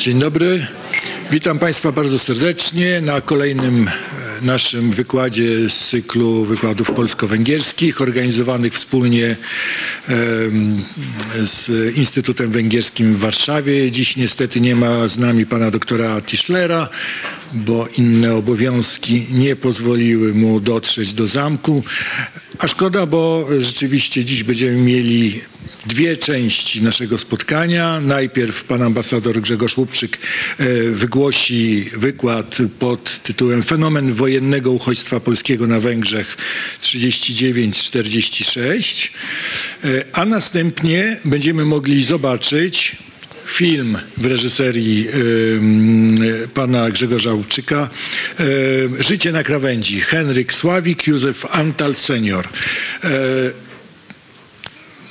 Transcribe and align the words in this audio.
Dzień 0.00 0.18
dobry. 0.18 0.66
Witam 1.30 1.58
Państwa 1.58 1.92
bardzo 1.92 2.18
serdecznie 2.18 3.00
na 3.00 3.20
kolejnym 3.20 3.88
e, 3.88 3.92
naszym 4.42 4.90
wykładzie 4.90 5.70
z 5.70 5.88
cyklu 5.88 6.44
wykładów 6.44 6.92
polsko-węgierskich 6.92 8.00
organizowanych 8.00 8.74
wspólnie 8.74 9.36
em, 10.08 10.84
z 11.44 11.70
Instytutem 11.96 12.50
Węgierskim 12.50 13.14
w 13.14 13.18
Warszawie. 13.18 13.90
Dziś 13.90 14.16
niestety 14.16 14.60
nie 14.60 14.76
ma 14.76 15.08
z 15.08 15.18
nami 15.18 15.46
pana 15.46 15.70
doktora 15.70 16.20
Tischlera, 16.20 16.88
bo 17.52 17.86
inne 17.98 18.34
obowiązki 18.34 19.26
nie 19.30 19.56
pozwoliły 19.56 20.34
mu 20.34 20.60
dotrzeć 20.60 21.12
do 21.12 21.28
zamku. 21.28 21.82
A 22.60 22.68
szkoda, 22.68 23.06
bo 23.06 23.46
rzeczywiście 23.58 24.24
dziś 24.24 24.44
będziemy 24.44 24.76
mieli 24.76 25.40
dwie 25.86 26.16
części 26.16 26.82
naszego 26.82 27.18
spotkania. 27.18 28.00
Najpierw 28.00 28.64
pan 28.64 28.82
ambasador 28.82 29.40
Grzegorz 29.40 29.76
Łupczyk 29.76 30.18
e, 30.58 30.64
wygłosi 30.90 31.90
wykład 31.96 32.58
pod 32.78 33.22
tytułem 33.22 33.62
Fenomen 33.62 34.12
wojennego 34.12 34.72
uchodźstwa 34.72 35.20
polskiego 35.20 35.66
na 35.66 35.80
Węgrzech 35.80 36.36
39-46, 36.82 39.08
e, 39.84 40.04
a 40.12 40.24
następnie 40.24 41.20
będziemy 41.24 41.64
mogli 41.64 42.04
zobaczyć 42.04 42.96
film 43.50 43.98
w 44.16 44.26
reżyserii 44.26 45.08
em, 45.08 46.18
pana 46.54 46.90
Grzegorza 46.90 47.32
Łupczyka 47.32 47.88
e, 48.40 48.44
Życie 49.02 49.32
na 49.32 49.42
krawędzi. 49.42 50.00
Henryk 50.00 50.54
Sławik, 50.54 51.06
Józef 51.06 51.46
Antal 51.50 51.94
senior. 51.94 52.48
E, 53.04 53.08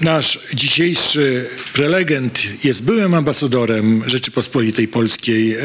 Nasz 0.02 0.40
dzisiejszy 0.54 1.46
prelegent 1.74 2.64
jest 2.64 2.84
byłym 2.84 3.14
ambasadorem 3.14 4.04
Rzeczypospolitej 4.08 4.88
Polskiej 4.88 5.58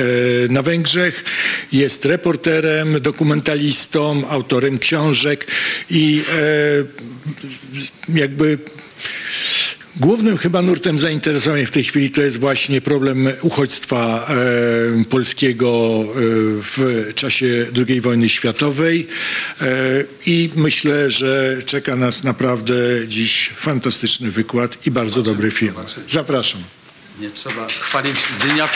na 0.49 0.63
Węgrzech, 0.63 1.25
jest 1.73 2.05
reporterem, 2.05 3.01
dokumentalistą, 3.01 4.29
autorem 4.29 4.79
książek 4.79 5.47
i 5.91 6.23
jakby 8.09 8.59
Głównym 9.97 10.39
chyba 10.39 10.63
nurtem 10.63 10.99
zainteresowań 10.99 11.67
w 11.67 11.71
tej 11.71 11.85
chwili 11.85 12.11
to 12.11 12.23
jest 12.23 12.41
właśnie 12.41 12.81
problem 12.81 13.29
uchodźstwa 13.43 14.27
e, 15.01 15.05
polskiego 15.05 16.01
e, 16.01 16.05
w 16.63 17.11
czasie 17.15 17.67
II 17.89 18.01
wojny 18.01 18.29
światowej 18.29 19.09
e, 19.61 19.67
i 20.27 20.51
myślę, 20.57 21.11
że 21.11 21.57
czeka 21.67 21.97
nas 21.97 22.25
naprawdę 22.25 22.75
dziś 23.09 23.51
fantastyczny 23.57 24.31
wykład 24.31 24.87
i 24.87 24.91
bardzo 24.91 25.23
dobry 25.23 25.51
film. 25.51 25.75
Zapraszam. 26.09 26.63
Nie 27.21 27.31
trzeba 27.31 27.67
chwalić 27.67 28.17
dnia. 28.45 28.69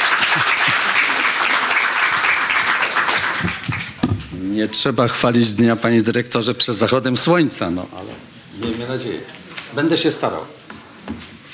Nie 4.42 4.68
trzeba 4.68 5.08
chwalić 5.08 5.52
dnia, 5.52 5.76
panie 5.76 6.02
dyrektorze, 6.02 6.54
przed 6.54 6.76
zachodem 6.76 7.16
słońca, 7.16 7.70
no 7.70 7.86
ale 7.96 8.10
miejmy 8.64 8.88
nadzieję. 8.88 9.20
Będę 9.74 9.96
się 9.96 10.10
starał. 10.10 10.57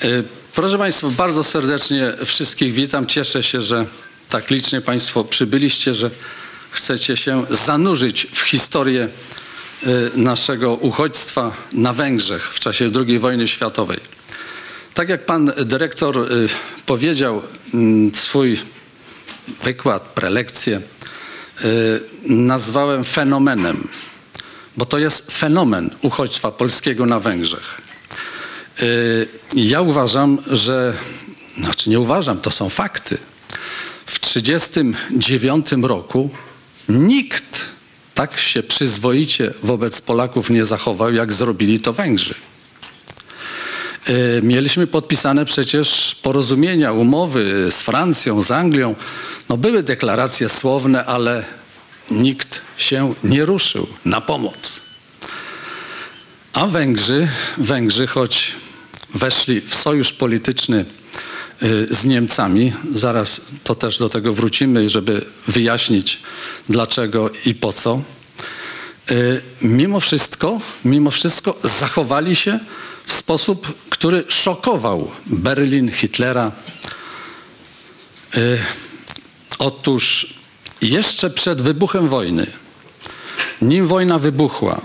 Y, 0.03 0.23
Proszę 0.55 0.77
Państwa, 0.77 1.09
bardzo 1.09 1.43
serdecznie 1.43 2.13
wszystkich 2.25 2.73
witam. 2.73 3.07
Cieszę 3.07 3.43
się, 3.43 3.61
że 3.61 3.85
tak 4.29 4.49
licznie 4.49 4.81
Państwo 4.81 5.23
przybyliście, 5.23 5.93
że 5.93 6.11
chcecie 6.71 7.17
się 7.17 7.45
zanurzyć 7.49 8.27
w 8.31 8.39
historię 8.41 9.07
y, 9.87 10.11
naszego 10.15 10.73
uchodźstwa 10.73 11.53
na 11.73 11.93
Węgrzech 11.93 12.53
w 12.53 12.59
czasie 12.59 12.91
II 13.07 13.19
wojny 13.19 13.47
światowej. 13.47 13.99
Tak 14.93 15.09
jak 15.09 15.25
pan 15.25 15.51
dyrektor 15.65 16.17
y, 16.17 16.49
powiedział, 16.85 17.41
mm, 17.73 18.15
swój 18.15 18.59
wykład, 19.63 20.03
prelekcję 20.03 20.81
nazwałem 22.25 23.03
fenomenem, 23.03 23.87
bo 24.77 24.85
to 24.85 24.97
jest 24.97 25.31
fenomen 25.31 25.89
uchodźstwa 26.01 26.51
polskiego 26.51 27.05
na 27.05 27.19
Węgrzech. 27.19 27.84
Y, 28.81 29.27
Ja 29.53 29.81
uważam, 29.81 30.37
że, 30.47 30.93
znaczy 31.61 31.89
nie 31.89 31.99
uważam, 31.99 32.41
to 32.41 32.51
są 32.51 32.69
fakty. 32.69 33.17
W 34.05 34.19
1939 34.19 35.65
roku 35.81 36.29
nikt 36.89 37.65
tak 38.13 38.37
się 38.39 38.63
przyzwoicie 38.63 39.53
wobec 39.63 40.01
Polaków 40.01 40.49
nie 40.49 40.65
zachował, 40.65 41.13
jak 41.13 41.33
zrobili 41.33 41.79
to 41.79 41.93
Węgrzy. 41.93 42.35
Y, 44.09 44.41
Mieliśmy 44.43 44.87
podpisane 44.87 45.45
przecież 45.45 46.15
porozumienia, 46.21 46.91
umowy 46.91 47.67
z 47.71 47.81
Francją, 47.81 48.41
z 48.41 48.51
Anglią. 48.51 48.95
No 49.49 49.57
były 49.57 49.83
deklaracje 49.83 50.49
słowne, 50.49 51.05
ale 51.05 51.45
nikt 52.11 52.61
się 52.77 53.13
nie 53.23 53.45
ruszył 53.45 53.87
na 54.05 54.21
pomoc. 54.21 54.81
A 56.53 56.67
Węgrzy, 56.67 57.27
Węgrzy, 57.57 58.07
choć 58.07 58.55
weszli 59.13 59.61
w 59.61 59.75
sojusz 59.75 60.13
polityczny 60.13 60.85
y, 61.63 61.87
z 61.89 62.05
Niemcami, 62.05 62.73
zaraz 62.93 63.41
to 63.63 63.75
też 63.75 63.97
do 63.97 64.09
tego 64.09 64.33
wrócimy, 64.33 64.89
żeby 64.89 65.25
wyjaśnić 65.47 66.19
dlaczego 66.69 67.29
i 67.45 67.55
po 67.55 67.73
co, 67.73 68.01
y, 69.11 69.41
mimo 69.61 69.99
wszystko, 69.99 70.61
mimo 70.85 71.11
wszystko 71.11 71.59
zachowali 71.63 72.35
się 72.35 72.59
w 73.05 73.13
sposób, 73.13 73.73
który 73.89 74.23
szokował 74.27 75.11
Berlin, 75.25 75.91
Hitlera. 75.91 76.51
Y, 78.37 78.57
Otóż 79.59 80.33
jeszcze 80.81 81.29
przed 81.29 81.61
wybuchem 81.61 82.07
wojny, 82.07 82.47
nim 83.61 83.87
wojna 83.87 84.19
wybuchła, 84.19 84.81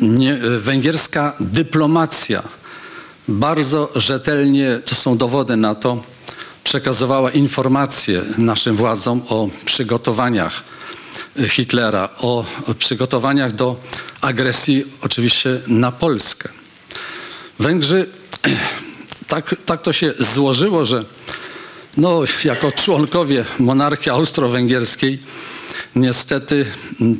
nie, 0.00 0.38
węgierska 0.58 1.36
dyplomacja 1.40 2.42
bardzo 3.28 3.88
rzetelnie, 3.94 4.80
to 4.84 4.94
są 4.94 5.16
dowody 5.16 5.56
na 5.56 5.74
to, 5.74 6.02
przekazywała 6.64 7.30
informacje 7.30 8.22
naszym 8.38 8.76
władzom 8.76 9.22
o 9.28 9.48
przygotowaniach 9.64 10.62
Hitlera, 11.48 12.08
o 12.18 12.44
przygotowaniach 12.78 13.52
do 13.52 13.76
agresji 14.20 14.84
oczywiście 15.02 15.60
na 15.66 15.92
Polskę. 15.92 16.48
Węgrzy, 17.58 18.06
tak, 19.28 19.54
tak 19.66 19.82
to 19.82 19.92
się 19.92 20.14
złożyło, 20.18 20.84
że 20.84 21.04
no, 21.96 22.20
jako 22.44 22.72
członkowie 22.72 23.44
monarchii 23.58 24.10
austro-węgierskiej 24.10 25.18
niestety 25.96 26.66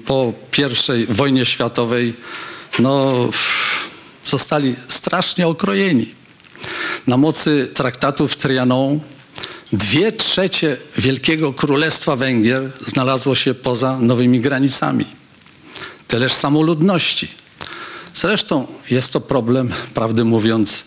po 0.06 0.32
I 0.98 1.06
wojnie 1.12 1.44
światowej 1.44 2.14
no, 2.78 3.14
zostali 4.28 4.76
strasznie 4.88 5.48
okrojeni. 5.48 6.14
Na 7.06 7.16
mocy 7.16 7.70
traktatu 7.74 8.28
w 8.28 8.36
Trianon 8.36 9.00
dwie 9.72 10.12
trzecie 10.12 10.76
Wielkiego 10.98 11.52
Królestwa 11.52 12.16
Węgier 12.16 12.72
znalazło 12.86 13.34
się 13.34 13.54
poza 13.54 13.98
nowymi 13.98 14.40
granicami. 14.40 15.06
Tyleż 16.08 16.32
samoludności. 16.32 17.28
Zresztą 18.14 18.66
jest 18.90 19.12
to 19.12 19.20
problem, 19.20 19.72
prawdę 19.94 20.24
mówiąc, 20.24 20.86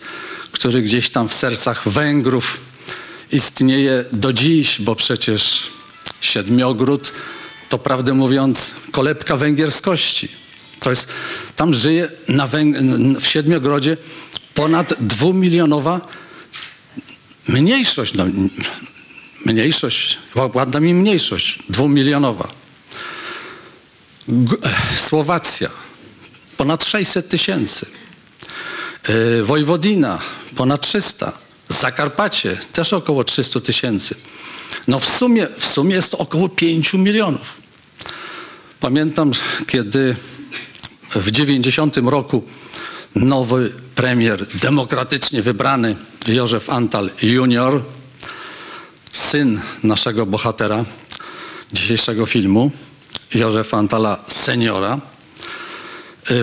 który 0.52 0.82
gdzieś 0.82 1.10
tam 1.10 1.28
w 1.28 1.34
sercach 1.34 1.88
Węgrów 1.88 2.60
istnieje 3.32 4.04
do 4.12 4.32
dziś, 4.32 4.80
bo 4.80 4.94
przecież 4.94 5.70
Siedmiogród 6.20 7.12
to 7.68 7.78
prawdę 7.78 8.14
mówiąc 8.14 8.74
kolebka 8.92 9.36
węgierskości. 9.36 10.39
To 10.80 10.90
jest, 10.90 11.08
tam 11.56 11.74
żyje 11.74 12.08
na 12.28 12.48
Węg- 12.48 13.20
w 13.20 13.26
Siedmiogrodzie 13.26 13.96
ponad 14.54 14.94
dwumilionowa 15.00 16.08
mniejszość, 17.48 18.14
no, 18.14 18.24
mniejszość, 19.46 20.18
ładna 20.54 20.80
mi 20.80 20.94
mniejszość, 20.94 21.58
dwumilionowa. 21.68 22.48
G- 24.28 24.58
Słowacja, 24.96 25.70
ponad 26.56 26.84
600 26.84 27.28
tysięcy. 27.28 27.86
Yy, 29.08 29.44
Wojwodina, 29.44 30.18
ponad 30.56 30.80
300. 30.80 31.32
Zakarpacie, 31.68 32.58
też 32.72 32.92
około 32.92 33.24
300 33.24 33.60
tysięcy. 33.60 34.14
No 34.88 35.00
w 35.00 35.08
sumie, 35.08 35.46
w 35.58 35.66
sumie 35.66 35.94
jest 35.94 36.10
to 36.12 36.18
około 36.18 36.48
5 36.48 36.92
milionów. 36.94 37.54
Pamiętam, 38.80 39.32
kiedy 39.66 40.16
w 41.14 41.30
90 41.30 41.96
roku 41.96 42.44
nowy 43.14 43.72
premier, 43.94 44.46
demokratycznie 44.46 45.42
wybrany 45.42 45.96
Józef 46.28 46.70
Antal 46.70 47.10
junior, 47.22 47.82
syn 49.12 49.60
naszego 49.82 50.26
bohatera 50.26 50.84
dzisiejszego 51.72 52.26
filmu, 52.26 52.70
Józefa 53.34 53.78
Antala 53.78 54.24
seniora, 54.28 55.00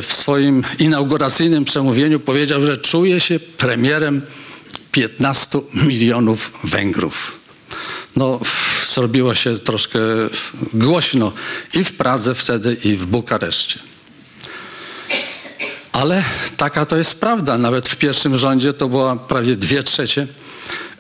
w 0.02 0.14
swoim 0.14 0.64
inauguracyjnym 0.80 1.66
przemówieniu 1.66 2.20
powiedział, 2.20 2.62
że 2.62 2.78
czuje 2.78 3.20
się 3.20 3.40
premierem 3.40 4.22
15 4.92 5.60
milionów 5.74 6.60
Węgrów. 6.64 7.40
No, 8.16 8.40
zrobiło 8.94 9.36
się 9.36 9.60
troszkę 9.60 10.00
głośno 10.74 11.32
i 11.74 11.84
w 11.84 11.92
Pradze 11.92 12.36
wtedy, 12.36 12.78
i 12.84 12.96
w 12.96 13.06
Bukareszcie. 13.06 13.80
Ale 15.98 16.24
taka 16.58 16.86
to 16.86 16.98
jest 16.98 17.20
prawda. 17.20 17.58
Nawet 17.58 17.90
w 17.90 17.96
pierwszym 17.96 18.38
rządzie 18.38 18.74
to 18.74 18.90
była 18.90 19.16
prawie 19.16 19.56
dwie 19.56 19.84
trzecie 19.84 20.28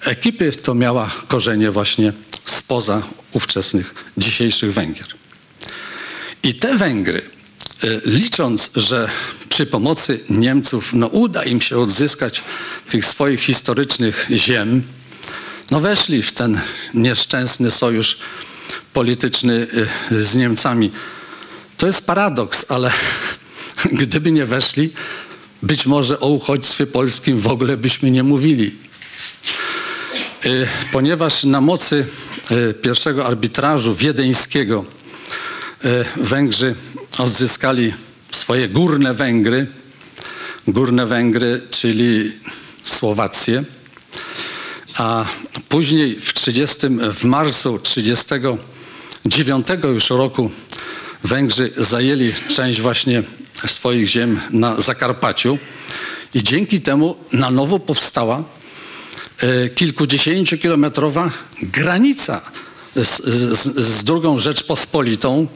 ekipy, 0.01 0.51
to 0.51 0.75
miała 0.75 1.11
korzenie 1.27 1.71
właśnie 1.71 2.13
spoza 2.45 3.01
ówczesnych, 3.31 3.95
dzisiejszych 4.17 4.73
Węgier. 4.73 5.07
I 6.43 6.55
te 6.55 6.77
Węgry, 6.77 7.21
y, 7.83 8.01
licząc, 8.05 8.71
że 8.75 9.09
przy 9.49 9.65
pomocy 9.65 10.19
Niemców 10.29 10.93
no, 10.93 11.07
uda 11.07 11.43
im 11.43 11.61
się 11.61 11.77
odzyskać 11.79 12.41
tych 12.89 13.05
swoich 13.05 13.41
historycznych 13.41 14.27
ziem, 14.31 14.83
no 15.71 15.79
weszli 15.79 16.23
w 16.23 16.31
ten 16.31 16.59
nieszczęsny 16.93 17.71
sojusz 17.71 18.17
polityczny 18.93 19.67
y, 20.11 20.23
z 20.23 20.35
Niemcami. 20.35 20.91
To 21.77 21.87
jest 21.87 22.07
paradoks, 22.07 22.65
ale 22.69 22.91
gdyby 24.01 24.31
nie 24.31 24.45
weszli, 24.45 24.93
być 25.63 25.85
może 25.85 26.19
o 26.19 26.27
uchodźstwie 26.27 26.87
polskim 26.87 27.39
w 27.39 27.47
ogóle 27.47 27.77
byśmy 27.77 28.11
nie 28.11 28.23
mówili. 28.23 28.75
Y, 30.45 30.67
Ponieważ 30.91 31.43
na 31.43 31.61
mocy 31.61 32.05
y, 32.51 32.73
pierwszego 32.73 33.25
arbitrażu 33.25 33.95
wiedeńskiego 33.95 34.85
y, 35.85 36.05
Węgrzy 36.17 36.75
odzyskali 37.17 37.93
swoje 38.31 38.69
górne 38.69 39.13
Węgry, 39.13 39.67
górne 40.67 41.05
Węgry, 41.05 41.61
czyli 41.69 42.31
Słowację, 42.83 43.63
a 44.97 45.25
później 45.69 46.19
w 46.19 46.33
30, 46.33 46.87
w 47.13 47.23
marcu 47.23 47.79
39 47.79 49.67
już 49.83 50.09
roku 50.09 50.51
Węgrzy 51.23 51.71
zajęli 51.77 52.33
część 52.55 52.81
właśnie 52.81 53.23
swoich 53.65 54.07
ziem 54.07 54.41
na 54.49 54.81
Zakarpaciu 54.81 55.57
i 56.33 56.43
dzięki 56.43 56.81
temu 56.81 57.15
na 57.33 57.51
nowo 57.51 57.79
powstała 57.79 58.43
e, 59.39 59.69
kilkudziesięciokilometrowa 59.69 61.31
granica 61.61 62.41
z, 62.95 63.23
z, 63.59 63.85
z 63.85 64.03
drugą 64.03 64.39
Rzeczpospolitą, 64.39 65.47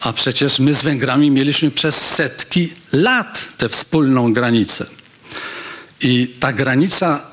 a 0.00 0.12
przecież 0.12 0.58
my 0.58 0.74
z 0.74 0.82
Węgrami 0.82 1.30
mieliśmy 1.30 1.70
przez 1.70 1.96
setki 1.96 2.72
lat 2.92 3.48
tę 3.58 3.68
wspólną 3.68 4.32
granicę. 4.32 4.86
I 6.00 6.34
ta 6.40 6.52
granica 6.52 7.26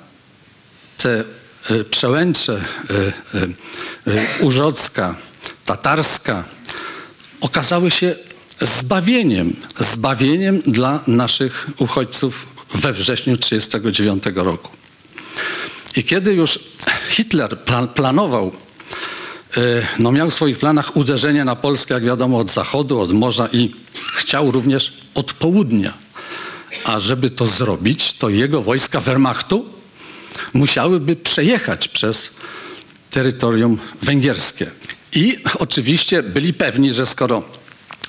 te 0.98 1.24
e, 1.70 1.84
przełęcze 1.84 2.62
e, 4.08 4.44
Urzocka, 4.44 5.16
Tatarska 5.66 6.44
okazały 7.42 7.92
się 7.92 8.16
zbawieniem, 8.62 9.56
zbawieniem 9.80 10.62
dla 10.62 11.00
naszych 11.08 11.68
uchodźców 11.78 12.48
we 12.74 12.94
wrześniu 12.94 13.38
1939 13.38 14.46
roku. 14.46 14.72
I 15.96 16.04
kiedy 16.04 16.34
już 16.34 16.60
Hitler 17.10 17.60
plan, 17.60 17.88
planował, 17.88 18.52
e, 19.58 19.62
no 20.00 20.12
miał 20.12 20.30
w 20.30 20.34
swoich 20.34 20.60
planach 20.60 20.98
uderzenie 20.98 21.46
na 21.46 21.56
Polskę, 21.56 21.94
jak 21.94 22.04
wiadomo, 22.04 22.38
od 22.38 22.52
zachodu, 22.52 23.00
od 23.00 23.14
morza 23.14 23.50
i 23.54 23.76
chciał 24.14 24.52
również 24.52 24.94
od 25.16 25.34
południa. 25.34 25.94
A 26.84 27.00
żeby 27.00 27.30
to 27.30 27.46
zrobić, 27.48 28.14
to 28.14 28.30
jego 28.30 28.62
wojska 28.62 29.00
Wehrmachtu 29.00 29.66
musiałyby 30.54 31.16
przejechać 31.16 31.88
przez 31.88 32.36
terytorium 33.10 33.78
węgierskie. 34.02 34.72
I 35.14 35.38
oczywiście 35.60 36.24
byli 36.24 36.54
pewni, 36.54 36.94
że 36.94 37.06
skoro 37.06 37.61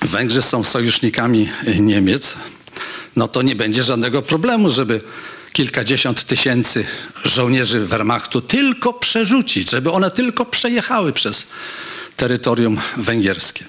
Węgrzy 0.03 0.41
są 0.41 0.63
sojusznikami 0.63 1.49
Niemiec, 1.79 2.35
no 3.15 3.27
to 3.27 3.41
nie 3.41 3.55
będzie 3.55 3.83
żadnego 3.83 4.21
problemu, 4.21 4.69
żeby 4.69 5.01
kilkadziesiąt 5.53 6.23
tysięcy 6.23 6.85
żołnierzy 7.25 7.79
Wehrmachtu 7.79 8.41
tylko 8.41 8.93
przerzucić, 8.93 9.69
żeby 9.69 9.91
one 9.91 10.11
tylko 10.11 10.45
przejechały 10.45 11.13
przez 11.13 11.47
terytorium 12.15 12.77
węgierskie. 12.97 13.65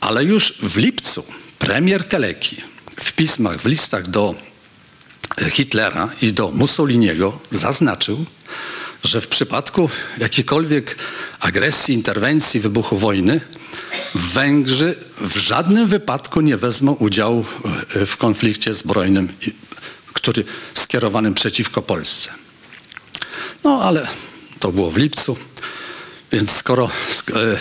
Ale 0.00 0.24
już 0.24 0.54
w 0.62 0.76
lipcu 0.76 1.24
premier 1.58 2.04
Teleki 2.04 2.56
w 3.00 3.12
pismach, 3.12 3.60
w 3.60 3.66
listach 3.66 4.08
do 4.08 4.34
Hitlera 5.50 6.08
i 6.22 6.32
do 6.32 6.50
Mussoliniego 6.50 7.38
zaznaczył, 7.50 8.26
że 9.04 9.20
w 9.20 9.28
przypadku 9.28 9.90
jakiejkolwiek 10.18 10.96
agresji, 11.40 11.94
interwencji, 11.94 12.60
wybuchu 12.60 12.98
wojny, 12.98 13.40
Węgrzy 14.14 14.94
w 15.20 15.36
żadnym 15.36 15.86
wypadku 15.88 16.40
nie 16.40 16.56
wezmą 16.56 16.92
udziału 16.92 17.44
e, 17.96 18.06
w 18.06 18.16
konflikcie 18.16 18.74
zbrojnym, 18.74 19.28
który 20.12 20.44
skierowanym 20.74 21.34
przeciwko 21.34 21.82
Polsce. 21.82 22.30
No 23.64 23.82
ale 23.82 24.08
to 24.60 24.72
było 24.72 24.90
w 24.90 24.96
lipcu, 24.96 25.36
więc 26.32 26.50
skoro 26.50 26.90
sk- 27.10 27.36
e, 27.36 27.52
e, 27.52 27.56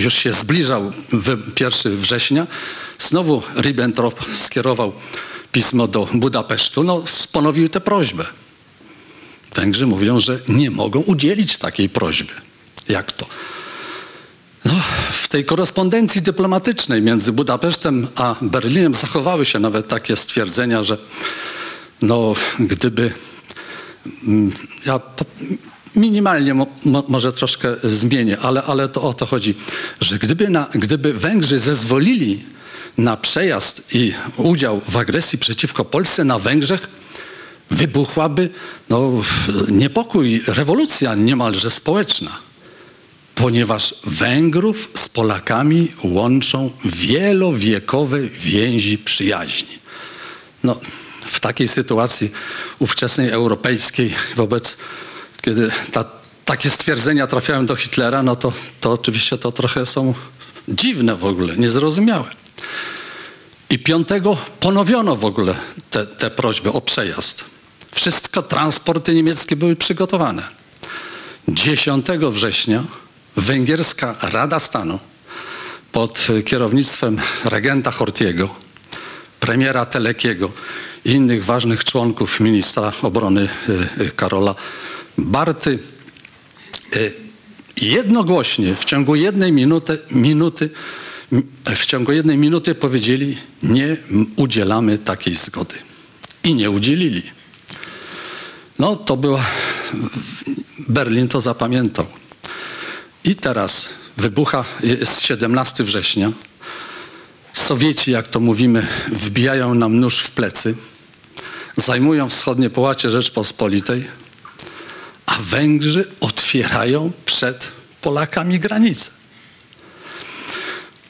już 0.00 0.14
się 0.14 0.32
zbliżał 0.32 0.92
wy- 1.12 1.38
1 1.60 1.96
września, 1.96 2.46
znowu 2.98 3.42
Ribbentrop 3.56 4.24
skierował 4.34 4.92
pismo 5.52 5.86
do 5.88 6.08
Budapesztu, 6.14 6.84
no 6.84 7.04
ponowił 7.32 7.68
tę 7.68 7.80
prośbę. 7.80 8.24
Węgrzy 9.56 9.86
mówią, 9.86 10.20
że 10.20 10.38
nie 10.48 10.70
mogą 10.70 11.00
udzielić 11.00 11.58
takiej 11.58 11.88
prośby. 11.88 12.32
Jak 12.88 13.12
to? 13.12 13.26
No, 14.64 14.72
w 15.10 15.28
tej 15.28 15.44
korespondencji 15.44 16.22
dyplomatycznej 16.22 17.02
między 17.02 17.32
Budapesztem 17.32 18.08
a 18.14 18.34
Berlinem 18.42 18.94
zachowały 18.94 19.44
się 19.44 19.58
nawet 19.58 19.88
takie 19.88 20.16
stwierdzenia, 20.16 20.82
że 20.82 20.98
no, 22.02 22.34
gdyby 22.58 23.12
mm, 24.26 24.52
ja 24.86 25.00
minimalnie 25.96 26.54
mo, 26.54 26.66
może 27.08 27.32
troszkę 27.32 27.76
zmienię, 27.84 28.38
ale, 28.38 28.62
ale 28.62 28.88
to 28.88 29.02
o 29.02 29.14
to 29.14 29.26
chodzi, 29.26 29.54
że 30.00 30.18
gdyby, 30.18 30.48
na, 30.48 30.68
gdyby 30.74 31.12
Węgrzy 31.12 31.58
zezwolili 31.58 32.44
na 32.98 33.16
przejazd 33.16 33.94
i 33.94 34.12
udział 34.36 34.80
w 34.88 34.96
agresji 34.96 35.38
przeciwko 35.38 35.84
Polsce 35.84 36.24
na 36.24 36.38
Węgrzech, 36.38 36.88
wybuchłaby 37.70 38.50
no, 38.88 39.12
niepokój, 39.68 40.42
rewolucja 40.46 41.14
niemalże 41.14 41.70
społeczna 41.70 42.46
ponieważ 43.36 43.94
Węgrów 44.04 44.90
z 44.94 45.08
Polakami 45.08 45.92
łączą 46.04 46.70
wielowiekowe 46.84 48.20
więzi 48.20 48.98
przyjaźni. 48.98 49.78
No, 50.64 50.80
w 51.20 51.40
takiej 51.40 51.68
sytuacji 51.68 52.30
ówczesnej 52.78 53.30
europejskiej, 53.30 54.14
wobec 54.36 54.76
kiedy 55.42 55.70
ta, 55.92 56.04
takie 56.44 56.70
stwierdzenia 56.70 57.26
trafiają 57.26 57.66
do 57.66 57.76
Hitlera, 57.76 58.22
no 58.22 58.36
to, 58.36 58.52
to 58.80 58.92
oczywiście 58.92 59.38
to 59.38 59.52
trochę 59.52 59.86
są 59.86 60.14
dziwne 60.68 61.16
w 61.16 61.24
ogóle, 61.24 61.56
niezrozumiałe. 61.56 62.30
I 63.70 63.78
piątego 63.78 64.36
ponowiono 64.60 65.16
w 65.16 65.24
ogóle 65.24 65.54
te, 65.90 66.06
te 66.06 66.30
prośby 66.30 66.72
o 66.72 66.80
przejazd. 66.80 67.55
Wszystko 67.96 68.42
transporty 68.42 69.14
niemieckie 69.14 69.56
były 69.56 69.76
przygotowane. 69.76 70.42
10 71.48 72.06
września 72.30 72.84
węgierska 73.36 74.16
Rada 74.22 74.60
Stanu 74.60 74.98
pod 75.92 76.26
kierownictwem 76.44 77.18
regenta 77.44 77.90
Hortiego, 77.90 78.54
premiera 79.40 79.84
Telekiego 79.84 80.52
i 81.04 81.10
innych 81.10 81.44
ważnych 81.44 81.84
członków 81.84 82.40
ministra 82.40 82.92
obrony 83.02 83.48
y, 83.98 84.02
y, 84.02 84.10
Karola 84.10 84.54
Barty 85.18 85.78
y, 86.96 87.14
jednogłośnie 87.76 88.74
w 88.74 88.84
ciągu 88.84 89.14
jednej 89.14 89.52
minuty, 89.52 89.98
minuty 90.10 90.70
w 91.76 91.86
ciągu 91.86 92.12
jednej 92.12 92.38
minuty 92.38 92.74
powiedzieli 92.74 93.36
nie 93.62 93.96
udzielamy 94.36 94.98
takiej 94.98 95.34
zgody. 95.34 95.74
I 96.44 96.54
nie 96.54 96.70
udzielili. 96.70 97.35
No 98.78 98.96
to 98.96 99.16
była, 99.16 99.44
Berlin 100.78 101.28
to 101.28 101.40
zapamiętał. 101.40 102.06
I 103.24 103.36
teraz 103.36 103.88
wybucha, 104.16 104.64
jest 104.82 105.22
17 105.22 105.84
września. 105.84 106.32
Sowieci, 107.52 108.10
jak 108.10 108.28
to 108.28 108.40
mówimy, 108.40 108.86
wbijają 109.12 109.74
nam 109.74 110.00
nóż 110.00 110.18
w 110.18 110.30
plecy, 110.30 110.76
zajmują 111.76 112.28
wschodnie 112.28 112.70
połacie 112.70 113.10
Rzeczpospolitej, 113.10 114.04
a 115.26 115.36
Węgrzy 115.40 116.10
otwierają 116.20 117.12
przed 117.26 117.72
Polakami 118.02 118.60
granice. 118.60 119.10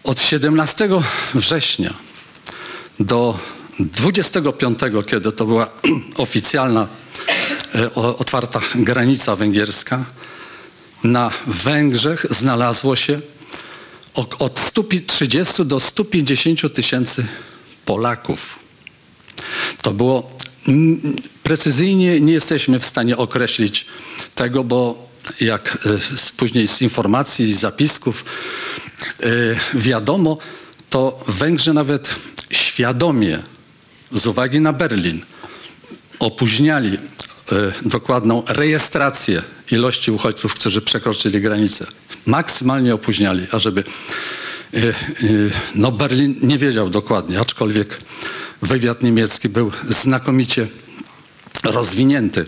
Od 0.05 0.21
17 0.21 0.89
września 1.35 1.95
do 3.01 3.39
25, 3.81 4.79
kiedy 5.07 5.33
to 5.33 5.47
była 5.47 5.71
oficjalna, 6.17 6.89
otwarta 7.95 8.61
granica 8.75 9.37
węgierska, 9.37 10.05
na 11.05 11.31
Węgrzech 11.47 12.27
znalazło 12.31 12.97
się 12.97 13.21
od 14.15 14.59
130 14.59 15.65
do 15.65 15.81
150 15.81 16.75
tysięcy 16.75 17.27
Polaków. 17.85 18.59
To 19.83 19.93
było 19.93 20.31
precyzyjnie 21.43 22.21
nie 22.21 22.33
jesteśmy 22.33 22.79
w 22.79 22.87
stanie 22.87 23.17
określić 23.17 23.87
tego, 24.35 24.65
bo 24.65 25.09
jak 25.41 25.79
e, 25.87 26.37
później 26.37 26.69
z 26.69 26.83
informacji, 26.83 27.55
z 27.55 27.61
zapisków 27.61 28.25
e, 29.23 29.27
wiadomo, 29.75 30.39
to 30.91 31.25
Węgrzy 31.27 31.73
nawet 31.73 32.15
świadomie 32.51 33.43
z 34.13 34.27
uwagi 34.27 34.61
na 34.61 34.73
Berlin 34.73 35.23
opóźniali 36.19 36.95
e, 36.95 36.99
dokładną 37.83 38.43
rejestrację 38.49 39.43
ilości 39.71 40.11
uchodźców, 40.11 40.55
którzy 40.55 40.81
przekroczyli 40.81 41.41
granicę. 41.41 41.87
Maksymalnie 42.27 42.95
opóźniali, 42.95 43.47
ażeby 43.53 43.85
e, 44.75 44.79
e, 44.79 44.93
no 45.75 45.93
Berlin 45.93 46.37
nie 46.43 46.59
wiedział 46.59 46.91
dokładnie, 46.91 47.41
aczkolwiek 47.41 47.99
wywiad 48.63 49.03
niemiecki 49.03 49.49
był 49.49 49.73
znakomicie 49.89 50.67
rozwinięty 51.65 52.47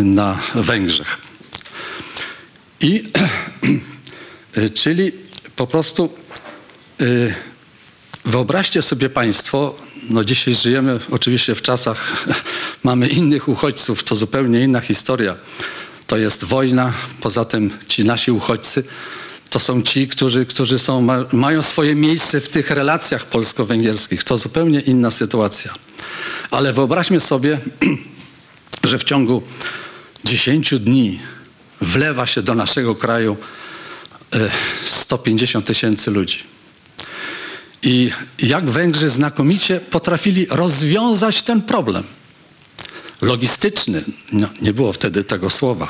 na 0.00 0.38
Węgrzech. 0.54 1.16
I 2.80 3.02
czyli 4.80 5.12
po 5.56 5.66
prostu 5.66 6.10
Wyobraźcie 8.24 8.82
sobie 8.82 9.10
Państwo, 9.10 9.74
no 10.10 10.24
dzisiaj 10.24 10.54
żyjemy 10.54 11.00
oczywiście 11.10 11.54
w 11.54 11.62
czasach, 11.62 12.26
mamy 12.84 13.08
innych 13.08 13.48
uchodźców, 13.48 14.04
to 14.04 14.14
zupełnie 14.14 14.60
inna 14.60 14.80
historia. 14.80 15.36
To 16.06 16.16
jest 16.16 16.44
wojna, 16.44 16.92
poza 17.20 17.44
tym 17.44 17.70
ci 17.88 18.04
nasi 18.04 18.30
uchodźcy 18.30 18.84
to 19.52 19.58
są 19.58 19.82
ci, 19.82 20.08
którzy, 20.08 20.46
którzy 20.46 20.78
są, 20.78 21.00
ma, 21.00 21.24
mają 21.32 21.62
swoje 21.62 21.94
miejsce 21.94 22.40
w 22.40 22.48
tych 22.48 22.70
relacjach 22.70 23.26
polsko-węgierskich. 23.26 24.24
To 24.24 24.36
zupełnie 24.36 24.80
inna 24.80 25.10
sytuacja. 25.10 25.74
Ale 26.50 26.72
wyobraźmy 26.72 27.20
sobie, 27.20 27.60
że 28.84 28.98
w 28.98 29.04
ciągu 29.04 29.42
10 30.24 30.74
dni 30.80 31.20
wlewa 31.80 32.26
się 32.26 32.42
do 32.42 32.54
naszego 32.54 32.94
kraju 32.94 33.36
e, 34.34 34.50
150 34.84 35.66
tysięcy 35.66 36.10
ludzi. 36.10 36.51
I 37.82 38.10
jak 38.38 38.70
Węgrzy 38.70 39.10
znakomicie 39.10 39.80
potrafili 39.80 40.46
rozwiązać 40.50 41.42
ten 41.42 41.62
problem. 41.62 42.04
Logistyczny, 43.22 44.04
no, 44.32 44.48
nie 44.60 44.72
było 44.72 44.92
wtedy 44.92 45.24
tego 45.24 45.50
słowa, 45.50 45.88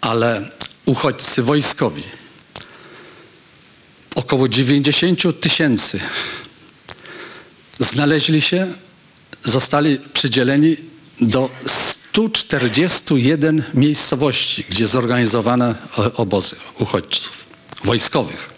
ale 0.00 0.50
uchodźcy 0.84 1.42
wojskowi. 1.42 2.02
Około 4.14 4.48
90 4.48 5.40
tysięcy 5.40 6.00
znaleźli 7.78 8.40
się, 8.40 8.72
zostali 9.44 9.98
przydzieleni 9.98 10.76
do 11.20 11.50
141 11.66 13.62
miejscowości, 13.74 14.64
gdzie 14.68 14.86
zorganizowane 14.86 15.74
obozy 16.16 16.56
uchodźców 16.78 17.44
wojskowych. 17.84 18.51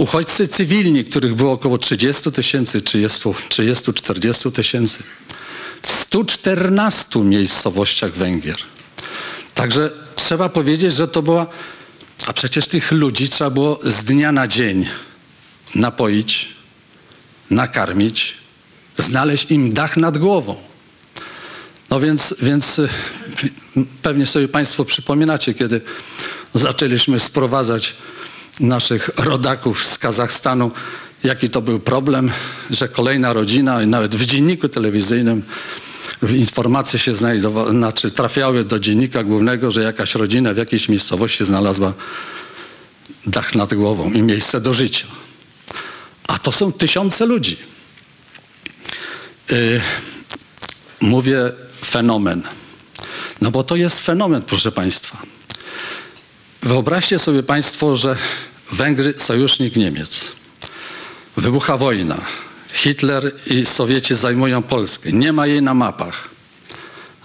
Uchodźcy 0.00 0.48
cywilni, 0.48 1.04
których 1.04 1.34
było 1.34 1.52
około 1.52 1.78
30 1.78 2.32
tysięcy, 2.32 2.80
30-40 2.80 4.52
tysięcy, 4.52 5.02
w 5.82 5.90
114 5.90 7.20
miejscowościach 7.20 8.12
Węgier. 8.12 8.56
Także 9.54 9.90
trzeba 10.16 10.48
powiedzieć, 10.48 10.94
że 10.94 11.08
to 11.08 11.22
była, 11.22 11.46
a 12.26 12.32
przecież 12.32 12.66
tych 12.66 12.92
ludzi 12.92 13.28
trzeba 13.28 13.50
było 13.50 13.80
z 13.84 14.04
dnia 14.04 14.32
na 14.32 14.48
dzień 14.48 14.86
napoić, 15.74 16.48
nakarmić, 17.50 18.34
znaleźć 18.96 19.50
im 19.50 19.72
dach 19.72 19.96
nad 19.96 20.18
głową. 20.18 20.56
No 21.90 22.00
więc, 22.00 22.34
więc 22.42 22.78
y, 22.78 22.88
pewnie 24.02 24.26
sobie 24.26 24.48
Państwo 24.48 24.84
przypominacie, 24.84 25.54
kiedy 25.54 25.80
zaczęliśmy 26.54 27.20
sprowadzać 27.20 27.94
naszych 28.60 29.10
rodaków 29.16 29.84
z 29.84 29.98
Kazachstanu, 29.98 30.70
jaki 31.24 31.50
to 31.50 31.62
był 31.62 31.80
problem, 31.80 32.30
że 32.70 32.88
kolejna 32.88 33.32
rodzina, 33.32 33.86
nawet 33.86 34.14
w 34.14 34.26
dzienniku 34.26 34.68
telewizyjnym 34.68 35.42
informacje 36.36 36.98
się 36.98 37.14
znajdowały, 37.14 37.70
znaczy 37.70 38.10
trafiały 38.10 38.64
do 38.64 38.80
dziennika 38.80 39.24
głównego, 39.24 39.70
że 39.70 39.82
jakaś 39.82 40.14
rodzina 40.14 40.54
w 40.54 40.56
jakiejś 40.56 40.88
miejscowości 40.88 41.44
znalazła 41.44 41.92
dach 43.26 43.54
nad 43.54 43.74
głową 43.74 44.12
i 44.12 44.22
miejsce 44.22 44.60
do 44.60 44.74
życia. 44.74 45.06
A 46.28 46.38
to 46.38 46.52
są 46.52 46.72
tysiące 46.72 47.26
ludzi. 47.26 47.56
Yy, 49.50 49.80
mówię 51.00 51.52
fenomen. 51.84 52.42
No 53.40 53.50
bo 53.50 53.62
to 53.62 53.76
jest 53.76 54.00
fenomen, 54.00 54.42
proszę 54.42 54.72
Państwa. 54.72 55.18
Wyobraźcie 56.62 57.18
sobie 57.18 57.42
Państwo, 57.42 57.96
że 57.96 58.16
Węgry, 58.72 59.14
sojusznik 59.18 59.76
Niemiec. 59.76 60.32
Wybucha 61.36 61.76
wojna. 61.76 62.20
Hitler 62.72 63.32
i 63.46 63.66
Sowieci 63.66 64.14
zajmują 64.14 64.62
Polskę. 64.62 65.12
Nie 65.12 65.32
ma 65.32 65.46
jej 65.46 65.62
na 65.62 65.74
mapach. 65.74 66.28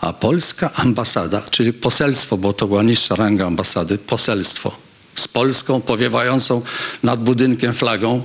A 0.01 0.13
polska 0.13 0.73
ambasada, 0.73 1.41
czyli 1.51 1.73
poselstwo, 1.73 2.37
bo 2.37 2.53
to 2.53 2.67
była 2.67 2.83
niższa 2.83 3.15
ranga 3.15 3.47
ambasady, 3.47 3.97
poselstwo 3.97 4.85
z 5.15 5.27
Polską 5.27 5.81
powiewającą 5.81 6.61
nad 7.03 7.23
budynkiem 7.23 7.73
flagą, 7.73 8.23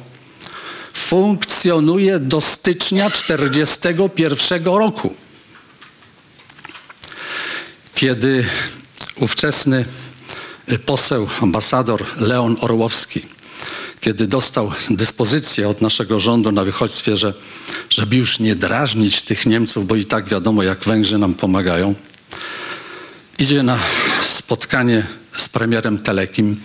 funkcjonuje 0.92 2.18
do 2.18 2.40
stycznia 2.40 3.10
1941 3.10 4.64
roku. 4.64 5.14
Kiedy 7.94 8.46
ówczesny 9.16 9.84
poseł, 10.78 11.28
ambasador 11.40 12.04
Leon 12.16 12.56
Orłowski, 12.60 13.22
kiedy 14.00 14.26
dostał 14.26 14.72
dyspozycję 14.90 15.68
od 15.68 15.80
naszego 15.80 16.20
rządu 16.20 16.52
na 16.52 16.64
wychodźstwie, 16.64 17.16
że, 17.16 17.34
żeby 17.90 18.16
już 18.16 18.40
nie 18.40 18.54
drażnić 18.54 19.22
tych 19.22 19.46
Niemców, 19.46 19.86
bo 19.86 19.96
i 19.96 20.04
tak 20.04 20.28
wiadomo, 20.28 20.62
jak 20.62 20.84
Węgrzy 20.84 21.18
nam 21.18 21.34
pomagają, 21.34 21.94
idzie 23.38 23.62
na 23.62 23.78
spotkanie 24.22 25.06
z 25.36 25.48
premierem 25.48 25.98
Telekim. 25.98 26.60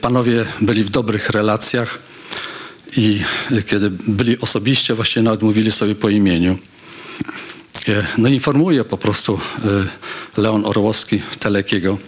Panowie 0.00 0.46
byli 0.60 0.84
w 0.84 0.90
dobrych 0.90 1.30
relacjach 1.30 1.98
i 2.96 3.20
kiedy 3.66 3.90
byli 3.90 4.40
osobiście, 4.40 4.94
właściwie 4.94 5.22
nawet 5.22 5.42
mówili 5.42 5.72
sobie 5.72 5.94
po 5.94 6.08
imieniu. 6.08 6.58
No 8.18 8.28
informuje 8.28 8.84
po 8.84 8.98
prostu 8.98 9.40
Leon 10.36 10.66
Orłowski 10.66 11.22
Telekiego, 11.38 11.98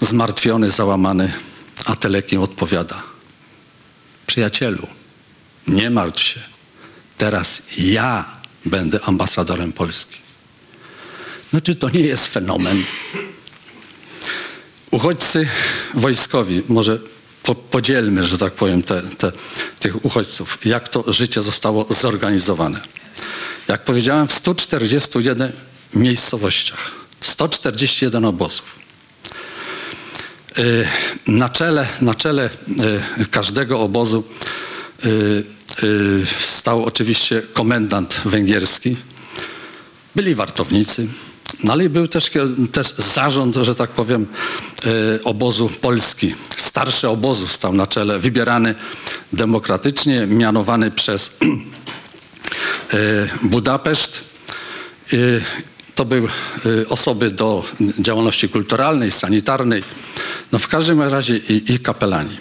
zmartwiony, 0.00 0.70
załamany, 0.70 1.32
a 1.84 1.96
Telekin 1.96 2.38
odpowiada. 2.38 3.02
Przyjacielu, 4.26 4.86
nie 5.68 5.90
martw 5.90 6.22
się. 6.22 6.40
Teraz 7.18 7.62
ja 7.78 8.24
będę 8.64 9.00
ambasadorem 9.04 9.72
Polski. 9.72 10.16
No 11.52 11.60
czy 11.60 11.74
to 11.74 11.90
nie 11.90 12.00
jest 12.00 12.26
fenomen? 12.26 12.84
Uchodźcy 14.90 15.48
wojskowi, 15.94 16.62
może 16.68 17.00
po, 17.42 17.54
podzielmy, 17.54 18.24
że 18.24 18.38
tak 18.38 18.52
powiem, 18.52 18.82
te, 18.82 19.02
te, 19.02 19.32
tych 19.78 20.04
uchodźców, 20.04 20.58
jak 20.64 20.88
to 20.88 21.12
życie 21.12 21.42
zostało 21.42 21.86
zorganizowane. 21.90 22.80
Jak 23.68 23.84
powiedziałem, 23.84 24.28
w 24.28 24.32
141 24.32 25.52
miejscowościach, 25.94 26.90
141 27.20 28.24
obozów. 28.24 28.77
Na 31.26 31.48
czele, 31.48 31.86
na 32.00 32.14
czele 32.14 32.50
każdego 33.30 33.80
obozu 33.80 34.24
stał 36.40 36.84
oczywiście 36.84 37.42
komendant 37.52 38.20
węgierski. 38.24 38.96
Byli 40.16 40.34
wartownicy, 40.34 41.06
no 41.64 41.72
ale 41.72 41.88
był 41.88 42.08
też, 42.08 42.30
też 42.72 42.94
zarząd, 42.96 43.56
że 43.56 43.74
tak 43.74 43.90
powiem, 43.90 44.26
obozu 45.24 45.70
Polski. 45.80 46.34
Starszy 46.56 47.08
obozu 47.08 47.48
stał 47.48 47.72
na 47.72 47.86
czele, 47.86 48.18
wybierany 48.18 48.74
demokratycznie, 49.32 50.26
mianowany 50.26 50.90
przez 50.90 51.36
Budapeszt. 53.42 54.24
To 55.98 56.04
były 56.04 56.28
osoby 56.88 57.30
do 57.30 57.64
działalności 57.98 58.48
kulturalnej, 58.48 59.10
sanitarnej, 59.10 59.82
no 60.52 60.58
w 60.58 60.68
każdym 60.68 61.02
razie 61.02 61.36
i, 61.36 61.78
kapelani. 61.78 62.36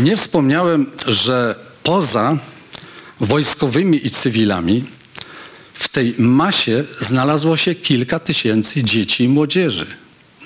Nie 0.00 0.16
wspomniałem, 0.16 0.86
że 1.06 1.54
poza 1.82 2.38
wojskowymi 3.20 4.06
i 4.06 4.10
cywilami 4.10 4.84
w 5.74 5.88
tej 5.88 6.14
masie 6.18 6.84
znalazło 7.00 7.56
się 7.56 7.74
kilka 7.74 8.18
tysięcy 8.18 8.82
dzieci 8.82 9.24
i 9.24 9.28
młodzieży. 9.28 9.86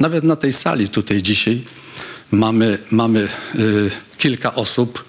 Nawet 0.01 0.25
na 0.25 0.37
tej 0.37 0.53
sali 0.53 0.89
tutaj 0.89 1.23
dzisiaj 1.23 1.63
mamy, 2.31 2.79
mamy 2.91 3.29
y, 3.55 3.91
kilka 4.19 4.55
osób. 4.55 5.08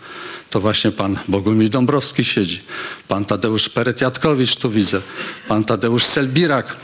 To 0.50 0.60
właśnie 0.60 0.92
pan 0.92 1.20
Bogumił 1.28 1.70
Dąbrowski 1.70 2.24
siedzi, 2.24 2.62
pan 3.08 3.26
Tadeusz 3.26 3.70
Peretiatkowicz 3.70 4.56
tu 4.56 4.70
widzę, 4.70 5.02
pan 5.48 5.64
Tadeusz 5.64 6.04
Selbirak. 6.04 6.76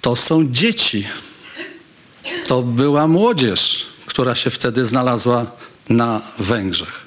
To 0.00 0.16
są 0.16 0.52
dzieci. 0.52 1.06
To 2.46 2.62
była 2.62 3.08
młodzież, 3.08 3.86
która 4.06 4.34
się 4.34 4.50
wtedy 4.50 4.84
znalazła 4.84 5.46
na 5.88 6.22
Węgrzech. 6.38 7.06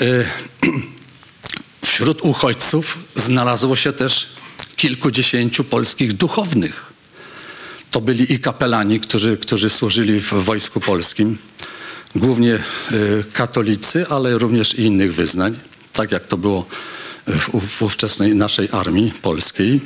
Y, 0.00 0.26
Wśród 1.96 2.22
uchodźców 2.22 2.98
znalazło 3.14 3.76
się 3.76 3.92
też 3.92 4.28
kilkudziesięciu 4.76 5.64
polskich 5.64 6.12
duchownych. 6.12 6.92
To 7.90 8.00
byli 8.00 8.32
i 8.32 8.38
kapelani, 8.40 9.00
którzy, 9.00 9.36
którzy 9.36 9.70
służyli 9.70 10.20
w 10.20 10.32
wojsku 10.32 10.80
polskim, 10.80 11.38
głównie 12.18 12.58
y, 12.92 13.24
katolicy, 13.32 14.06
ale 14.08 14.38
również 14.38 14.74
i 14.74 14.82
innych 14.82 15.14
wyznań, 15.14 15.58
tak 15.92 16.12
jak 16.12 16.26
to 16.26 16.36
było 16.36 16.66
w, 17.60 17.82
ówczesnej 17.82 18.34
naszej 18.34 18.68
armii 18.72 19.12
polskiej. 19.22 19.80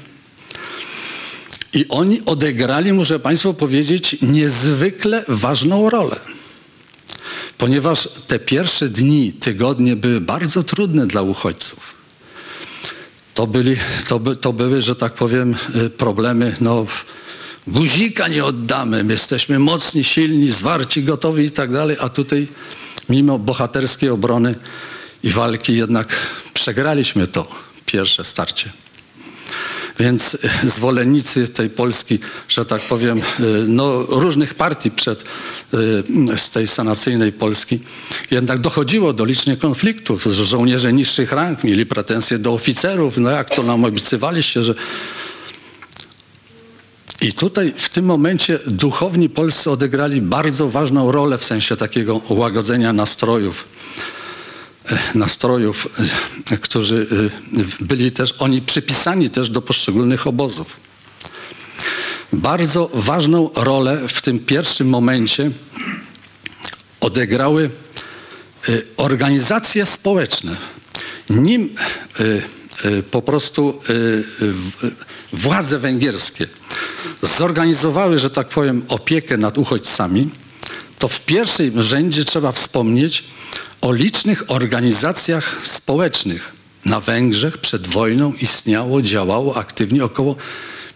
I 1.73 1.89
oni 1.89 2.25
odegrali, 2.27 2.93
muszę 2.93 3.19
Państwu 3.19 3.55
powiedzieć, 3.55 4.17
niezwykle 4.23 5.25
ważną 5.29 5.91
rolę. 5.91 6.17
Ponieważ 7.59 8.09
te 8.27 8.39
pierwsze 8.39 8.89
dni, 8.89 9.33
tygodnie 9.33 9.97
były 9.97 10.21
bardzo 10.21 10.63
trudne 10.63 11.07
dla 11.07 11.23
uchodźców. 11.23 11.95
To, 13.35 13.47
byli, 13.47 13.77
to, 14.09 14.21
by, 14.21 14.37
to 14.37 14.53
były, 14.53 14.81
że 14.83 14.97
tak 14.97 15.15
powiem, 15.15 15.55
y, 15.77 15.91
problemy, 15.91 16.57
no 16.61 16.87
guzika 17.67 18.29
nie 18.29 18.45
oddamy, 18.45 19.05
my 19.05 19.13
jesteśmy 19.13 19.59
mocni, 19.59 20.05
silni, 20.05 20.53
zwarci, 20.53 21.03
gotowi 21.03 21.45
i 21.45 21.51
tak 21.51 21.73
dalej, 21.73 21.97
a 22.01 22.09
tutaj 22.09 22.49
mimo 23.09 23.39
bohaterskiej 23.39 24.11
obrony 24.11 24.55
i 25.23 25.31
walki 25.31 25.77
jednak 25.77 26.17
przegraliśmy 26.55 27.27
to 27.27 27.49
pierwsze 27.87 28.25
starcie. 28.25 28.71
Więc 30.01 30.35
y, 30.35 30.69
zwolennicy 30.69 31.49
tej 31.49 31.71
Polski, 31.71 32.19
że 32.49 32.65
tak 32.65 32.83
powiem, 32.83 33.19
y, 33.19 33.23
no, 33.69 34.03
różnych 34.03 34.55
partii 34.55 34.91
przed, 34.91 35.23
y, 35.23 35.27
z 36.37 36.51
tej 36.51 36.67
sanacyjnej 36.67 37.33
Polski, 37.33 37.79
jednak 38.31 38.59
dochodziło 38.59 39.13
do 39.13 39.25
licznych 39.25 39.59
konfliktów. 39.59 40.25
Żołnierze 40.25 40.93
niższych 40.93 41.33
rang 41.33 41.65
mieli 41.65 41.87
pretensje 41.87 42.39
do 42.39 42.53
oficerów. 42.53 43.17
No 43.17 43.31
jak 43.31 43.51
to 43.51 43.63
nam 43.63 43.85
obiecywaliście, 43.85 44.63
że... 44.63 44.75
I 47.21 47.33
tutaj 47.33 47.73
w 47.77 47.89
tym 47.89 48.05
momencie 48.05 48.59
duchowni 48.67 49.29
polscy 49.29 49.71
odegrali 49.71 50.23
bardzo 50.23 50.71
ważną 50.71 51.13
rolę 51.13 51.39
w 51.39 51.45
sensie 51.45 51.77
takiego 51.77 52.21
łagodzenia 52.29 52.93
nastrojów 52.93 53.69
nastrojów, 55.15 55.89
e, 56.51 56.59
którzy 56.59 57.07
e, 57.81 57.85
byli 57.85 58.13
też, 58.13 58.35
oni 58.39 58.63
przypisani 58.63 59.31
też 59.31 59.51
do 59.51 59.63
poszczególnych 59.63 60.27
obozów. 60.27 60.77
Bardzo 62.33 62.91
ważną 62.95 63.51
rolę 63.55 64.01
w 64.09 64.23
tym 64.23 64.39
pierwszym 64.39 64.89
momencie 64.89 65.51
odegrały 67.01 67.71
e, 68.69 68.73
organizacje 68.97 69.87
społeczne. 69.87 70.57
Nim 71.31 71.75
po 73.11 73.23
prostu 73.23 73.81
władze 75.33 75.79
węgierskie 75.79 76.47
zorganizowały, 77.23 78.19
że 78.19 78.31
tak 78.31 78.49
powiem, 78.49 78.83
opiekę 78.89 79.37
nad 79.37 79.59
uchodźcami, 79.59 80.31
to 80.99 81.09
w 81.09 81.21
pierwszym 81.21 81.83
rzędzie 81.83 82.25
trzeba 82.25 82.53
wspomnieć 82.53 83.25
o 83.81 83.93
licznych 83.93 84.51
organizacjach 84.51 85.67
społecznych. 85.67 86.53
Na 86.85 87.01
Węgrzech 87.01 87.59
przed 87.59 87.87
wojną 87.87 88.33
istniało, 88.41 89.03
działało 89.03 89.57
aktywnie 89.57 90.05
około 90.05 90.37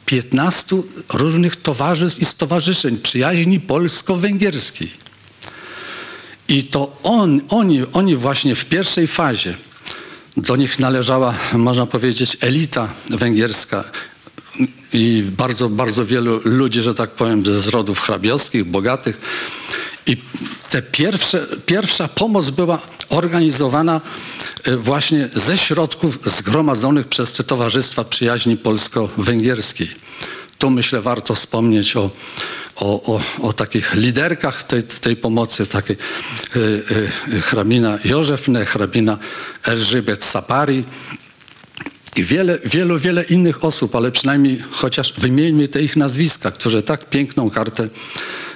15 0.06 0.76
różnych 1.12 1.56
towarzystw 1.56 2.20
i 2.20 2.24
stowarzyszeń 2.24 2.98
przyjaźni 2.98 3.60
polsko-węgierskiej. 3.60 4.90
I 6.48 6.62
to 6.62 6.96
on, 7.02 7.40
oni, 7.48 7.82
oni 7.92 8.16
właśnie 8.16 8.54
w 8.54 8.64
pierwszej 8.64 9.06
fazie, 9.06 9.54
do 10.36 10.56
nich 10.56 10.78
należała, 10.78 11.34
można 11.52 11.86
powiedzieć, 11.86 12.36
elita 12.40 12.88
węgierska 13.10 13.84
i 14.92 15.24
bardzo, 15.36 15.68
bardzo 15.68 16.06
wielu 16.06 16.40
ludzi, 16.44 16.82
że 16.82 16.94
tak 16.94 17.10
powiem, 17.10 17.42
z 17.60 17.68
rodów 17.68 18.00
hrabiowskich, 18.00 18.64
bogatych. 18.64 19.20
I 20.06 20.16
te 20.70 20.82
pierwsze, 20.82 21.46
pierwsza 21.66 22.08
pomoc 22.08 22.50
była 22.50 22.78
organizowana 23.08 24.00
e, 24.64 24.76
właśnie 24.76 25.28
ze 25.34 25.58
środków 25.58 26.18
zgromadzonych 26.24 27.08
przez 27.08 27.32
te 27.32 27.44
Towarzystwa 27.44 28.04
Przyjaźni 28.04 28.56
Polsko-Węgierskiej. 28.56 29.90
Tu 30.58 30.70
myślę 30.70 31.00
warto 31.00 31.34
wspomnieć 31.34 31.96
o, 31.96 32.10
o, 32.76 33.14
o, 33.14 33.20
o 33.42 33.52
takich 33.52 33.94
liderkach 33.94 34.62
tej, 34.62 34.82
tej 34.82 35.16
pomocy, 35.16 35.66
takiej 35.66 35.96
y, 36.56 36.82
y, 37.28 37.40
hrabina 37.40 37.98
Józefne, 38.04 38.66
hrabina 38.66 39.18
Elżbiet 39.64 40.24
Sapari 40.24 40.84
wiele, 42.22 42.58
wielu, 42.64 42.98
wiele 42.98 43.22
innych 43.22 43.64
osób, 43.64 43.96
ale 43.96 44.10
przynajmniej 44.10 44.62
chociaż 44.70 45.12
wymieńmy 45.18 45.68
te 45.68 45.82
ich 45.82 45.96
nazwiska, 45.96 46.50
którzy 46.50 46.82
tak 46.82 47.10
piękną 47.10 47.50
kartę 47.50 47.88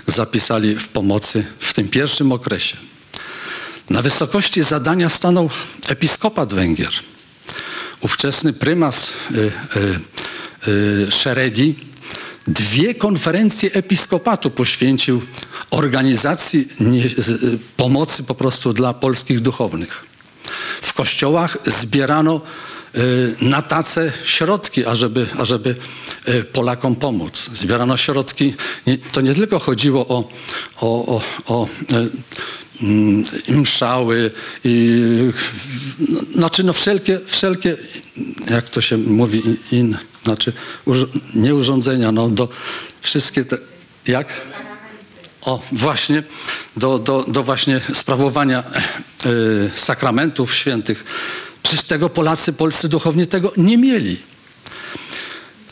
zapisali 0.06 0.76
w 0.76 0.88
pomocy 0.88 1.44
w 1.58 1.72
tym 1.72 1.88
pierwszym 1.88 2.32
okresie. 2.32 2.76
Na 3.90 4.02
wysokości 4.02 4.62
zadania 4.62 5.08
stanął 5.08 5.50
episkopat 5.88 6.54
Węgier. 6.54 6.92
Ówczesny 8.00 8.52
prymas 8.52 9.10
y, 9.10 9.52
y, 10.66 10.70
y, 10.70 11.12
Szeredi 11.12 11.74
dwie 12.46 12.94
konferencje 12.94 13.72
episkopatu 13.72 14.50
poświęcił 14.50 15.22
organizacji 15.70 16.68
nie, 16.80 17.08
z, 17.08 17.60
pomocy 17.76 18.24
po 18.24 18.34
prostu 18.34 18.72
dla 18.72 18.94
polskich 18.94 19.40
duchownych. 19.40 20.04
W 20.82 20.92
kościołach 20.92 21.58
zbierano 21.66 22.40
Y, 22.40 22.77
na 23.40 23.62
tace 23.62 24.12
środki, 24.24 24.86
ażeby, 24.86 25.26
ażeby 25.38 25.74
y, 26.28 26.44
Polakom 26.44 26.96
pomóc. 26.96 27.50
Zbierano 27.52 27.96
środki. 27.96 28.54
To 29.12 29.20
nie 29.20 29.34
tylko 29.34 29.58
chodziło 29.58 30.08
o, 30.08 30.28
o, 30.80 31.06
o, 31.06 31.22
o 31.46 31.68
y, 31.92 33.52
mszały 33.52 34.30
i 34.64 35.02
znaczy 36.34 36.64
no 36.64 36.72
wszelkie, 36.72 37.20
wszelkie, 37.26 37.76
jak 38.50 38.70
to 38.70 38.80
się 38.80 38.96
mówi, 38.96 39.42
in, 39.72 39.96
znaczy 40.24 40.52
nie 41.34 41.54
urządzenia, 41.54 42.12
no 42.12 42.28
do 42.28 42.48
wszystkie 43.00 43.44
te, 43.44 43.58
jak? 44.06 44.28
O, 45.42 45.62
właśnie, 45.72 46.22
do, 46.76 46.98
do, 46.98 47.24
do 47.28 47.42
właśnie 47.42 47.80
sprawowania 47.94 48.64
y, 49.26 49.70
sakramentów 49.74 50.54
świętych 50.54 51.04
Przecież 51.62 51.82
tego 51.82 52.08
Polacy, 52.08 52.52
polscy 52.52 52.88
duchowni 52.88 53.26
tego 53.26 53.52
nie 53.56 53.78
mieli. 53.78 54.16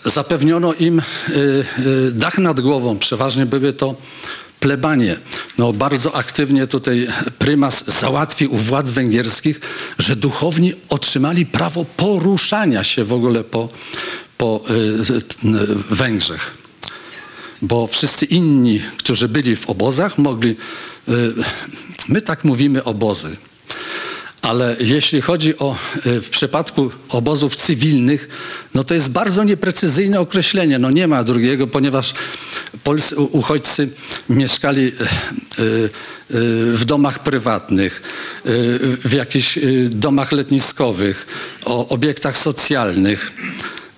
Zapewniono 0.05 0.75
im 0.75 0.99
y, 0.99 1.33
y, 1.87 2.13
dach 2.13 2.39
nad 2.39 2.61
głową. 2.61 2.99
Przeważnie 2.99 3.47
były 3.47 3.73
to 3.73 3.95
plebanie. 4.61 5.17
No, 5.59 5.73
bardzo 5.73 6.15
aktywnie 6.15 6.67
tutaj 6.67 7.09
prymas 7.39 7.85
załatwił 8.01 8.55
u 8.55 8.57
władz 8.57 8.91
węgierskich, 8.91 9.61
że 9.99 10.17
duchowni 10.17 10.73
otrzymali 10.89 11.47
prawo 11.47 11.85
poruszania 11.97 12.85
się 12.85 13.05
w 13.05 13.13
ogóle 13.13 13.45
po, 13.45 13.69
po 14.39 14.61
y, 14.71 15.95
Węgrzech. 15.95 16.51
Bo 17.63 17.87
wszyscy 17.87 18.25
inni, 18.25 18.81
którzy 18.99 19.29
byli 19.29 19.57
w 19.57 19.71
obozach, 19.71 20.19
mogli. 20.19 20.57
My 22.09 22.23
tak 22.23 22.45
mówimy 22.45 22.85
obozy. 22.85 23.37
Ale 24.47 24.77
jeśli 24.81 25.21
chodzi 25.21 25.59
o 25.59 25.77
e, 26.07 26.21
w 26.21 26.31
przypadku 26.31 26.91
obozów 27.09 27.57
cywilnych, 27.57 28.29
no 28.75 28.85
to 28.85 28.95
jest 28.95 29.11
bardzo 29.11 29.45
nieprecyzyjne 29.45 30.21
określenie. 30.21 30.79
No 30.79 30.91
nie 30.91 31.09
ma 31.09 31.25
drugiego, 31.25 31.67
ponieważ 31.67 32.13
polscy 32.85 33.17
uchodźcy 33.17 33.89
mieszkali 34.29 34.87
e, 34.87 34.91
e, 34.91 34.97
w 36.73 36.83
domach 36.85 37.23
prywatnych, 37.23 38.03
w 39.05 39.13
jakichś 39.13 39.59
domach 39.89 40.33
letniskowych, 40.33 41.27
o 41.65 41.89
obiektach 41.89 42.39
socjalnych. 42.39 43.33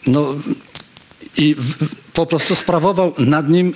No 0.06 0.34
i 1.36 1.56
po 2.12 2.26
prostu 2.26 2.54
sprawował 2.54 3.14
nad 3.18 3.50
nim 3.50 3.74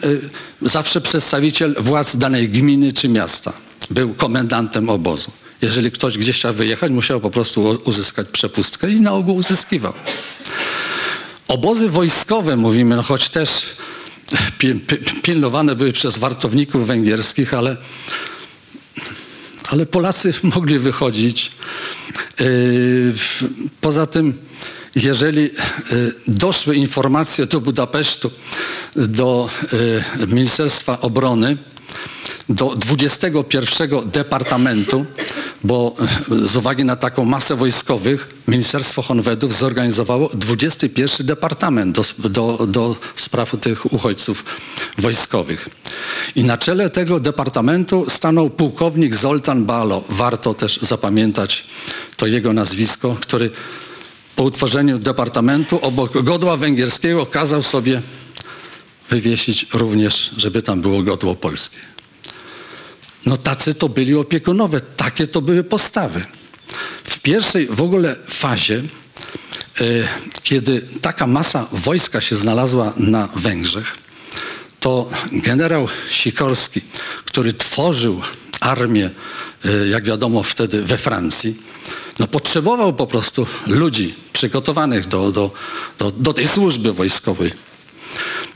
zawsze 0.62 1.00
przedstawiciel 1.00 1.74
władz 1.78 2.16
danej 2.16 2.48
gminy 2.48 2.92
czy 2.92 3.08
miasta. 3.08 3.52
Był 3.90 4.14
komendantem 4.14 4.90
obozu. 4.90 5.41
Jeżeli 5.62 5.90
ktoś 5.90 6.18
gdzieś 6.18 6.36
chciał 6.36 6.52
wyjechać, 6.52 6.92
musiał 6.92 7.20
po 7.20 7.30
prostu 7.30 7.80
uzyskać 7.84 8.28
przepustkę 8.32 8.90
i 8.90 9.00
na 9.00 9.12
ogół 9.12 9.36
uzyskiwał. 9.36 9.92
Obozy 11.48 11.88
wojskowe, 11.90 12.56
mówimy, 12.56 12.96
no 12.96 13.02
choć 13.02 13.28
też 13.30 13.66
pi- 14.58 14.74
pi- 14.74 15.20
pilnowane 15.22 15.76
były 15.76 15.92
przez 15.92 16.18
wartowników 16.18 16.86
węgierskich, 16.86 17.54
ale, 17.54 17.76
ale 19.70 19.86
Polacy 19.86 20.34
mogli 20.54 20.78
wychodzić. 20.78 21.52
W- 22.38 23.42
Poza 23.80 24.06
tym, 24.06 24.38
jeżeli 24.96 25.42
yy, 25.42 25.50
doszły 26.28 26.76
informacje 26.76 27.46
do 27.46 27.60
Budapesztu, 27.60 28.30
do 28.96 29.50
yy, 30.20 30.26
Ministerstwa 30.26 31.00
Obrony, 31.00 31.56
do 32.48 32.74
21 32.76 34.10
Departamentu, 34.10 35.06
bo 35.64 35.96
z 36.42 36.56
uwagi 36.56 36.84
na 36.84 36.96
taką 36.96 37.24
masę 37.24 37.56
wojskowych 37.56 38.28
Ministerstwo 38.48 39.02
Honwedów 39.02 39.56
zorganizowało 39.56 40.30
21 40.34 41.26
Departament 41.26 41.96
do, 41.96 42.28
do, 42.28 42.66
do 42.66 42.96
spraw 43.16 43.56
tych 43.60 43.92
uchodźców 43.92 44.44
wojskowych. 44.98 45.68
I 46.36 46.44
na 46.44 46.56
czele 46.56 46.90
tego 46.90 47.20
departamentu 47.20 48.04
stanął 48.08 48.50
pułkownik 48.50 49.14
Zoltan 49.14 49.64
Balo. 49.64 50.04
Warto 50.08 50.54
też 50.54 50.78
zapamiętać 50.82 51.64
to 52.16 52.26
jego 52.26 52.52
nazwisko, 52.52 53.16
który 53.20 53.50
po 54.36 54.44
utworzeniu 54.44 54.98
departamentu 54.98 55.78
obok 55.82 56.22
godła 56.22 56.56
węgierskiego 56.56 57.26
kazał 57.26 57.62
sobie 57.62 58.02
wywiesić 59.10 59.66
również, 59.74 60.30
żeby 60.36 60.62
tam 60.62 60.80
było 60.80 61.02
godło 61.02 61.34
polskie. 61.34 61.78
No 63.26 63.36
tacy 63.36 63.74
to 63.74 63.88
byli 63.88 64.14
opiekunowie, 64.14 64.80
takie 64.80 65.26
to 65.26 65.42
były 65.42 65.64
postawy. 65.64 66.24
W 67.04 67.18
pierwszej 67.18 67.66
w 67.66 67.80
ogóle 67.80 68.16
fazie, 68.28 68.82
e, 69.80 69.84
kiedy 70.42 70.88
taka 71.00 71.26
masa 71.26 71.66
wojska 71.72 72.20
się 72.20 72.36
znalazła 72.36 72.92
na 72.96 73.28
Węgrzech, 73.34 73.98
to 74.80 75.10
generał 75.32 75.88
Sikorski, 76.10 76.80
który 77.24 77.52
tworzył 77.52 78.20
armię, 78.60 79.10
e, 79.64 79.88
jak 79.88 80.04
wiadomo 80.04 80.42
wtedy 80.42 80.82
we 80.82 80.98
Francji, 80.98 81.56
no 82.18 82.26
potrzebował 82.26 82.94
po 82.94 83.06
prostu 83.06 83.46
ludzi 83.66 84.14
przygotowanych 84.32 85.08
do, 85.08 85.32
do, 85.32 85.50
do, 85.98 86.10
do 86.10 86.32
tej 86.32 86.48
służby 86.48 86.92
wojskowej. 86.92 87.52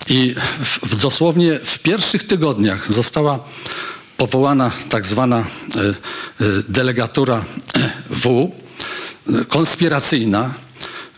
I 0.08 0.34
w, 0.64 0.78
w 0.86 0.96
dosłownie 0.96 1.60
w 1.64 1.78
pierwszych 1.78 2.24
tygodniach 2.24 2.92
została 2.92 3.38
powołana 4.16 4.70
tak 4.88 5.06
zwana 5.06 5.38
e, 5.38 5.80
e, 5.80 5.94
delegatura 6.68 7.44
W, 8.10 8.52
e, 9.28 9.44
konspiracyjna, 9.44 10.54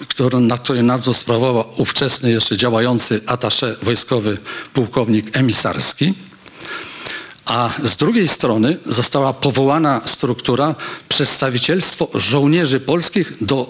którą, 0.09 0.41
na 0.41 0.59
której 0.59 0.83
nadzór 0.83 1.15
sprawował 1.15 1.65
ówczesny 1.77 2.31
jeszcze 2.31 2.57
działający 2.57 3.21
atasze 3.27 3.77
wojskowy 3.83 4.39
pułkownik 4.73 5.37
emisarski. 5.37 6.15
A 7.45 7.71
z 7.85 7.97
drugiej 7.97 8.29
strony 8.29 8.77
została 8.87 9.33
powołana 9.33 10.01
struktura 10.05 10.75
przedstawicielstwo 11.09 12.09
żołnierzy 12.15 12.81
polskich 12.81 13.33
do 13.41 13.69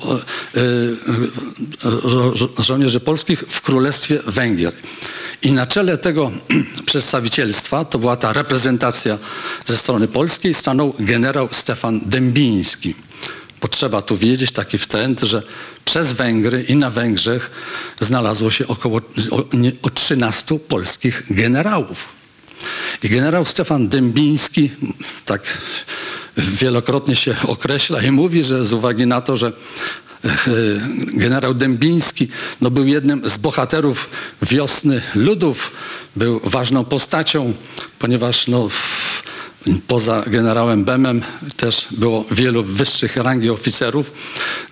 żo, 2.04 2.36
żo, 2.36 2.48
żołnierzy 2.58 3.00
polskich 3.00 3.44
w 3.48 3.60
Królestwie 3.60 4.18
Węgier. 4.26 4.72
I 5.42 5.52
na 5.52 5.66
czele 5.66 5.98
tego 5.98 6.30
przedstawicielstwa, 6.86 7.84
to 7.84 7.98
była 7.98 8.16
ta 8.16 8.32
reprezentacja 8.32 9.18
ze 9.66 9.76
strony 9.76 10.08
polskiej, 10.08 10.54
stanął 10.54 10.94
generał 10.98 11.48
Stefan 11.50 12.00
Dębiński. 12.06 12.94
Potrzeba 13.60 14.02
tu 14.02 14.16
wiedzieć 14.16 14.50
taki 14.50 14.78
trend, 14.78 15.20
że 15.20 15.42
przez 15.84 16.12
Węgry 16.12 16.62
i 16.62 16.76
na 16.76 16.90
Węgrzech 16.90 17.50
znalazło 18.00 18.50
się 18.50 18.68
około 18.68 19.00
o, 19.30 19.56
nie, 19.56 19.72
o 19.82 19.90
13 19.90 20.58
polskich 20.58 21.22
generałów. 21.30 22.08
I 23.02 23.08
generał 23.08 23.44
Stefan 23.44 23.88
Dębiński 23.88 24.70
tak 25.24 25.58
wielokrotnie 26.36 27.16
się 27.16 27.36
określa 27.46 28.02
i 28.02 28.10
mówi, 28.10 28.44
że 28.44 28.64
z 28.64 28.72
uwagi 28.72 29.06
na 29.06 29.20
to, 29.20 29.36
że 29.36 29.52
generał 31.14 31.54
Dębiński 31.54 32.28
no, 32.60 32.70
był 32.70 32.86
jednym 32.86 33.28
z 33.28 33.36
bohaterów 33.36 34.10
wiosny 34.42 35.02
ludów, 35.14 35.72
był 36.16 36.40
ważną 36.44 36.84
postacią, 36.84 37.54
ponieważ 37.98 38.48
no, 38.48 38.68
poza 39.86 40.24
generałem 40.26 40.84
Bemem 40.84 41.22
też 41.56 41.86
było 41.90 42.24
wielu 42.30 42.62
wyższych 42.62 43.16
rangi 43.16 43.50
oficerów. 43.50 44.12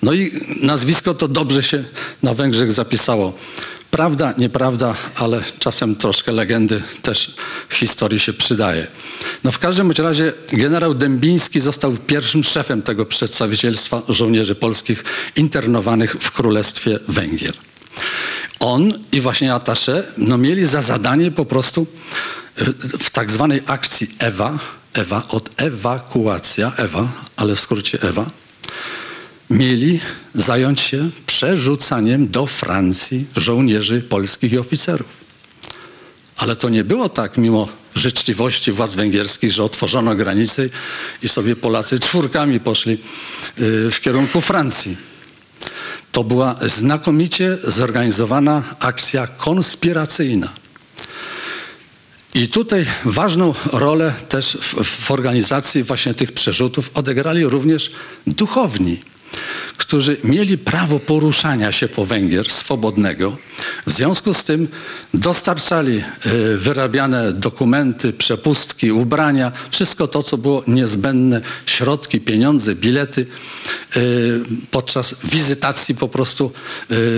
No 0.02 0.12
i 0.12 0.32
nazwisko 0.62 1.14
to 1.14 1.28
dobrze 1.28 1.62
się 1.62 1.84
na 2.22 2.34
Węgrzech 2.34 2.72
zapisało. 2.72 3.32
Prawda, 3.96 4.34
nieprawda, 4.38 4.94
ale 5.14 5.42
czasem 5.58 5.96
troszkę 5.96 6.32
legendy 6.32 6.82
też 7.02 7.34
historii 7.70 8.20
się 8.20 8.32
przydaje. 8.32 8.86
No 9.44 9.52
w 9.52 9.58
każdym 9.58 9.90
razie 9.90 10.32
generał 10.52 10.94
Dębiński 10.94 11.60
został 11.60 11.96
pierwszym 11.96 12.44
szefem 12.44 12.82
tego 12.82 13.06
przedstawicielstwa 13.06 14.02
żołnierzy 14.08 14.54
polskich 14.54 15.04
internowanych 15.36 16.16
w 16.20 16.30
Królestwie 16.30 16.98
Węgier. 17.08 17.52
On 18.60 18.92
i 19.12 19.20
właśnie 19.20 19.54
atasze 19.54 20.04
no 20.18 20.38
mieli 20.38 20.66
za 20.66 20.82
zadanie 20.82 21.30
po 21.30 21.44
prostu 21.44 21.86
w 22.98 23.10
tak 23.10 23.30
zwanej 23.30 23.62
akcji 23.66 24.10
EWA, 24.18 24.58
EWA 24.94 25.22
od 25.28 25.50
ewakuacja, 25.56 26.72
EWA, 26.76 27.08
ale 27.36 27.54
w 27.54 27.60
skrócie 27.60 28.02
EWA, 28.02 28.26
mieli 29.50 30.00
zająć 30.34 30.80
się 30.80 31.10
przerzucaniem 31.26 32.28
do 32.28 32.46
Francji 32.46 33.26
żołnierzy 33.36 34.02
polskich 34.02 34.52
i 34.52 34.58
oficerów. 34.58 35.26
Ale 36.36 36.56
to 36.56 36.68
nie 36.68 36.84
było 36.84 37.08
tak, 37.08 37.38
mimo 37.38 37.68
życzliwości 37.94 38.72
władz 38.72 38.94
węgierskich, 38.94 39.52
że 39.52 39.64
otworzono 39.64 40.14
granice 40.14 40.68
i 41.22 41.28
sobie 41.28 41.56
Polacy 41.56 41.98
czwórkami 41.98 42.60
poszli 42.60 42.98
w 43.90 43.96
kierunku 44.00 44.40
Francji. 44.40 44.96
To 46.12 46.24
była 46.24 46.56
znakomicie 46.66 47.58
zorganizowana 47.64 48.62
akcja 48.80 49.26
konspiracyjna. 49.26 50.52
I 52.34 52.48
tutaj 52.48 52.86
ważną 53.04 53.54
rolę 53.72 54.14
też 54.28 54.58
w, 54.60 54.84
w 54.84 55.10
organizacji 55.10 55.82
właśnie 55.82 56.14
tych 56.14 56.32
przerzutów 56.32 56.90
odegrali 56.94 57.44
również 57.44 57.90
duchowni 58.26 59.00
którzy 59.76 60.16
mieli 60.24 60.58
prawo 60.58 60.98
poruszania 60.98 61.72
się 61.72 61.88
po 61.88 62.06
Węgier 62.06 62.50
swobodnego. 62.50 63.36
W 63.86 63.92
związku 63.92 64.34
z 64.34 64.44
tym 64.44 64.68
dostarczali 65.14 66.04
wyrabiane 66.56 67.32
dokumenty, 67.32 68.12
przepustki, 68.12 68.92
ubrania, 68.92 69.52
wszystko 69.70 70.08
to, 70.08 70.22
co 70.22 70.38
było 70.38 70.62
niezbędne, 70.66 71.40
środki, 71.66 72.20
pieniądze, 72.20 72.74
bilety 72.74 73.26
podczas 74.70 75.14
wizytacji 75.24 75.94
po 75.94 76.08
prostu 76.08 76.52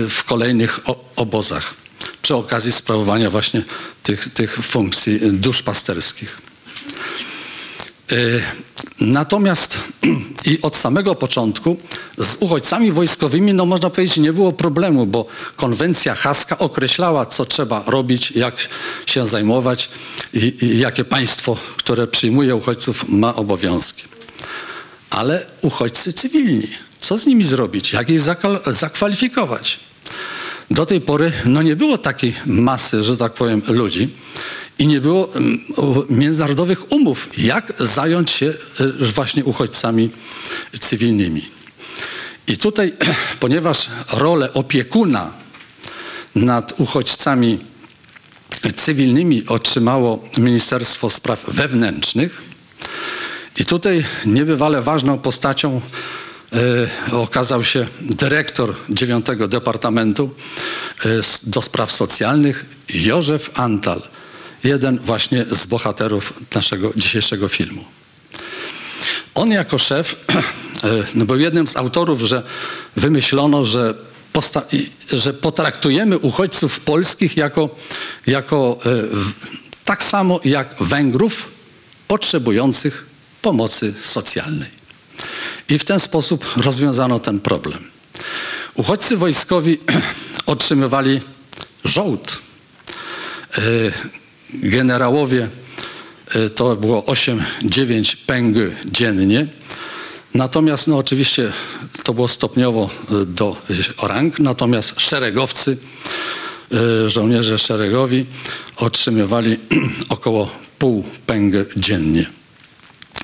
w 0.09 0.23
kolejnych 0.25 0.79
obozach 1.15 1.73
przy 2.21 2.35
okazji 2.35 2.71
sprawowania 2.71 3.29
właśnie 3.29 3.63
tych, 4.03 4.33
tych 4.33 4.53
funkcji 4.53 5.19
duszpasterskich. 5.31 6.48
Natomiast 9.01 9.77
i 10.51 10.61
od 10.61 10.75
samego 10.75 11.15
początku 11.15 11.77
z 12.17 12.35
uchodźcami 12.39 12.91
wojskowymi, 12.91 13.53
no 13.53 13.65
można 13.65 13.89
powiedzieć, 13.89 14.17
nie 14.17 14.33
było 14.33 14.53
problemu, 14.53 15.05
bo 15.05 15.25
konwencja 15.55 16.15
haska 16.15 16.57
określała, 16.57 17.25
co 17.25 17.45
trzeba 17.45 17.83
robić, 17.87 18.31
jak 18.31 18.69
się 19.05 19.27
zajmować 19.27 19.89
i, 20.33 20.53
i 20.61 20.79
jakie 20.79 21.05
państwo, 21.05 21.57
które 21.77 22.07
przyjmuje 22.07 22.55
uchodźców, 22.55 23.05
ma 23.09 23.35
obowiązki. 23.35 24.03
Ale 25.09 25.45
uchodźcy 25.61 26.13
cywilni, 26.13 26.67
co 27.01 27.17
z 27.17 27.25
nimi 27.25 27.43
zrobić, 27.43 27.93
jak 27.93 28.09
ich 28.09 28.21
zakwalifikować? 28.67 29.79
Do 30.71 30.85
tej 30.85 31.01
pory 31.01 31.31
no 31.45 31.61
nie 31.61 31.75
było 31.75 31.97
takiej 31.97 32.33
masy, 32.45 33.03
że 33.03 33.17
tak 33.17 33.33
powiem, 33.33 33.61
ludzi 33.67 34.09
i 34.79 34.87
nie 34.87 35.01
było 35.01 35.29
międzynarodowych 36.09 36.91
umów, 36.91 37.29
jak 37.37 37.73
zająć 37.79 38.31
się 38.31 38.53
właśnie 39.15 39.45
uchodźcami 39.45 40.09
cywilnymi. 40.79 41.49
I 42.47 42.57
tutaj, 42.57 42.93
ponieważ 43.39 43.87
rolę 44.11 44.53
opiekuna 44.53 45.31
nad 46.35 46.79
uchodźcami 46.79 47.59
cywilnymi 48.75 49.47
otrzymało 49.47 50.23
Ministerstwo 50.37 51.09
Spraw 51.09 51.45
Wewnętrznych, 51.47 52.49
i 53.59 53.65
tutaj 53.65 54.05
niebywale 54.25 54.81
ważną 54.81 55.17
postacią 55.17 55.81
e, 57.11 57.15
okazał 57.15 57.63
się 57.63 57.87
dyrektor 58.01 58.75
dziewiątego 58.89 59.47
Departamentu 59.47 60.35
e, 61.05 61.09
do 61.43 61.61
Spraw 61.61 61.91
Socjalnych 61.91 62.65
Józef 62.89 63.59
Antal 63.59 64.01
jeden 64.63 64.99
właśnie 64.99 65.45
z 65.51 65.65
bohaterów 65.65 66.33
naszego 66.55 66.93
dzisiejszego 66.95 67.47
filmu. 67.47 67.85
On 69.35 69.51
jako 69.51 69.77
szef 69.77 70.25
no 71.15 71.25
był 71.25 71.39
jednym 71.39 71.67
z 71.67 71.77
autorów, 71.77 72.21
że 72.21 72.43
wymyślono, 72.95 73.65
że 73.65 73.93
że 75.11 75.33
potraktujemy 75.33 76.17
uchodźców 76.17 76.79
polskich 76.79 77.37
jako, 77.37 77.75
jako 78.27 78.79
e, 78.85 78.89
tak 79.85 80.03
samo 80.03 80.39
jak 80.45 80.75
Węgrów 80.79 81.47
potrzebujących 82.07 83.05
pomocy 83.41 83.93
socjalnej. 84.03 84.69
I 85.69 85.77
w 85.77 85.85
ten 85.85 85.99
sposób 85.99 86.45
rozwiązano 86.57 87.19
ten 87.19 87.39
problem. 87.39 87.79
Uchodźcy 88.75 89.17
wojskowi 89.17 89.79
otrzymywali 90.45 91.21
żołd. 91.85 92.39
Generałowie 94.53 95.47
e, 96.35 96.49
to 96.49 96.75
było 96.75 97.01
8-9 97.01 98.15
pęgy 98.25 98.75
dziennie. 98.85 99.47
Natomiast 100.33 100.87
no 100.87 100.97
oczywiście 100.97 101.51
to 102.03 102.13
było 102.13 102.27
stopniowo 102.27 102.89
e, 103.11 103.25
do 103.25 103.55
rang, 104.03 104.39
natomiast 104.39 105.01
szeregowcy, 105.01 105.77
e, 106.71 107.09
żołnierze 107.09 107.59
szeregowi 107.59 108.25
otrzymywali 108.75 109.57
około 110.09 110.49
pół 110.79 111.03
pęgę 111.25 111.65
dziennie 111.75 112.25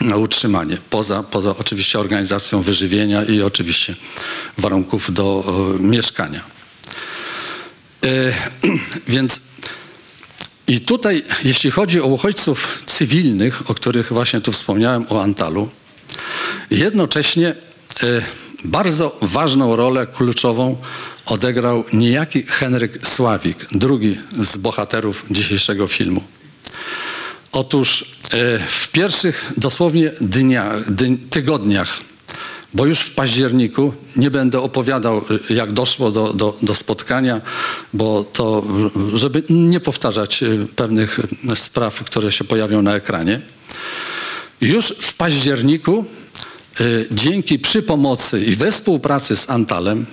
na 0.01 0.17
utrzymanie, 0.17 0.77
poza, 0.89 1.23
poza 1.23 1.57
oczywiście 1.57 1.99
organizacją 1.99 2.61
wyżywienia 2.61 3.23
i 3.23 3.41
oczywiście 3.41 3.95
warunków 4.57 5.13
do 5.13 5.43
mieszkania. 5.79 6.41
Więc 9.07 9.41
i 10.67 10.81
tutaj, 10.81 11.23
jeśli 11.43 11.71
chodzi 11.71 12.01
o 12.01 12.05
uchodźców 12.05 12.83
cywilnych, 12.85 13.69
o 13.69 13.73
których 13.73 14.13
właśnie 14.13 14.41
tu 14.41 14.51
wspomniałem, 14.51 15.05
o 15.09 15.21
Antalu, 15.21 15.69
jednocześnie 16.71 17.47
e, 17.47 17.55
bardzo 18.63 19.17
ważną 19.21 19.75
rolę 19.75 20.07
kluczową 20.07 20.77
odegrał 21.25 21.83
niejaki 21.93 22.43
Henryk 22.43 23.07
Sławik, 23.07 23.65
drugi 23.71 24.17
z 24.39 24.57
bohaterów 24.57 25.25
dzisiejszego 25.31 25.87
filmu. 25.87 26.23
Otóż 27.51 28.01
e, 28.01 28.59
w 28.67 28.87
pierwszych 28.91 29.53
dosłownie 29.57 30.11
dniach, 30.21 30.93
dni, 30.93 31.17
tygodniach, 31.17 31.99
bo 32.75 32.85
już 32.85 32.99
w 32.99 33.11
październiku 33.11 33.93
nie 34.15 34.31
będę 34.31 34.61
opowiadał, 34.61 35.21
jak 35.49 35.73
doszło 35.73 36.11
do, 36.11 36.33
do, 36.33 36.57
do 36.61 36.75
spotkania, 36.75 37.41
bo 37.93 38.23
to, 38.23 38.63
żeby 39.13 39.43
nie 39.49 39.79
powtarzać 39.79 40.43
e, 40.43 40.47
pewnych 40.75 41.19
spraw, 41.55 42.03
które 42.03 42.31
się 42.31 42.43
pojawią 42.43 42.81
na 42.81 42.95
ekranie. 42.95 43.41
Już 44.61 44.87
w 44.87 45.13
październiku, 45.13 46.05
e, 46.79 46.83
dzięki 47.11 47.59
przy 47.59 47.81
pomocy 47.81 48.45
i 48.45 48.55
we 48.55 48.71
współpracy 48.71 49.35
z 49.35 49.49
Antalem 49.49 50.05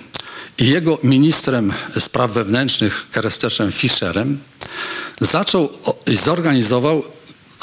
i 0.57 0.67
jego 0.67 0.97
ministrem 1.03 1.73
spraw 1.99 2.31
wewnętrznych 2.31 3.07
Keresteszem 3.11 3.71
Fischerem, 3.71 4.39
zaczął 5.21 5.69
i 6.07 6.15
zorganizował 6.15 7.03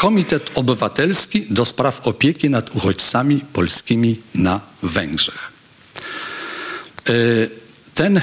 Komitet 0.01 0.51
Obywatelski 0.55 1.47
do 1.51 1.65
spraw 1.65 2.07
opieki 2.07 2.51
nad 2.51 2.77
uchodźcami 2.77 3.41
polskimi 3.53 4.21
na 4.35 4.61
Węgrzech. 4.83 5.53
E, 7.09 7.13
Ten 7.95 8.17
e, 8.17 8.21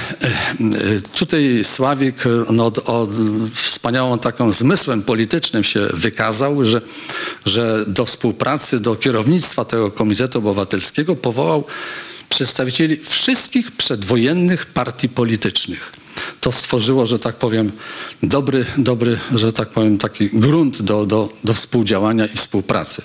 tutaj 1.14 1.60
Sławik 1.64 2.24
no, 2.50 2.66
od, 2.66 3.10
wspaniałą 3.54 4.18
taką 4.18 4.52
zmysłem 4.52 5.02
politycznym 5.02 5.64
się 5.64 5.88
wykazał, 5.92 6.64
że, 6.64 6.80
że 7.46 7.84
do 7.86 8.06
współpracy, 8.06 8.80
do 8.80 8.96
kierownictwa 8.96 9.64
tego 9.64 9.90
Komitetu 9.90 10.38
Obywatelskiego 10.38 11.16
powołał 11.16 11.64
przedstawicieli 12.28 12.96
wszystkich 12.96 13.72
przedwojennych 13.72 14.66
partii 14.66 15.08
politycznych. 15.08 15.97
To 16.48 16.52
stworzyło, 16.52 17.06
że 17.06 17.18
tak 17.18 17.36
powiem, 17.36 17.72
dobry, 18.22 18.66
dobry 18.78 19.18
że 19.34 19.52
tak 19.52 19.68
powiem, 19.68 19.98
taki 19.98 20.30
grunt 20.32 20.82
do, 20.82 21.06
do, 21.06 21.28
do 21.44 21.54
współdziałania 21.54 22.26
i 22.26 22.36
współpracy 22.36 23.02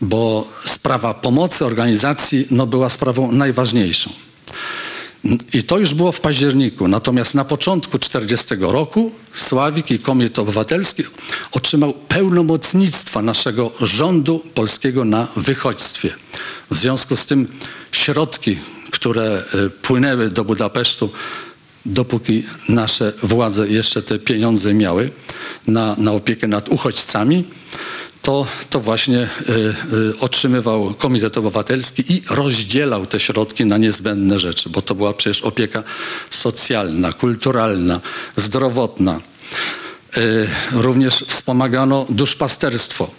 bo 0.00 0.48
sprawa 0.64 1.14
pomocy 1.14 1.64
organizacji 1.64 2.46
no, 2.50 2.66
była 2.66 2.88
sprawą 2.88 3.32
najważniejszą. 3.32 4.10
I 5.52 5.62
to 5.62 5.78
już 5.78 5.94
było 5.94 6.12
w 6.12 6.20
październiku. 6.20 6.88
Natomiast 6.88 7.34
na 7.34 7.44
początku 7.44 7.98
40 7.98 8.54
roku 8.60 9.12
Sławik 9.34 9.90
i 9.90 9.98
Komitet 9.98 10.38
Obywatelski 10.38 11.02
otrzymał 11.52 11.92
pełnomocnictwa 11.92 13.22
naszego 13.22 13.70
rządu 13.80 14.42
polskiego 14.54 15.04
na 15.04 15.28
wychodźstwie. 15.36 16.14
W 16.70 16.76
związku 16.76 17.16
z 17.16 17.26
tym 17.26 17.48
środki, 17.92 18.58
które 18.90 19.44
e, 19.66 19.70
płynęły 19.70 20.30
do 20.30 20.44
Budapesztu, 20.44 21.10
dopóki 21.86 22.44
nasze 22.68 23.12
władze 23.22 23.68
jeszcze 23.68 24.02
te 24.02 24.18
pieniądze 24.18 24.74
miały 24.74 25.10
na, 25.66 25.96
na 25.98 26.12
opiekę 26.12 26.46
nad 26.46 26.68
uchodźcami, 26.68 27.44
to, 28.22 28.46
to 28.70 28.80
właśnie 28.80 29.28
y, 29.48 29.52
y, 29.96 30.18
otrzymywał 30.20 30.94
Komitet 30.94 31.38
Obywatelski 31.38 32.12
i 32.12 32.22
rozdzielał 32.30 33.06
te 33.06 33.20
środki 33.20 33.66
na 33.66 33.78
niezbędne 33.78 34.38
rzeczy, 34.38 34.70
bo 34.70 34.82
to 34.82 34.94
była 34.94 35.12
przecież 35.12 35.42
opieka 35.42 35.82
socjalna, 36.30 37.12
kulturalna, 37.12 38.00
zdrowotna. 38.36 39.20
Y, 40.16 40.48
również 40.72 41.14
wspomagano 41.14 42.06
duszpasterstwo, 42.08 43.10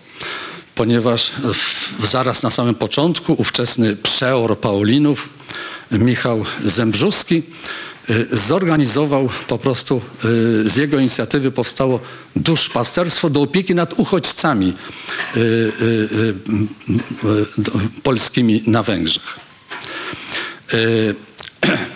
ponieważ 0.76 1.32
w, 1.54 2.08
zaraz 2.08 2.44
na 2.44 2.50
samym 2.50 2.76
początku 2.76 3.36
ówczesny 3.38 3.96
przeor 3.96 4.60
Paulinów, 4.60 5.30
Michał 5.92 6.44
Zembrzuski, 6.66 7.44
zorganizował 8.32 9.30
po 9.48 9.58
prostu, 9.58 10.02
y, 10.26 10.70
z 10.70 10.76
jego 10.76 11.00
inicjatywy 11.00 11.52
powstało 11.52 12.00
duszpasterstwo 12.36 13.30
do 13.30 13.42
opieki 13.42 13.76
nad 13.76 13.94
uchodźcami 14.00 14.74
y, 15.36 15.40
y, 15.40 15.44
y, 15.44 16.34
y, 17.30 18.02
polskimi 18.04 18.64
na 18.68 18.84
Węgrzech. 18.84 19.40
Y, 20.74 21.16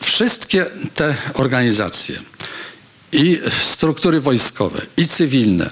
Wszystkie 0.00 0.66
te 0.94 1.14
organizacje 1.34 2.20
i 3.12 3.40
struktury 3.58 4.20
wojskowe, 4.20 4.80
i 4.96 5.06
cywilne 5.06 5.70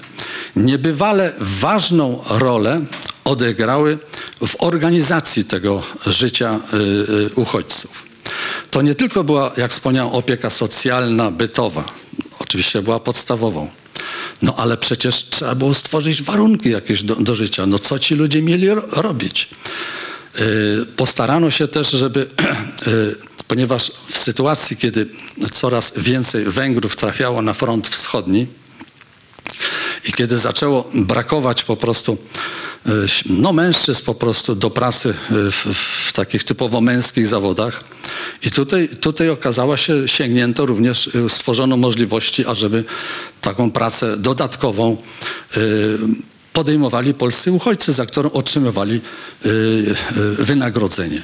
niebywale 0.56 1.32
ważną 1.38 2.22
rolę 2.28 2.80
odegrały 3.24 3.98
w 4.46 4.56
organizacji 4.58 5.44
tego 5.44 5.82
życia 6.06 6.60
y, 6.72 6.76
y, 6.76 7.30
uchodźców. 7.34 8.05
To 8.70 8.82
nie 8.82 8.94
tylko 8.94 9.24
była, 9.24 9.52
jak 9.56 9.70
wspomniałem, 9.70 10.12
opieka 10.12 10.50
socjalna, 10.50 11.30
bytowa, 11.30 11.84
oczywiście 12.38 12.82
była 12.82 13.00
podstawową. 13.00 13.70
No 14.42 14.54
ale 14.56 14.76
przecież 14.76 15.24
trzeba 15.30 15.54
było 15.54 15.74
stworzyć 15.74 16.22
warunki 16.22 16.70
jakieś 16.70 17.02
do, 17.02 17.14
do 17.16 17.36
życia. 17.36 17.66
No 17.66 17.78
co 17.78 17.98
ci 17.98 18.14
ludzie 18.14 18.42
mieli 18.42 18.68
ro- 18.68 18.82
robić? 18.92 19.48
Y, 20.40 20.86
Postarano 20.96 21.50
się 21.50 21.68
też, 21.68 21.90
żeby, 21.90 22.20
y, 22.86 23.14
ponieważ 23.48 23.92
w 24.08 24.18
sytuacji, 24.18 24.76
kiedy 24.76 25.06
coraz 25.52 25.92
więcej 25.96 26.44
Węgrów 26.44 26.96
trafiało 26.96 27.42
na 27.42 27.52
front 27.52 27.88
wschodni 27.88 28.46
i 30.04 30.12
kiedy 30.12 30.38
zaczęło 30.38 30.90
brakować 30.94 31.64
po 31.64 31.76
prostu 31.76 32.18
no, 33.26 33.52
mężczyzn 33.52 34.04
po 34.04 34.14
prostu 34.14 34.54
do 34.54 34.70
pracy 34.70 35.08
y, 35.08 35.50
w, 35.50 35.66
w 36.08 36.12
takich 36.12 36.44
typowo 36.44 36.80
męskich 36.80 37.26
zawodach. 37.26 37.84
I 38.42 38.50
tutaj, 38.50 38.88
tutaj 38.88 39.30
okazała 39.30 39.76
się, 39.76 40.08
sięgnięto 40.08 40.66
również, 40.66 41.06
y, 41.06 41.28
stworzono 41.28 41.76
możliwości, 41.76 42.46
ażeby 42.46 42.84
taką 43.40 43.70
pracę 43.70 44.16
dodatkową 44.16 44.96
podejmowali 46.52 47.14
polscy 47.14 47.52
uchodźcy, 47.52 47.92
za 47.92 48.06
którą 48.06 48.30
otrzymywali 48.30 49.00
wynagrodzenie. 50.38 51.22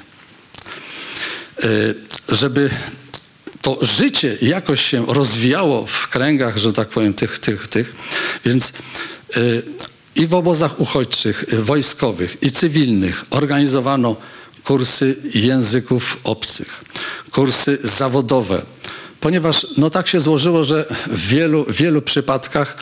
Żeby 2.29 2.71
to 3.63 3.79
życie 3.83 4.37
jakoś 4.43 4.85
się 4.85 5.07
rozwijało 5.07 5.87
w 5.87 6.09
kręgach, 6.09 6.57
że 6.57 6.73
tak 6.73 6.89
powiem, 6.89 7.15
tych, 7.15 7.39
tych, 7.39 7.69
tych. 7.69 7.95
Więc 8.45 8.73
i 10.17 10.27
w 10.27 10.35
obozach 10.35 10.81
uchodźczych, 10.81 11.45
y, 11.53 11.63
wojskowych 11.63 12.37
i 12.43 12.51
cywilnych 12.51 13.25
organizowano 13.31 14.17
kursy 14.65 15.17
języków 15.35 16.21
obcych, 16.25 16.85
kursy 17.31 17.79
zawodowe. 17.83 18.63
Ponieważ 19.21 19.67
no 19.77 19.91
tak 19.91 20.09
się 20.09 20.21
złożyło, 20.21 20.65
że 20.65 20.85
w 21.07 21.29
wielu, 21.29 21.67
wielu 21.69 22.03
przypadkach 22.03 22.77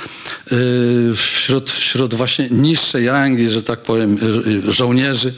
y, 0.52 1.12
wśród, 1.16 1.70
wśród 1.70 2.14
właśnie 2.14 2.48
niższej 2.50 3.06
rangi, 3.06 3.48
że 3.48 3.62
tak 3.62 3.80
powiem, 3.80 4.18
y, 4.68 4.72
żołnierzy, 4.72 5.34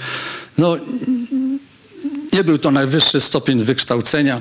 no 0.59 0.76
nie 2.33 2.44
był 2.44 2.59
to 2.59 2.70
najwyższy 2.70 3.20
stopień 3.20 3.64
wykształcenia, 3.64 4.40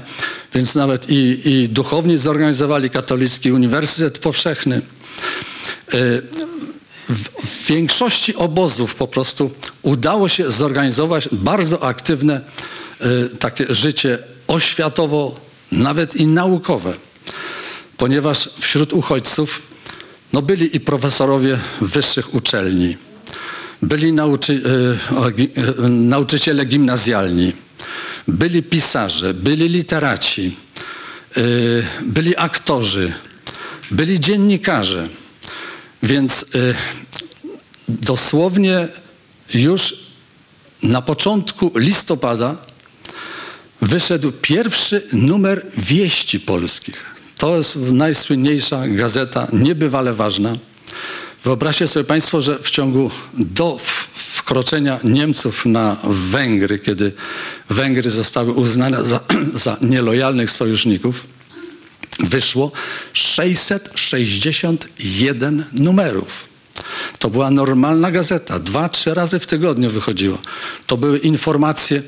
więc 0.54 0.76
nawet 0.76 1.10
i, 1.10 1.50
i 1.50 1.70
duchowni 1.70 2.18
zorganizowali 2.18 2.90
katolicki 2.90 3.52
uniwersytet 3.52 4.18
powszechny. 4.18 4.82
W, 7.12 7.67
większości 7.67 8.36
obozów 8.36 8.95
po 8.95 9.08
prostu 9.08 9.52
udało 9.82 10.28
się 10.30 10.52
zorganizować 10.52 11.30
bardzo 11.32 11.84
aktywne 11.84 12.41
y, 13.02 13.30
takie 13.38 13.65
życie 13.76 14.19
oświatowo, 14.47 15.39
nawet 15.71 16.15
i 16.15 16.28
naukowe, 16.28 16.93
ponieważ 17.97 18.50
wśród 18.60 18.93
uchodźców 18.93 19.62
no 20.34 20.41
byli 20.41 20.76
i 20.76 20.80
profesorowie 20.80 21.60
wyższych 21.82 22.34
uczelni, 22.34 22.97
byli 23.82 24.13
nauczy, 24.13 24.62
gi- 25.32 25.50
e, 25.86 25.89
nauczyciele 25.89 26.65
gimnazjalni, 26.65 27.54
byli 28.28 28.63
pisarze, 28.63 29.34
byli 29.34 29.69
literaci, 29.69 30.56
byli 32.02 32.38
aktorzy, 32.38 33.13
byli 33.91 34.19
dziennikarze. 34.19 35.08
Więc 36.04 36.46
e, 36.56 36.74
dosłownie 37.88 38.88
już 39.54 39.96
na 40.84 41.02
początku 41.02 41.72
listopada 41.76 42.56
wyszedł 43.82 44.32
pierwszy 44.32 45.08
numer 45.14 45.66
Wieści 45.78 46.40
Polskich. 46.40 47.06
To 47.38 47.58
jest 47.58 47.76
najsłynniejsza 47.76 48.88
gazeta, 48.88 49.48
niebywale 49.54 50.14
ważna. 50.14 50.56
Wyobraźcie 51.44 51.88
sobie 51.88 52.04
Państwo, 52.04 52.42
że 52.42 52.60
w 52.60 52.70
ciągu 52.70 53.12
do 53.34 53.78
wkroczenia 54.14 55.00
Niemców 55.04 55.66
na 55.66 55.98
Węgry, 56.04 56.80
kiedy 56.80 57.14
Węgry 57.70 58.10
zostały 58.10 58.52
uznane 58.52 59.06
za, 59.06 59.20
za 59.54 59.78
nielojalnych 59.82 60.52
sojuszników, 60.52 61.24
wyszło 62.24 62.72
661 63.14 65.66
numerów. 65.74 66.52
To 67.20 67.30
była 67.30 67.52
normalna 67.52 68.12
gazeta, 68.12 68.60
dwa, 68.60 68.90
trzy 68.90 69.14
razy 69.14 69.40
w 69.40 69.48
tygodniu 69.48 69.90
wychodziła. 69.90 70.38
To 70.88 70.98
były 70.98 71.18
informacje 71.18 72.02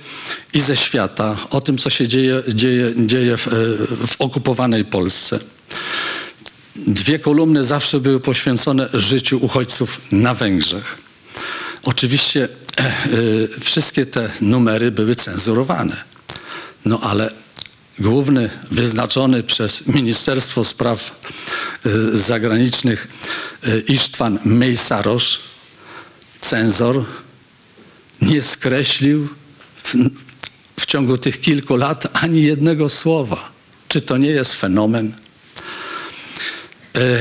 i 0.54 0.62
ze 0.62 0.76
świata 0.76 1.38
o 1.50 1.62
tym, 1.62 1.78
co 1.78 1.90
się 1.90 2.08
dzieje, 2.08 2.44
dzieje, 2.48 2.94
dzieje 2.98 3.38
w, 3.38 3.48
e, 3.48 3.52
w 4.08 4.16
okupowanej 4.20 4.86
Polsce. 4.86 5.40
Dwie 6.76 7.20
kolumny 7.20 7.64
zawsze 7.64 8.00
były 8.00 8.20
poświęcone 8.20 8.90
życiu 8.94 9.40
uchodźców 9.42 10.02
na 10.12 10.34
Węgrzech. 10.34 10.98
Oczywiście 11.84 12.50
e, 12.78 12.84
e, 12.84 12.94
wszystkie 13.60 14.06
te 14.06 14.30
numery 14.42 14.92
były 14.92 15.16
cenzurowane. 15.16 16.04
No 16.86 17.00
ale 17.02 17.43
główny 18.00 18.50
wyznaczony 18.72 19.44
przez 19.44 19.88
Ministerstwo 19.88 20.64
Spraw 20.64 21.22
e, 21.86 21.90
Zagranicznych 22.18 23.08
e, 23.64 23.80
Isztwan 23.80 24.40
Mejsarosz, 24.46 25.40
cenzor, 26.42 27.06
nie 28.22 28.42
skreślił 28.42 29.28
w, 29.84 29.96
w 30.80 30.86
ciągu 30.86 31.18
tych 31.18 31.42
kilku 31.42 31.76
lat 31.76 32.08
ani 32.24 32.44
jednego 32.44 32.90
słowa. 32.90 33.52
Czy 33.88 34.02
to 34.02 34.18
nie 34.18 34.30
jest 34.30 34.54
fenomen? 34.56 35.14
E, 36.98 37.20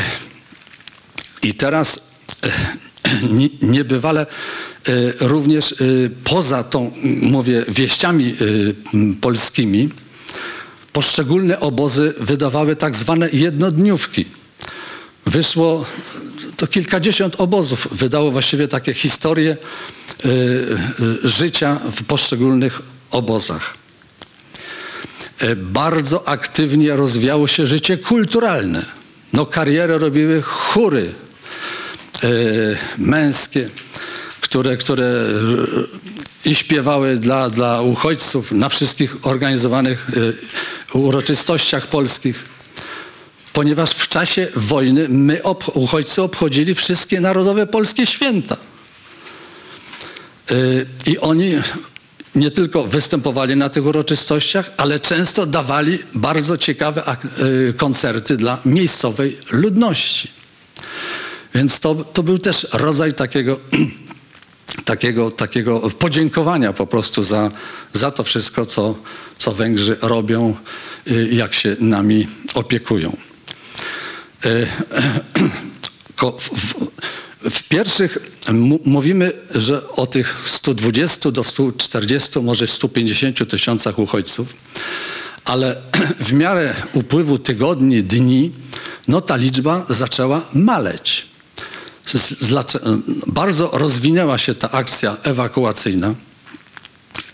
I 1.43 1.55
teraz 1.55 2.13
nie- 3.31 3.49
niebywale 3.63 4.27
również 5.21 5.75
poza 6.25 6.65
tą, 6.65 6.93
mówię, 7.23 7.65
wieściami 7.69 8.37
polskimi, 9.21 9.89
poszczególne 10.93 11.61
obozy 11.61 12.15
wydawały 12.21 12.77
tak 12.77 12.97
zwane 12.97 13.29
jednodniówki. 13.33 14.25
Wyszło 15.27 15.85
to 16.57 16.67
kilkadziesiąt 16.67 17.37
obozów, 17.37 17.89
wydało 17.93 18.31
właściwie 18.31 18.69
takie 18.69 18.95
historie 18.95 19.57
e, 19.57 20.29
e, 20.29 21.29
życia 21.29 21.81
w 21.93 22.05
poszczególnych 22.05 22.83
obozach. 23.11 23.75
E, 25.39 25.57
Bardzo 25.57 26.29
aktywnie 26.29 26.97
rozwijało 26.97 27.47
się 27.47 27.67
życie 27.67 27.99
kulturalne. 27.99 28.87
No, 29.33 29.47
karierę 29.47 29.99
robiły 29.99 30.43
chóry 30.43 31.15
e, 32.23 32.29
męskie, 32.99 33.71
które, 34.41 34.77
które 34.77 35.27
i 36.45 36.55
śpiewały 36.55 37.17
dla, 37.17 37.51
dla 37.51 37.83
uchodźców 37.83 38.53
na 38.53 38.69
wszystkich 38.69 39.27
organizowanych 39.27 40.11
e, 40.11 40.21
uroczystościach 40.97 41.87
polskich. 41.87 42.45
Ponieważ 43.53 43.91
w 43.91 44.09
czasie 44.09 44.49
wojny 44.57 45.09
my, 45.09 45.43
ob, 45.43 45.77
uchodźcy, 45.77 46.23
obchodzili 46.23 46.75
wszystkie 46.75 47.21
narodowe 47.21 47.67
polskie 47.67 48.07
święta. 48.07 48.57
Y, 50.51 50.87
I 51.07 51.19
oni 51.19 51.53
nie 52.35 52.51
tylko 52.51 52.85
występowali 52.87 53.57
na 53.57 53.69
tych 53.69 53.87
uroczystościach, 53.87 54.71
ale 54.77 55.01
często 55.01 55.47
dawali 55.47 55.99
bardzo 56.15 56.57
ciekawe 56.59 57.17
y, 57.69 57.75
koncerty 57.77 58.37
dla 58.37 58.59
miejscowej 58.65 59.39
ludności. 59.51 60.31
Więc 61.55 61.81
to, 61.81 61.95
to 61.95 62.23
był 62.23 62.39
też 62.39 62.67
rodzaj 62.73 63.13
takiego, 63.15 63.61
takiego, 64.85 65.31
takiego 65.31 65.81
podziękowania 65.81 66.73
po 66.73 66.87
prostu 66.87 67.23
za, 67.23 67.51
za 67.93 68.11
to 68.11 68.25
wszystko, 68.25 68.67
co, 68.67 68.95
co 69.43 69.53
Węgrzy 69.53 69.97
robią, 70.03 70.57
y, 71.11 71.29
jak 71.33 71.55
się 71.55 71.77
nami 71.81 72.29
opiekują. 72.55 73.17
Y, 74.47 74.67
w, 77.51 77.69
pierwszych 77.69 78.19
mówimy, 78.85 79.33
że 79.55 79.89
o 79.89 80.07
tych 80.07 80.43
120 80.45 81.31
do 81.31 81.45
140, 81.45 82.39
może 82.41 82.67
150 82.67 83.51
tysiącach 83.51 83.99
uchodźców, 83.99 84.57
ale 85.45 85.83
w 86.29 86.33
miarę 86.33 86.75
upływu 86.93 87.39
tygodni, 87.39 88.03
dni, 88.03 88.53
no 89.09 89.21
ta 89.21 89.37
liczba 89.37 89.87
zaczęła 89.89 90.47
maleć. 90.53 91.27
Bardzo 93.27 93.71
rozwinęła 93.73 94.39
się 94.39 94.55
ta 94.55 94.71
akcja 94.71 95.17
ewakuacyjna 95.23 96.15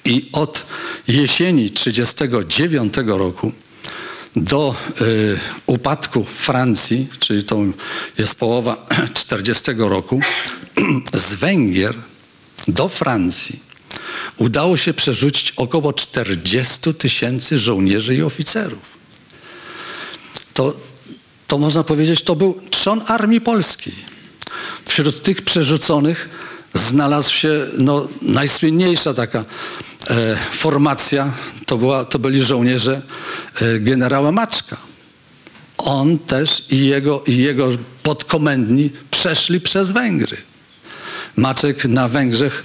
i 0.09 0.29
od 0.33 0.67
jesieni 1.09 1.71
1939 1.71 2.95
roku 3.07 3.53
do 4.37 4.75
y, 5.01 5.39
upadku 5.67 6.25
Francji, 6.25 7.09
czyli 7.19 7.45
to 7.45 7.57
jest 8.19 8.35
połowa 8.35 8.87
40 9.15 9.73
roku, 9.79 10.21
z 11.15 11.35
Węgier 11.35 11.95
do 12.69 12.89
Francji 12.89 13.61
udało 14.37 14.77
się 14.77 14.95
przerzucić 14.95 15.53
około 15.57 15.93
40 15.93 16.95
tysięcy 16.95 17.59
żołnierzy 17.59 18.15
i 18.15 18.23
oficerów. 18.23 18.99
To, 20.55 20.77
to 21.47 21.59
można 21.59 21.85
powiedzieć, 21.85 22.23
to 22.23 22.37
był 22.37 22.61
trzon 22.71 23.03
armii 23.07 23.41
polskiej. 23.41 23.95
Wśród 24.85 25.23
tych 25.23 25.43
przerzuconych 25.43 26.29
znalazł 26.75 27.35
się 27.35 27.67
no, 27.79 28.09
najsłynniejsza 28.23 29.15
taka 29.15 29.45
formacja, 30.51 31.33
to, 31.67 31.79
była, 31.79 32.05
to 32.05 32.19
byli 32.19 32.45
żołnierze 32.45 33.03
e, 33.61 33.81
generała 33.81 34.33
Maczka. 34.33 34.77
On 35.79 36.19
też 36.19 36.65
i 36.71 36.87
jego, 36.87 37.23
i 37.27 37.37
jego 37.37 37.69
podkomendni 38.03 38.91
przeszli 39.11 39.61
przez 39.61 39.93
Węgry. 39.93 40.37
Maczek 41.37 41.85
na 41.85 42.09
Węgrzech 42.09 42.65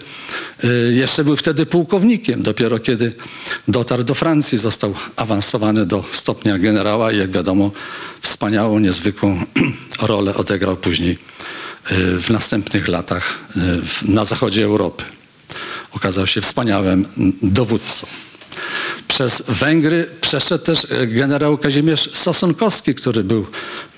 y, 0.64 0.94
jeszcze 0.94 1.24
był 1.24 1.36
wtedy 1.36 1.66
pułkownikiem. 1.66 2.44
Dopiero 2.44 2.80
kiedy 2.80 3.14
dotarł 3.68 4.04
do 4.04 4.16
Francji, 4.16 4.58
został 4.58 4.94
awansowany 5.16 5.86
do 5.86 6.04
stopnia 6.12 6.58
generała 6.58 7.12
i 7.12 7.18
jak 7.18 7.32
wiadomo, 7.32 7.72
wspaniałą, 8.22 8.80
niezwykłą 8.80 9.44
rolę 10.02 10.36
odegrał 10.36 10.78
później 10.78 11.18
w 12.20 12.30
następnych 12.30 12.88
latach 12.88 13.40
na 14.06 14.26
zachodzie 14.26 14.64
Europy. 14.64 15.04
Okazał 15.96 16.28
się 16.28 16.42
wspaniałym 16.42 17.08
dowódcą. 17.42 18.08
Przez 19.08 19.44
Węgry 19.48 20.10
przeszedł 20.22 20.64
też 20.64 20.88
e, 20.92 21.08
generał 21.08 21.58
Kazimierz 21.58 22.10
Sosunkowski, 22.14 22.96
który 22.96 23.24
był 23.24 23.48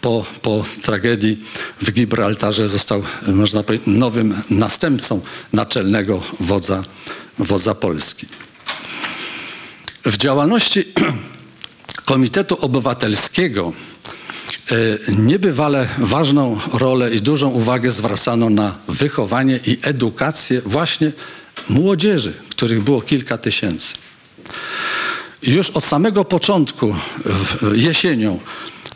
po, 0.02 0.26
po 0.42 0.64
tragedii 0.82 1.44
w 1.82 1.92
Gibraltarze, 1.92 2.70
został, 2.70 3.04
e, 3.28 3.32
można 3.32 3.64
powiedzieć, 3.64 3.88
nowym 3.88 4.42
następcą 4.50 5.22
naczelnego 5.54 6.22
wodza, 6.40 6.84
wodza 7.40 7.76
Polski. 7.76 8.28
W 10.06 10.18
działalności 10.18 10.86
Komitetu 12.06 12.58
Obywatelskiego 12.62 13.74
e, 14.72 14.76
niebywale 15.12 15.88
ważną 15.98 16.60
rolę 16.74 17.16
i 17.16 17.22
dużą 17.22 17.50
uwagę 17.50 17.92
zwracano 17.92 18.50
na 18.50 18.76
wychowanie 18.88 19.60
i 19.66 19.78
edukację 19.82 20.62
właśnie 20.62 21.12
młodzieży, 21.70 22.34
których 22.50 22.84
było 22.84 23.02
kilka 23.02 23.38
tysięcy. 23.38 23.96
Już 25.44 25.70
od 25.70 25.84
samego 25.84 26.26
początku, 26.26 26.96
jesienią, 27.74 28.40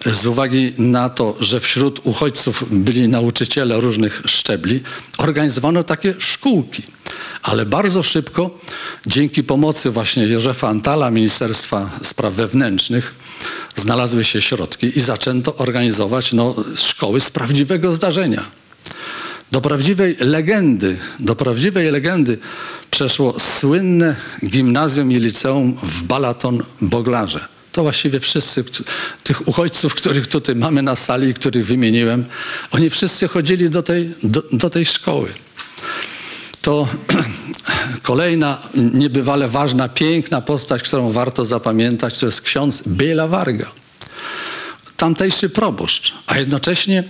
z 0.05 0.25
uwagi 0.25 0.73
na 0.77 1.09
to, 1.09 1.35
że 1.39 1.59
wśród 1.59 2.01
uchodźców 2.03 2.63
byli 2.71 3.07
nauczyciele 3.07 3.79
różnych 3.79 4.21
szczebli, 4.25 4.79
organizowano 5.17 5.83
takie 5.83 6.13
szkółki. 6.17 6.83
Ale 7.43 7.65
bardzo 7.65 8.03
szybko, 8.03 8.59
dzięki 9.07 9.43
pomocy 9.43 9.91
właśnie 9.91 10.23
Józefa 10.23 10.69
Antala, 10.69 11.11
Ministerstwa 11.11 11.89
Spraw 12.03 12.33
Wewnętrznych, 12.33 13.15
znalazły 13.75 14.23
się 14.23 14.41
środki 14.41 14.97
i 14.97 15.01
zaczęto 15.01 15.55
organizować 15.55 16.33
no, 16.33 16.55
szkoły 16.75 17.21
z 17.21 17.29
prawdziwego 17.29 17.93
zdarzenia. 17.93 18.43
Do 19.51 19.61
prawdziwej 19.61 20.15
legendy, 20.19 20.97
do 21.19 21.35
prawdziwej 21.35 21.91
legendy 21.91 22.37
przeszło 22.91 23.39
słynne 23.39 24.15
gimnazjum 24.45 25.11
i 25.11 25.15
liceum 25.15 25.77
w 25.83 26.03
Balaton 26.03 26.63
Boglarze. 26.81 27.45
To 27.71 27.83
właściwie 27.83 28.19
wszyscy 28.19 28.63
tych 29.23 29.47
uchodźców, 29.47 29.95
których 29.95 30.27
tutaj 30.27 30.55
mamy 30.55 30.81
na 30.81 30.95
sali, 30.95 31.33
których 31.33 31.65
wymieniłem, 31.65 32.25
oni 32.71 32.89
wszyscy 32.89 33.27
chodzili 33.27 33.69
do 33.69 33.83
tej, 33.83 34.11
do, 34.23 34.43
do 34.51 34.69
tej 34.69 34.85
szkoły. 34.85 35.29
To 36.61 36.87
kolejna 38.01 38.61
niebywale 38.75 39.47
ważna, 39.47 39.89
piękna 39.89 40.41
postać, 40.41 40.83
którą 40.83 41.11
warto 41.11 41.45
zapamiętać, 41.45 42.19
to 42.19 42.25
jest 42.25 42.41
ksiądz 42.41 42.83
Biela 42.87 43.27
Warga 43.27 43.71
tamtejszy 44.99 45.49
proboszcz, 45.49 46.13
a 46.27 46.37
jednocześnie 46.37 47.03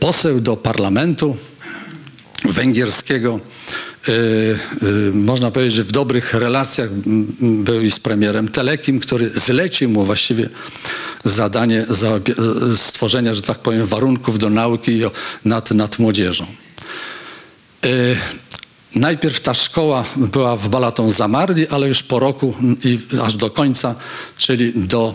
poseł 0.00 0.40
do 0.40 0.56
parlamentu 0.56 1.36
węgierskiego. 2.44 3.40
Y, 4.08 4.12
y, 4.12 5.12
można 5.12 5.50
powiedzieć, 5.50 5.74
że 5.74 5.84
w 5.84 5.92
dobrych 5.92 6.34
relacjach 6.34 6.90
był 7.40 7.80
i 7.80 7.90
z 7.90 8.00
premierem 8.00 8.48
Telekim, 8.48 9.00
który 9.00 9.30
zlecił 9.30 9.90
mu 9.90 10.04
właściwie 10.04 10.48
zadanie 11.24 11.86
stworzenia, 12.76 13.34
że 13.34 13.42
tak 13.42 13.58
powiem, 13.58 13.86
warunków 13.86 14.38
do 14.38 14.50
nauki 14.50 15.00
nad, 15.44 15.70
nad 15.70 15.98
młodzieżą. 15.98 16.46
Y, 17.86 18.16
Najpierw 18.94 19.40
ta 19.40 19.54
szkoła 19.54 20.04
była 20.16 20.56
w 20.56 20.68
Balaton 20.68 21.10
Zamardi, 21.10 21.68
ale 21.68 21.88
już 21.88 22.02
po 22.02 22.18
roku 22.18 22.54
i 22.84 22.98
aż 23.22 23.36
do 23.36 23.50
końca, 23.50 23.94
czyli 24.36 24.72
do 24.76 25.14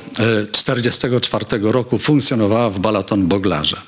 1944 0.52 1.72
roku 1.72 1.98
funkcjonowała 1.98 2.70
w 2.70 2.80
Balaton 2.80 3.28
Boglarze. 3.28 3.82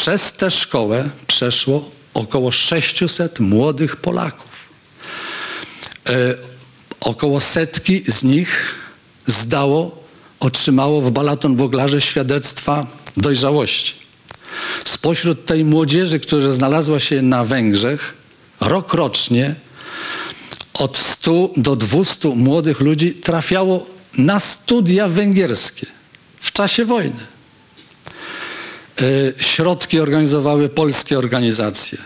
Przez 0.00 0.32
tę 0.32 0.50
szkołę 0.50 1.10
przeszło 1.26 1.90
około 2.14 2.50
600 2.50 3.40
młodych 3.40 3.96
Polaków. 3.96 4.68
E, 6.08 6.34
około 7.00 7.40
setki 7.40 8.02
z 8.06 8.22
nich 8.22 8.74
zdało, 9.26 10.04
otrzymało 10.40 11.00
w 11.00 11.10
Balaton 11.10 11.56
Boglarze 11.56 12.00
świadectwa 12.00 12.86
dojrzałości. 13.16 13.94
Spośród 14.84 15.46
tej 15.46 15.64
młodzieży, 15.64 16.20
która 16.20 16.52
znalazła 16.52 17.00
się 17.00 17.22
na 17.22 17.44
Węgrzech, 17.44 18.14
rok 18.60 18.94
rocznie 18.94 19.54
od 20.74 20.98
100 20.98 21.50
do 21.56 21.76
200 21.76 22.28
młodych 22.28 22.80
ludzi 22.80 23.14
trafiało 23.14 23.86
na 24.18 24.40
studia 24.40 25.08
węgierskie 25.08 25.86
w 26.40 26.52
czasie 26.52 26.84
wojny. 26.84 27.39
E, 29.02 29.42
Środki 29.42 30.00
organizowały 30.00 30.68
polskie 30.68 31.18
organizacje. 31.18 31.98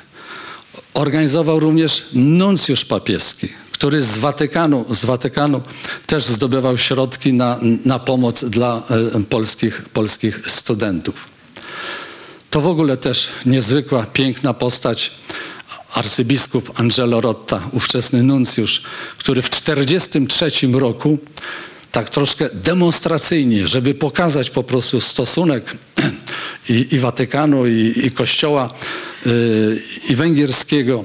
Organizował 0.94 1.60
również 1.60 2.06
nuncjusz 2.12 2.84
papieski, 2.84 3.48
który 3.72 4.02
z 4.02 4.18
Watykanu, 4.18 4.84
z 4.90 5.04
Watykanu 5.04 5.60
też 6.06 6.24
zdobywał 6.24 6.78
środki 6.78 7.32
na, 7.32 7.58
na 7.84 7.98
pomoc 7.98 8.44
dla 8.44 8.82
e, 9.16 9.22
polskich, 9.22 9.82
polskich 9.92 10.40
studentów. 10.46 11.28
To 12.50 12.60
w 12.60 12.66
ogóle 12.66 12.96
też 12.96 13.28
niezwykła, 13.46 14.06
piękna 14.06 14.54
postać. 14.54 15.10
Arcybiskup 15.94 16.80
Angelo 16.80 17.20
Rotta, 17.20 17.68
ówczesny 17.72 18.22
nuncjusz, 18.22 18.82
który 19.18 19.42
w 19.42 19.50
1943 19.50 20.66
roku 20.72 21.18
tak 21.92 22.10
troszkę 22.10 22.48
demonstracyjnie, 22.52 23.68
żeby 23.68 23.94
pokazać 23.94 24.50
po 24.50 24.62
prostu 24.62 25.00
stosunek 25.00 25.76
i, 26.68 26.86
i 26.90 26.98
Watykanu, 26.98 27.66
i, 27.66 27.92
i 28.04 28.10
Kościoła 28.10 28.74
y, 29.26 29.82
i 30.08 30.14
węgierskiego 30.14 31.04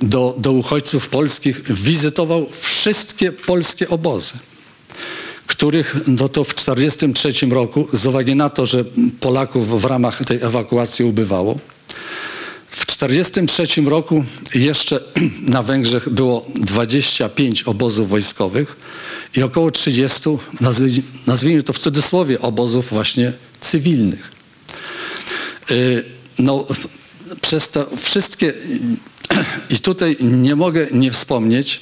do, 0.00 0.34
do 0.38 0.52
uchodźców 0.52 1.08
polskich, 1.08 1.72
wizytował 1.72 2.46
wszystkie 2.50 3.32
polskie 3.32 3.88
obozy 3.88 4.34
których 5.46 5.96
no 6.06 6.28
to 6.28 6.44
w 6.44 6.54
1943 6.54 7.46
roku, 7.46 7.88
z 7.92 8.06
uwagi 8.06 8.34
na 8.34 8.48
to, 8.48 8.66
że 8.66 8.84
Polaków 9.20 9.80
w 9.80 9.84
ramach 9.84 10.24
tej 10.24 10.42
ewakuacji 10.42 11.04
ubywało, 11.04 11.56
w 12.70 12.86
1943 12.86 13.82
roku 13.82 14.24
jeszcze 14.54 15.00
na 15.54 15.62
Węgrzech 15.62 16.08
było 16.08 16.46
25 16.54 17.62
obozów 17.62 18.08
wojskowych 18.08 18.76
i 19.36 19.42
około 19.42 19.70
30, 19.70 20.20
nazwy- 20.60 21.02
nazwijmy 21.26 21.62
to 21.62 21.72
w 21.72 21.78
cudzysłowie, 21.78 22.40
obozów 22.40 22.90
właśnie 22.90 23.32
cywilnych. 23.60 24.35
Y, 25.70 26.16
No, 26.38 26.66
przez 27.40 27.68
te 27.68 27.84
wszystkie, 27.96 28.54
i 29.70 29.78
tutaj 29.78 30.16
nie 30.20 30.56
mogę 30.56 30.86
nie 30.92 31.12
wspomnieć 31.12 31.80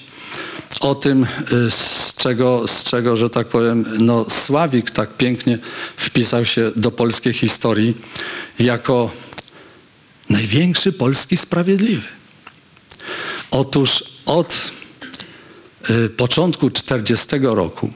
o 0.80 0.94
tym, 0.94 1.26
y, 1.52 1.70
z 1.70 2.14
czego, 2.14 2.68
z 2.68 2.84
czego 2.84 3.16
że 3.16 3.30
tak 3.30 3.48
powiem, 3.48 3.84
no, 3.98 4.30
Sławik 4.30 4.90
tak 4.90 5.16
pięknie 5.16 5.58
wpisał 5.96 6.44
się 6.44 6.70
do 6.76 6.90
polskiej 6.90 7.32
historii 7.32 7.96
jako 8.58 9.10
największy 10.30 10.92
polski 10.92 11.36
sprawiedliwy. 11.36 12.08
Otóż 13.50 14.04
od 14.26 14.70
y, 15.90 16.10
początku 16.10 16.70
40 16.70 17.36
roku 17.42 17.90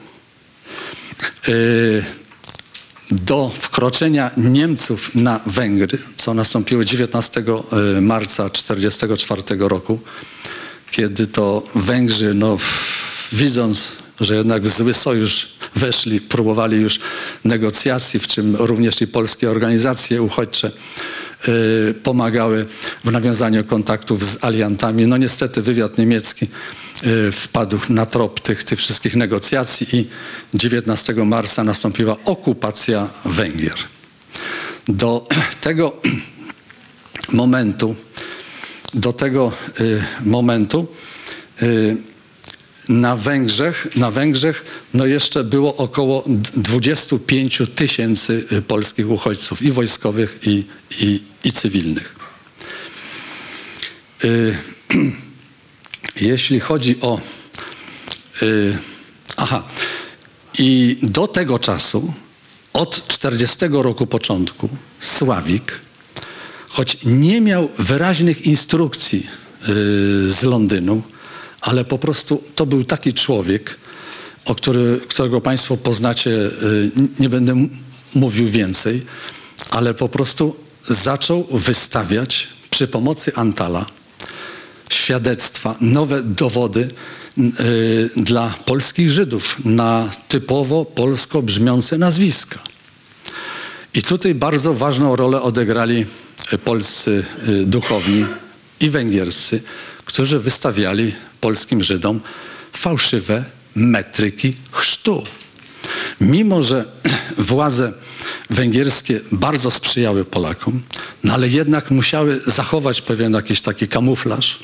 do 3.11 3.51
wkroczenia 3.55 4.31
Niemców 4.37 5.15
na 5.15 5.39
Węgry, 5.45 5.97
co 6.15 6.33
nastąpiło 6.33 6.83
19 6.83 7.43
y, 7.97 8.01
marca 8.01 8.49
1944 8.49 9.67
roku, 9.67 9.99
kiedy 10.91 11.27
to 11.27 11.63
Węgrzy, 11.75 12.33
no, 12.33 12.57
widząc, 13.31 13.91
że 14.21 14.35
jednak 14.35 14.63
w 14.63 14.69
zły 14.69 14.93
sojusz 14.93 15.47
weszli, 15.75 16.21
próbowali 16.21 16.77
już 16.77 16.99
negocjacji, 17.45 18.19
w 18.19 18.27
czym 18.27 18.55
również 18.55 19.01
i 19.01 19.07
polskie 19.07 19.49
organizacje 19.49 20.21
uchodźcze 20.21 20.71
y, 21.47 21.93
pomagały 22.03 22.65
w 23.03 23.11
nawiązaniu 23.11 23.63
kontaktów 23.63 24.23
z 24.23 24.43
aliantami. 24.43 25.07
No 25.07 25.17
niestety 25.17 25.61
wywiad 25.61 25.97
niemiecki 25.97 26.47
wpadł 27.31 27.79
na 27.89 28.05
trop 28.05 28.39
tych, 28.39 28.63
tych 28.63 28.79
wszystkich 28.79 29.15
negocjacji 29.15 29.87
i 29.97 30.07
19 30.53 31.13
marca 31.13 31.63
nastąpiła 31.63 32.17
okupacja 32.25 33.09
Węgier. 33.25 33.75
Do 34.87 35.27
tego 35.61 35.97
momentu, 37.33 37.95
do 38.93 39.13
tego 39.13 39.51
y, 39.79 40.03
momentu 40.25 40.87
y, 41.61 41.97
na 42.89 43.15
Węgrzech, 43.15 43.87
na 43.95 44.11
Węgrzech 44.11 44.65
no 44.93 45.05
jeszcze 45.05 45.43
było 45.43 45.75
około 45.75 46.23
d- 46.27 46.49
25 46.55 47.61
tysięcy 47.75 48.45
y, 48.51 48.61
polskich 48.61 49.09
uchodźców 49.09 49.61
i 49.61 49.71
wojskowych 49.71 50.39
i, 50.43 50.63
i, 50.99 51.21
i 51.43 51.51
cywilnych. 51.51 52.15
Y, 54.23 54.57
Jeśli 56.21 56.59
chodzi 56.59 57.01
o 57.01 57.21
y, 58.41 58.77
aha 59.37 59.63
i 60.57 60.97
do 61.01 61.27
tego 61.27 61.59
czasu 61.59 62.13
od 62.73 63.07
40 63.07 63.57
roku 63.71 64.07
początku 64.07 64.69
Sławik 64.99 65.79
choć 66.69 66.97
nie 67.05 67.41
miał 67.41 67.69
wyraźnych 67.77 68.45
instrukcji 68.45 69.19
y, 69.19 69.65
z 70.31 70.43
Londynu, 70.43 71.01
ale 71.61 71.85
po 71.85 71.97
prostu 71.97 72.43
to 72.55 72.65
był 72.65 72.83
taki 72.83 73.13
człowiek, 73.13 73.75
o 74.45 74.55
który, 74.55 74.99
którego 75.07 75.41
Państwo 75.41 75.77
poznacie, 75.77 76.31
y, 76.31 76.91
nie 77.19 77.29
będę 77.29 77.67
mówił 78.15 78.49
więcej, 78.49 79.05
ale 79.69 79.93
po 79.93 80.09
prostu 80.09 80.55
zaczął 80.89 81.47
wystawiać 81.51 82.47
przy 82.69 82.87
pomocy 82.87 83.35
Antala 83.35 83.98
świadectwa, 84.89 85.75
nowe 85.81 86.23
dowody 86.23 86.91
y, 87.37 88.09
dla 88.17 88.55
polskich 88.65 89.11
Żydów 89.11 89.57
na 89.65 90.09
typowo 90.27 90.85
polsko 90.85 91.41
brzmiące 91.41 91.97
nazwiska. 91.97 92.59
I 93.93 94.01
tutaj 94.01 94.35
bardzo 94.35 94.73
ważną 94.73 95.15
rolę 95.15 95.41
odegrali 95.41 96.05
y, 96.53 96.57
polscy 96.57 97.23
y, 97.49 97.65
duchowni 97.65 98.25
i 98.79 98.89
węgierscy, 98.89 99.61
którzy 100.05 100.39
wystawiali 100.39 101.13
polskim 101.41 101.83
Żydom 101.83 102.21
fałszywe 102.73 103.45
metryki 103.75 104.53
chrztu. 104.71 105.23
Mimo, 106.21 106.63
że 106.63 106.85
władze 107.37 107.93
węgierskie 108.49 109.19
bardzo 109.31 109.71
sprzyjały 109.71 110.25
Polakom, 110.25 110.81
no 111.23 111.33
ale 111.33 111.47
jednak 111.47 111.91
musiały 111.91 112.41
zachować 112.45 113.01
pewien 113.01 113.33
jakiś 113.33 113.61
taki 113.61 113.87
kamuflaż, 113.87 114.59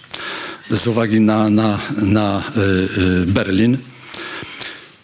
z 0.71 0.87
uwagi 0.87 1.21
na, 1.21 1.49
na, 1.49 1.79
na 1.97 2.43
y, 2.57 2.61
y, 3.21 3.25
Berlin. 3.25 3.77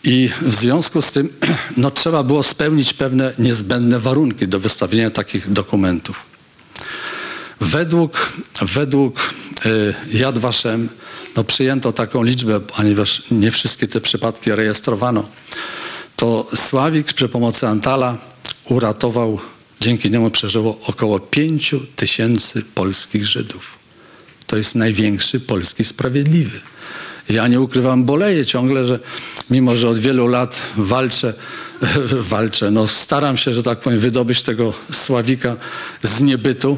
I 0.03 0.29
w 0.41 0.55
związku 0.55 1.01
z 1.01 1.11
tym 1.11 1.29
no, 1.77 1.91
trzeba 1.91 2.23
było 2.23 2.43
spełnić 2.43 2.93
pewne 2.93 3.33
niezbędne 3.39 3.99
warunki 3.99 4.47
do 4.47 4.59
wystawienia 4.59 5.09
takich 5.09 5.51
dokumentów. 5.51 6.19
Według, 7.61 8.31
według 8.61 9.33
y, 9.65 9.93
Yad 10.13 10.35
no, 11.35 11.43
przyjęto 11.43 11.91
taką 11.91 12.23
liczbę, 12.23 12.59
ponieważ 12.59 13.23
nie 13.31 13.51
wszystkie 13.51 13.87
te 13.87 14.01
przypadki 14.01 14.51
rejestrowano, 14.51 15.29
to 16.15 16.47
Sławik 16.55 17.13
przy 17.13 17.29
pomocy 17.29 17.67
Antala 17.67 18.17
uratował, 18.65 19.39
dzięki 19.81 20.11
niemu 20.11 20.29
przeżyło 20.29 20.79
około 20.87 21.19
5 21.19 21.75
tysięcy 21.95 22.63
polskich 22.75 23.25
Żydów. 23.25 23.80
To 24.51 24.57
jest 24.57 24.75
największy 24.75 25.39
polski 25.39 25.83
sprawiedliwy. 25.83 26.59
Ja 27.29 27.47
nie 27.47 27.61
ukrywam, 27.61 28.03
boleję 28.03 28.45
ciągle, 28.45 28.85
że 28.85 28.99
mimo, 29.49 29.77
że 29.77 29.89
od 29.89 29.99
wielu 29.99 30.27
lat 30.27 30.61
walczę, 30.77 31.33
walczę, 32.33 32.71
no 32.71 32.87
staram 32.87 33.37
się, 33.37 33.53
że 33.53 33.63
tak 33.63 33.79
powiem, 33.79 33.99
wydobyć 33.99 34.43
tego 34.43 34.73
Sławika 34.91 35.55
z 36.03 36.21
niebytu. 36.21 36.77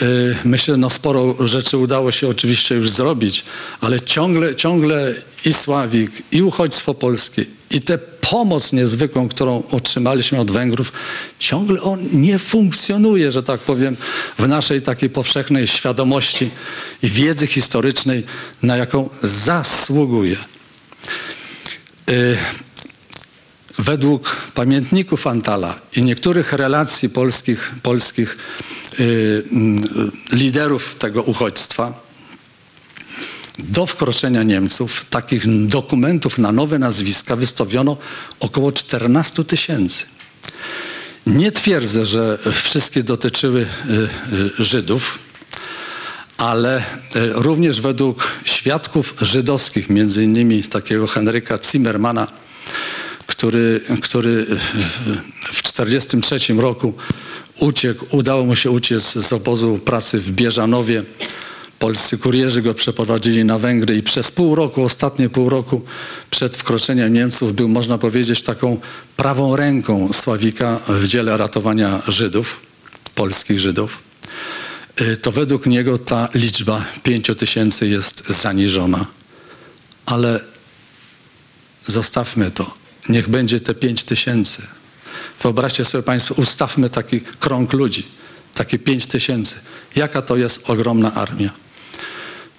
Yy, 0.00 0.36
Myślę, 0.44 0.76
no 0.76 0.90
sporo 0.90 1.48
rzeczy 1.48 1.78
udało 1.78 2.12
się 2.12 2.28
oczywiście 2.28 2.74
już 2.74 2.90
zrobić, 2.90 3.44
ale 3.80 4.00
ciągle, 4.00 4.54
ciągle 4.54 5.14
i 5.44 5.52
Sławik, 5.52 6.10
i 6.32 6.42
uchodźstwo 6.42 6.94
polskie, 6.94 7.44
i 7.70 7.80
tę 7.80 7.98
pomoc 8.30 8.72
niezwykłą, 8.72 9.28
którą 9.28 9.62
otrzymaliśmy 9.70 10.38
od 10.40 10.50
Węgrów, 10.50 10.92
ciągle 11.38 11.82
on 11.82 12.06
nie 12.12 12.38
funkcjonuje, 12.38 13.30
że 13.30 13.42
tak 13.42 13.60
powiem, 13.60 13.96
w 14.38 14.48
naszej 14.48 14.82
takiej 14.82 15.10
powszechnej 15.10 15.66
świadomości 15.66 16.50
i 17.02 17.08
wiedzy 17.08 17.46
historycznej, 17.46 18.24
na 18.62 18.76
jaką 18.76 19.10
zasługuje. 19.22 20.36
Według 23.78 24.36
pamiętników 24.54 25.26
Antala 25.26 25.80
i 25.96 26.02
niektórych 26.02 26.52
relacji 26.52 27.08
polskich, 27.08 27.70
polskich 27.82 28.38
y, 29.00 29.02
y, 29.02 30.36
liderów 30.36 30.94
tego 30.98 31.22
uchodźstwa, 31.22 32.08
do 33.58 33.86
wkroczenia 33.86 34.42
Niemców 34.42 35.06
takich 35.10 35.66
dokumentów 35.66 36.38
na 36.38 36.52
nowe 36.52 36.78
nazwiska 36.78 37.36
wystawiono 37.36 37.96
około 38.40 38.72
14 38.72 39.44
tysięcy. 39.44 40.04
Nie 41.26 41.52
twierdzę, 41.52 42.04
że 42.04 42.38
wszystkie 42.52 43.02
dotyczyły 43.02 43.60
y, 43.60 43.92
y, 44.60 44.62
Żydów, 44.62 45.18
ale 46.38 46.78
y, 46.78 46.82
również 47.32 47.80
według 47.80 48.32
świadków 48.44 49.14
żydowskich, 49.20 49.90
między 49.90 50.24
innymi 50.24 50.62
takiego 50.62 51.06
Henryka 51.06 51.58
Zimmermana, 51.72 52.26
który, 53.28 53.80
który 54.02 54.46
w 55.40 55.62
1943 55.62 56.54
roku 56.54 56.94
uciekł, 57.60 58.16
udało 58.16 58.44
mu 58.44 58.56
się 58.56 58.70
uciec 58.70 59.12
z 59.12 59.32
obozu 59.32 59.78
pracy 59.78 60.20
w 60.20 60.30
Bieżanowie. 60.30 61.04
Polscy 61.78 62.18
kurierzy 62.18 62.62
go 62.62 62.74
przeprowadzili 62.74 63.44
na 63.44 63.58
Węgry 63.58 63.96
i 63.96 64.02
przez 64.02 64.30
pół 64.30 64.54
roku, 64.54 64.82
ostatnie 64.84 65.28
pół 65.28 65.48
roku 65.48 65.82
przed 66.30 66.56
wkroczeniem 66.56 67.12
Niemców 67.12 67.54
był, 67.54 67.68
można 67.68 67.98
powiedzieć, 67.98 68.42
taką 68.42 68.80
prawą 69.16 69.56
ręką 69.56 70.12
Sławika 70.12 70.80
w 70.88 71.06
dziele 71.06 71.36
ratowania 71.36 72.02
Żydów, 72.08 72.60
polskich 73.14 73.58
Żydów. 73.58 73.98
Y, 75.00 75.16
To 75.16 75.32
według 75.32 75.66
niego 75.66 75.98
ta 75.98 76.28
liczba 76.34 76.84
5 77.02 77.30
tysięcy 77.38 77.88
jest 77.88 78.28
zaniżona. 78.28 79.06
Ale 80.06 80.40
zostawmy 81.86 82.50
to. 82.50 82.87
Niech 83.08 83.28
będzie 83.28 83.60
te 83.60 83.74
5 83.74 84.04
tysięcy. 84.04 84.62
Wyobraźcie 85.42 85.84
sobie 85.84 86.02
Państwo, 86.02 86.34
ustawmy 86.34 86.90
taki 86.90 87.20
krąg 87.20 87.72
ludzi, 87.72 88.06
takie 88.54 88.78
5 88.78 89.06
tysięcy. 89.06 89.56
Jaka 89.96 90.22
to 90.22 90.36
jest 90.36 90.70
ogromna 90.70 91.14
armia? 91.14 91.50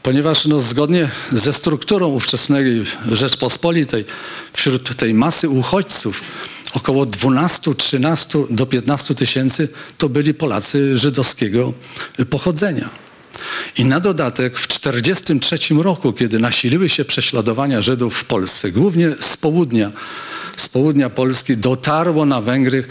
Ponieważ 0.03 0.45
no, 0.45 0.59
zgodnie 0.59 1.09
ze 1.31 1.53
strukturą 1.53 2.07
ówczesnej 2.07 2.85
Rzeczpospolitej, 3.11 4.05
wśród 4.53 4.95
tej 4.95 5.13
masy 5.13 5.49
uchodźców, 5.49 6.21
około 6.73 7.05
12, 7.05 7.75
13 7.75 8.39
do 8.49 8.65
15 8.65 9.15
tysięcy 9.15 9.69
to 9.97 10.09
byli 10.09 10.33
Polacy 10.33 10.97
żydowskiego 10.97 11.73
pochodzenia. 12.29 12.89
I 13.77 13.85
na 13.85 13.99
dodatek 13.99 14.59
w 14.59 14.67
1943 14.67 15.83
roku, 15.83 16.13
kiedy 16.13 16.39
nasiliły 16.39 16.89
się 16.89 17.05
prześladowania 17.05 17.81
Żydów 17.81 18.17
w 18.17 18.25
Polsce, 18.25 18.71
głównie 18.71 19.15
z 19.19 19.37
południa, 19.37 19.91
z 20.59 20.69
południa 20.69 21.09
Polski, 21.09 21.57
dotarło 21.57 22.25
na 22.25 22.41
Węgry 22.41 22.83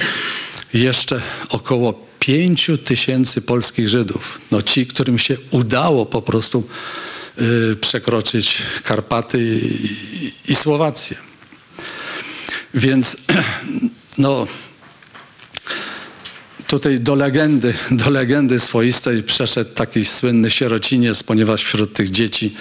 jeszcze 0.75 1.21
około 1.49 2.07
5 2.19 2.71
tysięcy 2.85 3.43
polskich 3.43 3.89
Żydów. 3.89 4.41
No 4.51 4.63
ci, 4.63 4.87
którym 4.87 5.19
się 5.19 5.37
udało 5.51 6.07
po 6.07 6.23
prostu 6.23 6.69
y, 7.73 7.77
przekroczyć 7.77 8.63
Karpaty 8.85 9.61
i, 10.15 10.33
i 10.53 10.55
Słowację. 10.55 11.17
Więc 12.75 13.17
no, 14.19 14.47
tutaj 16.67 17.01
do 17.01 17.15
legendy, 17.15 17.75
do 17.91 18.11
legendy 18.11 18.61
swoistej 18.61 19.23
przeszedł 19.23 19.75
taki 19.75 20.05
słynny 20.05 20.51
sierociniec, 20.51 21.23
ponieważ 21.23 21.65
wśród 21.65 21.93
tych 21.93 22.11
dzieci, 22.11 22.57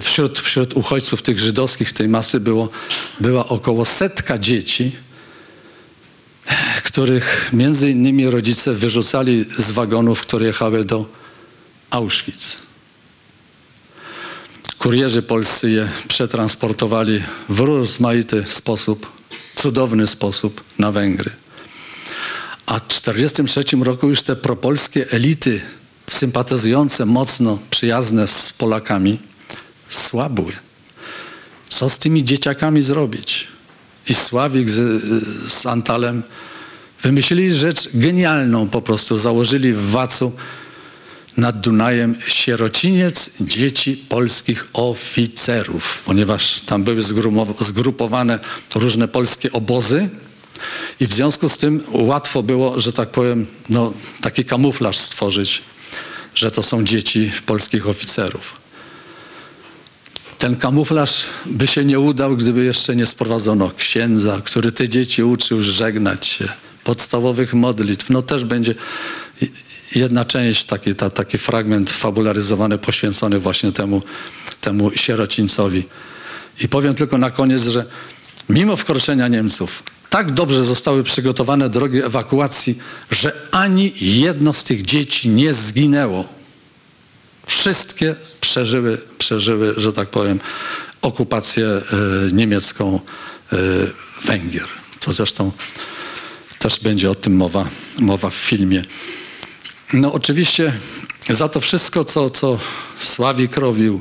wśród, 0.00 0.40
wśród 0.40 0.74
uchodźców 0.74 1.22
tych 1.22 1.38
żydowskich 1.38 1.92
tej 1.92 2.08
masy 2.08 2.40
było, 2.40 2.68
była 3.20 3.48
około 3.48 3.84
setka 3.84 4.38
dzieci, 4.38 4.92
których 6.84 7.50
między 7.52 7.90
innymi 7.90 8.30
rodzice 8.30 8.74
wyrzucali 8.74 9.44
z 9.58 9.70
wagonów, 9.70 10.20
które 10.20 10.46
jechały 10.46 10.84
do 10.84 11.06
Auschwitz. 11.90 12.56
Kurierzy 14.78 15.22
polscy 15.22 15.70
je 15.70 15.88
przetransportowali 16.08 17.22
w 17.48 17.60
rozmaity 17.60 18.44
sposób, 18.48 19.12
cudowny 19.54 20.06
sposób 20.06 20.64
na 20.78 20.92
Węgry. 20.92 21.30
A 22.66 22.78
w 22.78 22.82
1943 22.82 23.84
roku 23.84 24.08
już 24.08 24.22
te 24.22 24.36
propolskie 24.36 25.10
elity 25.10 25.60
sympatyzujące 26.10 27.06
mocno, 27.06 27.58
przyjazne 27.70 28.28
z 28.28 28.52
Polakami, 28.52 29.18
słabły. 29.88 30.52
Co 31.68 31.88
z 31.88 31.98
tymi 31.98 32.24
dzieciakami 32.24 32.82
zrobić? 32.82 33.46
I 34.08 34.14
Sławik 34.14 34.70
z, 34.70 35.02
z 35.52 35.66
Antalem 35.66 36.22
wymyślili 37.02 37.52
rzecz 37.52 37.88
genialną 37.94 38.68
po 38.68 38.82
prostu. 38.82 39.18
Założyli 39.18 39.72
w 39.72 39.90
Wacu 39.90 40.32
nad 41.36 41.60
Dunajem 41.60 42.14
sierociniec 42.28 43.30
dzieci 43.40 44.04
polskich 44.08 44.66
oficerów, 44.72 46.02
ponieważ 46.04 46.60
tam 46.60 46.84
były 46.84 47.02
zgrupowane 47.60 48.38
różne 48.74 49.08
polskie 49.08 49.52
obozy 49.52 50.08
i 51.00 51.06
w 51.06 51.14
związku 51.14 51.48
z 51.48 51.56
tym 51.56 51.84
łatwo 51.92 52.42
było, 52.42 52.80
że 52.80 52.92
tak 52.92 53.10
powiem, 53.10 53.46
no, 53.68 53.92
taki 54.20 54.44
kamuflaż 54.44 54.96
stworzyć, 54.96 55.62
że 56.34 56.50
to 56.50 56.62
są 56.62 56.84
dzieci 56.84 57.32
polskich 57.46 57.88
oficerów. 57.88 58.64
Ten 60.38 60.56
kamuflaż 60.56 61.24
by 61.46 61.66
się 61.66 61.84
nie 61.84 62.00
udał, 62.00 62.36
gdyby 62.36 62.64
jeszcze 62.64 62.96
nie 62.96 63.06
sprowadzono 63.06 63.70
księdza, 63.76 64.40
który 64.44 64.72
te 64.72 64.88
dzieci 64.88 65.22
uczył 65.22 65.62
żegnać 65.62 66.26
się, 66.26 66.48
podstawowych 66.84 67.54
modlitw. 67.54 68.10
No 68.10 68.22
też 68.22 68.44
będzie 68.44 68.74
jedna 69.94 70.24
część, 70.24 70.64
taki, 70.64 70.94
ta, 70.94 71.10
taki 71.10 71.38
fragment 71.38 71.90
fabularyzowany, 71.90 72.78
poświęcony 72.78 73.38
właśnie 73.38 73.72
temu, 73.72 74.02
temu 74.60 74.90
sierocińcowi. 74.94 75.82
I 76.60 76.68
powiem 76.68 76.94
tylko 76.94 77.18
na 77.18 77.30
koniec, 77.30 77.62
że 77.62 77.84
mimo 78.48 78.76
wkroczenia 78.76 79.28
Niemców, 79.28 79.82
tak 80.14 80.32
dobrze 80.32 80.64
zostały 80.64 81.02
przygotowane 81.02 81.68
drogi 81.68 81.98
ewakuacji, 81.98 82.78
że 83.10 83.32
ani 83.50 83.92
jedno 84.00 84.52
z 84.52 84.64
tych 84.64 84.82
dzieci 84.82 85.28
nie 85.28 85.54
zginęło. 85.54 86.24
Wszystkie 87.46 88.14
przeżyły, 88.40 88.98
przeżyły 89.18 89.74
że 89.76 89.92
tak 89.92 90.08
powiem, 90.08 90.40
okupację 91.02 91.66
e, 91.66 91.82
niemiecką 92.32 93.00
e, 93.52 93.56
Węgier. 94.24 94.66
Co 95.00 95.12
zresztą 95.12 95.52
też 96.58 96.80
będzie 96.80 97.10
o 97.10 97.14
tym 97.14 97.36
mowa, 97.36 97.68
mowa 97.98 98.30
w 98.30 98.34
filmie. 98.34 98.84
No 99.92 100.12
oczywiście 100.12 100.72
za 101.30 101.48
to 101.48 101.60
wszystko, 101.60 102.04
co, 102.04 102.30
co 102.30 102.58
Sławik 102.98 103.56
robił, 103.56 104.00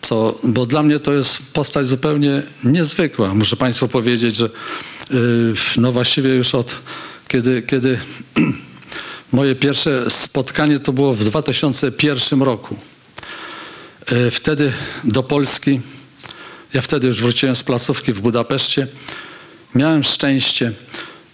co, 0.00 0.38
bo 0.42 0.66
dla 0.66 0.82
mnie 0.82 0.98
to 0.98 1.12
jest 1.12 1.52
postać 1.52 1.86
zupełnie 1.86 2.42
niezwykła. 2.64 3.34
Muszę 3.34 3.56
Państwu 3.56 3.88
powiedzieć, 3.88 4.36
że 4.36 4.50
no 5.76 5.92
właściwie 5.92 6.30
już 6.34 6.54
od 6.54 6.74
kiedy, 7.28 7.62
kiedy 7.62 7.98
moje 9.32 9.54
pierwsze 9.54 10.10
spotkanie 10.10 10.78
to 10.78 10.92
było 10.92 11.14
w 11.14 11.24
2001 11.24 12.42
roku. 12.42 12.76
e, 14.06 14.30
wtedy 14.30 14.72
do 15.04 15.22
Polski, 15.22 15.80
ja 16.74 16.82
wtedy 16.82 17.06
już 17.06 17.20
wróciłem 17.22 17.56
z 17.56 17.64
placówki 17.64 18.12
w 18.12 18.20
Budapeszcie, 18.20 18.86
miałem 19.74 20.04
szczęście, 20.04 20.72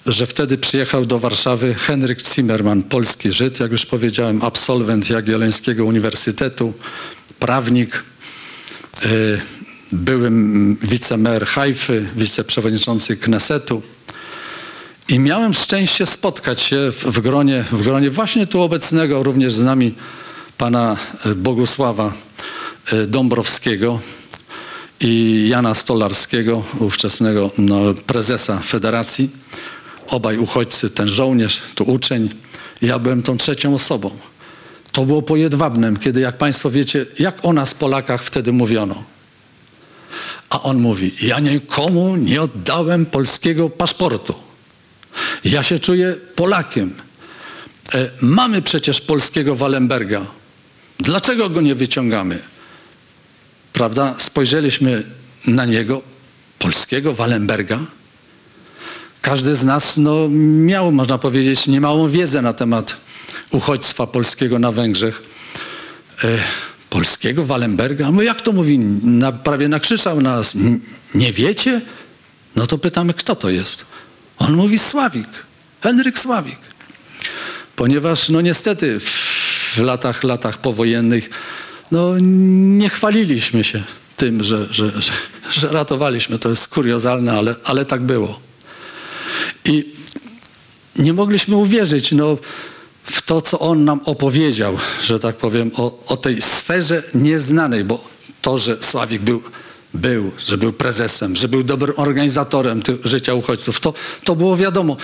że 0.06 0.26
wtedy 0.26 0.58
przyjechał 0.58 1.06
do 1.06 1.18
Warszawy 1.18 1.74
Henryk 1.74 2.20
Zimmerman, 2.34 2.82
polski 2.82 3.32
Żyd, 3.32 3.60
jak 3.60 3.72
już 3.72 3.86
powiedziałem, 3.86 4.42
absolwent 4.42 5.10
Jagiellońskiego 5.10 5.84
Uniwersytetu, 5.84 6.72
prawnik, 7.38 8.04
e, 9.92 9.96
były 9.96 10.30
wicemer 10.82 11.46
Hajfy, 11.46 12.06
wiceprzewodniczący 12.16 13.16
Knesetu. 13.16 13.82
I 15.08 15.18
miałem 15.18 15.54
szczęście 15.54 16.06
spotkać 16.06 16.60
się 16.60 16.92
w, 16.92 17.04
w, 17.04 17.20
gronie, 17.20 17.64
w 17.72 17.82
gronie 17.82 18.10
właśnie 18.10 18.46
tu 18.46 18.62
obecnego, 18.62 19.22
również 19.22 19.54
z 19.54 19.64
nami 19.64 19.94
pana 20.58 20.96
e, 21.24 21.34
Bogusława 21.34 22.12
e, 22.92 23.06
Dąbrowskiego 23.06 24.00
i 25.00 25.44
Jana 25.48 25.74
Stolarskiego, 25.74 26.62
ówczesnego 26.78 27.50
no, 27.58 27.94
prezesa 28.06 28.58
federacji. 28.58 29.30
Obaj 30.08 30.38
uchodźcy, 30.38 30.90
ten 30.90 31.08
żołnierz, 31.08 31.60
tu 31.74 31.84
uczeń. 31.84 32.30
Ja 32.82 32.98
byłem 32.98 33.22
tą 33.22 33.36
trzecią 33.36 33.74
osobą. 33.74 34.10
To 34.92 35.04
było 35.04 35.22
po 35.22 35.36
Jedwabnem, 35.36 35.96
kiedy, 35.96 36.20
jak 36.20 36.38
państwo 36.38 36.70
wiecie, 36.70 37.06
jak 37.18 37.44
o 37.44 37.52
nas 37.52 37.74
Polakach 37.74 38.22
wtedy 38.22 38.52
mówiono. 38.52 39.04
A 40.54 40.62
on 40.62 40.80
mówi, 40.80 41.14
ja 41.22 41.40
nikomu 41.40 42.16
nie 42.16 42.42
oddałem 42.42 43.06
polskiego 43.06 43.70
paszportu. 43.70 44.34
Ja 45.44 45.62
się 45.62 45.78
czuję 45.78 46.16
Polakiem. 46.34 46.94
E, 47.94 48.10
mamy 48.20 48.62
przecież 48.62 49.00
polskiego 49.00 49.56
Wallenberga. 49.56 50.26
Dlaczego 50.98 51.50
go 51.50 51.60
nie 51.60 51.74
wyciągamy? 51.74 52.38
Prawda? 53.72 54.14
Spojrzeliśmy 54.18 55.04
na 55.46 55.64
niego, 55.64 56.02
polskiego 56.58 57.14
Wallenberga. 57.14 57.78
Każdy 59.22 59.56
z 59.56 59.64
nas 59.64 59.96
no, 59.96 60.28
miał, 60.66 60.92
można 60.92 61.18
powiedzieć, 61.18 61.66
niemałą 61.66 62.08
wiedzę 62.08 62.42
na 62.42 62.52
temat 62.52 62.96
uchodźstwa 63.50 64.06
polskiego 64.06 64.58
na 64.58 64.72
Węgrzech. 64.72 65.22
E, 66.24 66.38
polskiego 66.94 67.44
Wallenberga? 67.44 68.10
No 68.10 68.22
jak 68.22 68.42
to 68.42 68.52
mówi? 68.52 68.78
Na, 68.78 69.32
prawie 69.32 69.68
nakrzyczał 69.68 70.20
na 70.20 70.36
nas. 70.36 70.56
Nie 71.14 71.32
wiecie? 71.32 71.80
No 72.56 72.66
to 72.66 72.78
pytamy, 72.78 73.14
kto 73.14 73.34
to 73.36 73.50
jest? 73.50 73.86
On 74.38 74.52
mówi 74.54 74.78
Sławik, 74.78 75.28
Henryk 75.80 76.18
Sławik. 76.18 76.58
Ponieważ 77.76 78.28
no 78.28 78.40
niestety 78.40 79.00
w 79.00 79.78
latach, 79.78 80.24
latach 80.24 80.58
powojennych 80.58 81.30
no, 81.90 82.14
nie 82.78 82.88
chwaliliśmy 82.88 83.64
się 83.64 83.82
tym, 84.16 84.44
że, 84.44 84.66
że, 84.70 85.02
że, 85.02 85.12
że 85.50 85.68
ratowaliśmy. 85.68 86.38
To 86.38 86.48
jest 86.48 86.68
kuriozalne, 86.68 87.32
ale, 87.32 87.54
ale 87.64 87.84
tak 87.84 88.02
było. 88.02 88.40
I 89.64 89.92
nie 90.96 91.12
mogliśmy 91.12 91.56
uwierzyć 91.56 92.12
no, 92.12 92.38
w 93.04 93.22
to, 93.22 93.42
co 93.42 93.58
on 93.58 93.84
nam 93.84 94.00
opowiedział, 94.04 94.76
że 95.02 95.18
tak 95.18 95.36
powiem, 95.36 95.70
o, 95.76 95.98
o 96.06 96.16
tej 96.16 96.42
sferze 96.42 97.02
nieznanej, 97.14 97.84
bo 97.84 98.04
to, 98.42 98.58
że 98.58 98.82
Sławik 98.82 99.22
był 99.22 99.42
był, 99.94 100.30
że 100.46 100.58
był 100.58 100.72
prezesem, 100.72 101.36
że 101.36 101.48
był 101.48 101.62
dobrym 101.62 101.94
organizatorem 101.96 102.82
życia 103.04 103.34
uchodźców. 103.34 103.80
To, 103.80 103.94
to 104.24 104.36
było 104.36 104.56
wiadomo. 104.56 104.96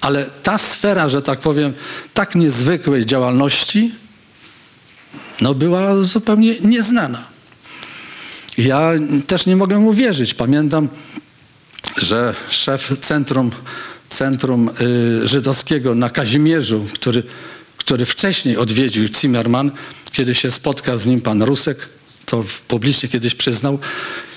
Ale 0.00 0.26
ta 0.42 0.58
sfera, 0.58 1.08
że 1.08 1.22
tak 1.22 1.40
powiem, 1.40 1.74
tak 2.14 2.34
niezwykłej 2.34 3.06
działalności, 3.06 3.94
no 5.40 5.54
była 5.54 6.02
zupełnie 6.02 6.54
nieznana. 6.60 7.24
Ja 8.58 8.90
też 9.26 9.46
nie 9.46 9.56
mogłem 9.56 9.86
uwierzyć. 9.86 10.34
Pamiętam, 10.34 10.88
że 11.96 12.34
szef 12.50 12.92
centrum, 13.00 13.50
centrum 14.10 14.70
y, 15.22 15.28
żydowskiego 15.28 15.94
na 15.94 16.10
Kazimierzu, 16.10 16.86
który, 16.94 17.22
który 17.76 18.06
wcześniej 18.06 18.56
odwiedził 18.56 19.08
Zimmerman, 19.08 19.70
kiedy 20.12 20.34
się 20.34 20.50
spotkał 20.50 20.98
z 20.98 21.06
nim 21.06 21.20
pan 21.20 21.42
Rusek, 21.42 21.88
to 22.26 22.44
publicznie 22.68 23.08
kiedyś 23.08 23.34
przyznał, 23.34 23.78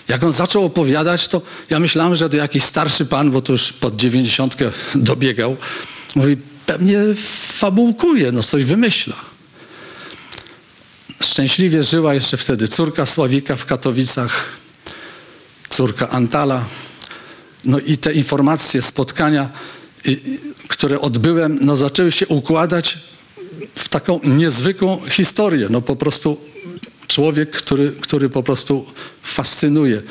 jak 0.07 0.23
on 0.23 0.33
zaczął 0.33 0.65
opowiadać, 0.65 1.27
to 1.27 1.41
ja 1.69 1.79
myślałem, 1.79 2.15
że 2.15 2.29
to 2.29 2.37
jakiś 2.37 2.63
starszy 2.63 3.05
pan, 3.05 3.31
bo 3.31 3.41
to 3.41 3.51
już 3.51 3.73
pod 3.73 3.95
dziewięćdziesiątkę 3.95 4.71
dobiegał. 4.95 5.57
Mówi, 6.15 6.37
pewnie 6.65 6.99
fabułkuje, 7.57 8.31
no 8.31 8.43
coś 8.43 8.63
wymyśla. 8.63 9.15
Szczęśliwie 11.23 11.83
żyła 11.83 12.13
jeszcze 12.13 12.37
wtedy 12.37 12.67
córka 12.67 13.05
Sławika 13.05 13.55
w 13.55 13.65
Katowicach, 13.65 14.49
córka 15.69 16.09
Antala. 16.09 16.65
No 17.65 17.79
i 17.79 17.97
te 17.97 18.13
informacje, 18.13 18.81
spotkania, 18.81 19.49
które 20.67 21.01
odbyłem, 21.01 21.59
no 21.61 21.75
zaczęły 21.75 22.11
się 22.11 22.27
układać 22.27 22.97
w 23.75 23.89
taką 23.89 24.19
niezwykłą 24.23 25.01
historię. 25.09 25.67
No 25.69 25.81
po 25.81 25.95
prostu 25.95 26.37
człowiek, 27.07 27.51
który, 27.51 27.91
który 28.01 28.29
po 28.29 28.43
prostu 28.43 28.85
fascynuje, 29.23 30.01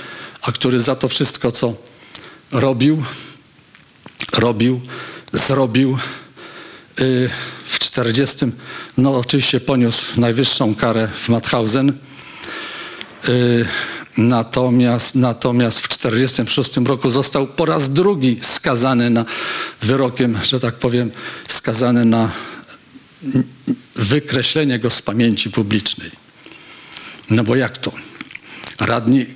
a 0.43 0.53
który 0.53 0.81
za 0.81 0.97
to 0.97 1.09
wszystko, 1.09 1.53
co 1.53 1.75
robił, 2.53 3.03
robił, 4.33 4.81
zrobił 5.33 5.99
yy, 6.99 7.31
w 7.65 7.79
40, 7.79 8.47
no 8.97 9.15
oczywiście 9.15 9.61
poniósł 9.61 10.21
najwyższą 10.21 10.75
karę 10.75 11.09
w 11.09 11.29
Mauthausen. 11.29 11.99
Yy, 13.29 13.67
natomiast, 14.19 15.15
natomiast 15.15 15.81
w 15.81 15.89
46 16.01 16.77
roku 16.77 17.11
został 17.11 17.47
po 17.47 17.67
raz 17.67 17.93
drugi 17.93 18.39
skazany 18.41 19.11
na 19.11 19.25
wyrokiem, 19.83 20.39
że 20.43 20.61
tak 20.61 20.75
powiem, 20.75 21.11
skazany 21.49 22.05
na 22.05 22.31
wykreślenie 23.97 24.79
go 24.79 24.91
z 24.91 25.03
pamięci 25.03 25.51
publicznej. 25.51 26.11
No 27.31 27.45
bo 27.45 27.57
jak 27.57 27.79
to? 27.79 27.93
Radni 28.81 29.27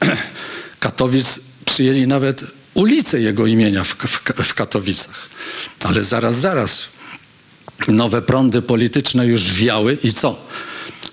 Katowic 0.80 1.40
przyjęli 1.64 2.06
nawet 2.06 2.44
ulicę 2.74 3.20
jego 3.20 3.46
imienia 3.46 3.84
w, 3.84 3.94
w, 3.94 4.44
w 4.44 4.54
Katowicach. 4.54 5.28
Ale 5.84 6.04
zaraz, 6.04 6.36
zaraz. 6.36 6.88
Nowe 7.88 8.22
prądy 8.22 8.62
polityczne 8.62 9.26
już 9.26 9.52
wiały 9.52 9.98
i 10.02 10.12
co? 10.12 10.46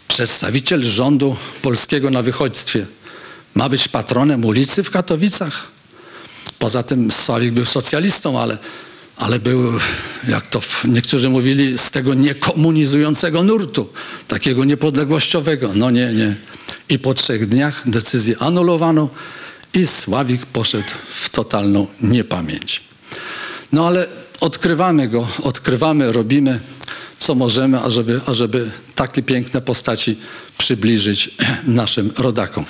Przedstawiciel 0.07 0.83
rządu 0.83 1.35
polskiego 1.61 2.09
na 2.09 2.21
wychodźstwie 2.21 2.85
ma 3.57 3.69
być 3.69 3.87
patronem 3.87 4.45
ulicy 4.45 4.83
w 4.83 4.91
Katowicach? 4.91 5.67
Poza 6.59 6.83
tym 6.83 7.11
Sławik 7.11 7.51
był 7.51 7.65
socjalistą, 7.65 8.39
ale 8.39 8.57
ale 9.17 9.39
był, 9.39 9.73
jak 10.27 10.47
to 10.47 10.61
niektórzy 10.85 11.29
mówili, 11.29 11.77
z 11.77 11.91
tego 11.91 12.13
niekomunizującego 12.13 13.43
nurtu, 13.43 13.89
takiego 14.27 14.65
niepodległościowego. 14.65 15.71
No 15.75 15.91
nie, 15.91 16.13
nie. 16.13 16.35
I 16.89 16.99
po 16.99 17.13
trzech 17.13 17.47
dniach 17.47 17.81
decyzję 17.85 18.35
anulowano 18.39 19.09
i 19.73 19.87
Sławik 19.87 20.45
poszedł 20.45 20.89
w 21.07 21.29
totalną 21.29 21.87
niepamięć. 22.01 22.81
No 23.71 23.87
ale 23.87 24.07
odkrywamy 24.39 25.07
go, 25.07 25.27
odkrywamy, 25.43 26.11
robimy 26.11 26.59
co 27.19 27.35
możemy, 27.35 27.79
ażeby, 27.79 28.21
ażeby 28.25 28.71
takie 28.95 29.23
piękne 29.23 29.61
postaci 29.61 30.17
przybliżyć 30.57 31.29
naszym 31.81 32.11
rodakom. 32.17 32.65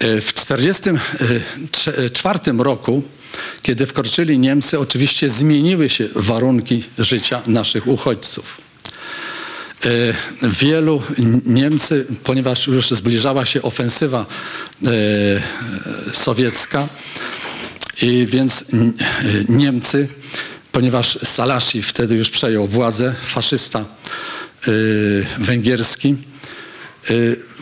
W 0.00 0.32
1944 0.32 2.38
roku 2.58 3.02
kiedy 3.62 3.86
wkroczyli 3.86 4.38
Niemcy, 4.38 4.78
oczywiście 4.78 5.28
zmieniły 5.28 5.88
się 5.88 6.08
warunki 6.14 6.84
życia 6.98 7.42
naszych 7.46 7.86
uchodźców. 7.86 8.60
E, 9.84 9.88
wielu 10.48 11.02
Niemcy, 11.46 12.06
ponieważ 12.24 12.66
już 12.66 12.90
zbliżała 12.90 13.44
się 13.44 13.62
ofensywa 13.62 14.26
e, 14.86 14.90
sowiecka, 16.12 16.88
i 18.02 18.26
więc 18.26 18.64
Niemcy, 19.48 20.08
ponieważ 20.72 21.18
Salashi 21.24 21.82
wtedy 21.82 22.14
już 22.14 22.30
przejął 22.30 22.66
władzę, 22.66 23.14
faszysta 23.22 23.80
e, 23.80 23.84
węgierski, 25.38 26.16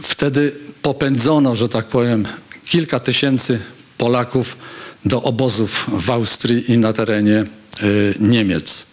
wtedy 0.03 0.53
popędzono, 0.87 1.57
że 1.57 1.68
tak 1.68 1.87
powiem, 1.87 2.26
kilka 2.64 3.01
tysięcy 3.01 3.59
Polaków 3.99 4.57
do 5.05 5.22
obozów 5.22 5.87
w 5.99 6.11
Austrii 6.11 6.72
i 6.72 6.78
na 6.78 6.93
terenie 6.93 7.45
y, 7.82 8.14
Niemiec. 8.20 8.87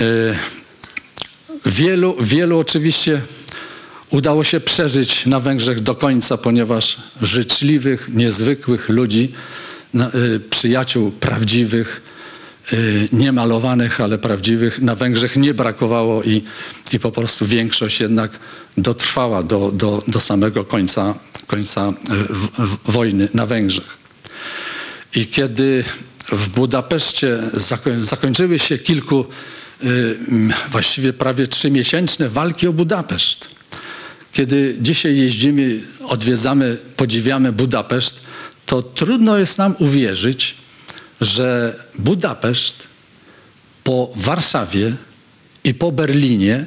Y, 0.00 0.34
wielu, 1.66 2.16
wielu 2.20 2.58
oczywiście 2.58 3.22
udało 4.10 4.44
się 4.44 4.60
przeżyć 4.60 5.26
na 5.26 5.40
Węgrzech 5.40 5.80
do 5.80 5.94
końca, 5.94 6.36
ponieważ 6.38 6.96
życzliwych, 7.22 8.08
niezwykłych 8.08 8.88
ludzi, 8.88 9.32
y, 9.94 10.40
przyjaciół 10.40 11.10
prawdziwych, 11.10 12.02
y, 12.72 13.08
niemalowanych, 13.12 14.00
ale 14.00 14.18
prawdziwych 14.18 14.80
na 14.80 14.94
Węgrzech 14.94 15.36
nie 15.36 15.54
brakowało 15.54 16.22
i, 16.22 16.42
i 16.92 16.98
po 17.00 17.10
prostu 17.10 17.46
większość 17.46 18.00
jednak 18.00 18.30
dotrwała 18.76 19.42
do, 19.42 19.72
do, 19.72 20.02
do 20.08 20.20
samego 20.20 20.64
końca, 20.64 21.14
końca 21.46 21.88
y, 21.88 21.94
w, 22.34 22.48
w, 22.58 22.92
wojny 22.92 23.28
na 23.34 23.46
Węgrzech. 23.46 23.98
I 25.14 25.26
kiedy 25.26 25.84
w 26.32 26.48
Budapeszcie 26.48 27.38
zakoń, 27.54 28.02
zakończyły 28.02 28.58
się 28.58 28.78
kilku, 28.78 29.24
y, 29.84 30.16
właściwie 30.70 31.12
prawie 31.12 31.46
trzymiesięczne 31.46 32.28
walki 32.28 32.66
o 32.66 32.72
Budapeszt, 32.72 33.48
kiedy 34.32 34.76
dzisiaj 34.80 35.16
jeździmy, 35.16 35.80
odwiedzamy, 36.06 36.76
podziwiamy 36.96 37.52
Budapeszt, 37.52 38.20
to 38.66 38.82
trudno 38.82 39.38
jest 39.38 39.58
nam 39.58 39.74
uwierzyć, 39.78 40.54
że 41.20 41.76
Budapeszt 41.98 42.88
po 43.84 44.10
Warszawie 44.14 44.96
i 45.64 45.74
po 45.74 45.92
Berlinie 45.92 46.66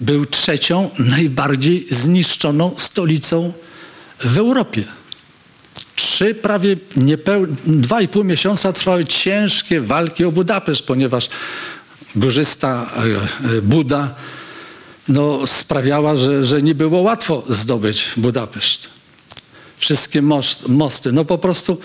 był 0.00 0.26
trzecią 0.26 0.90
najbardziej 0.98 1.86
zniszczoną 1.90 2.74
stolicą 2.76 3.52
w 4.18 4.38
Europie. 4.38 4.84
Trzy 5.96 6.34
prawie 6.34 6.76
niepeł... 6.96 7.46
dwa 7.66 8.00
i 8.00 8.08
pół 8.08 8.24
miesiąca 8.24 8.72
trwały 8.72 9.04
ciężkie 9.04 9.80
walki 9.80 10.24
o 10.24 10.32
Budapeszt, 10.32 10.82
ponieważ 10.82 11.28
górzysta 12.16 12.90
e, 13.56 13.62
Buda 13.62 14.14
no, 15.08 15.46
sprawiała, 15.46 16.16
że, 16.16 16.44
że 16.44 16.62
nie 16.62 16.74
było 16.74 17.00
łatwo 17.00 17.42
zdobyć 17.48 18.10
Budapeszt. 18.16 18.88
Wszystkie 19.78 20.22
most, 20.22 20.68
mosty, 20.68 21.12
no 21.12 21.24
po 21.24 21.38
prostu 21.38 21.78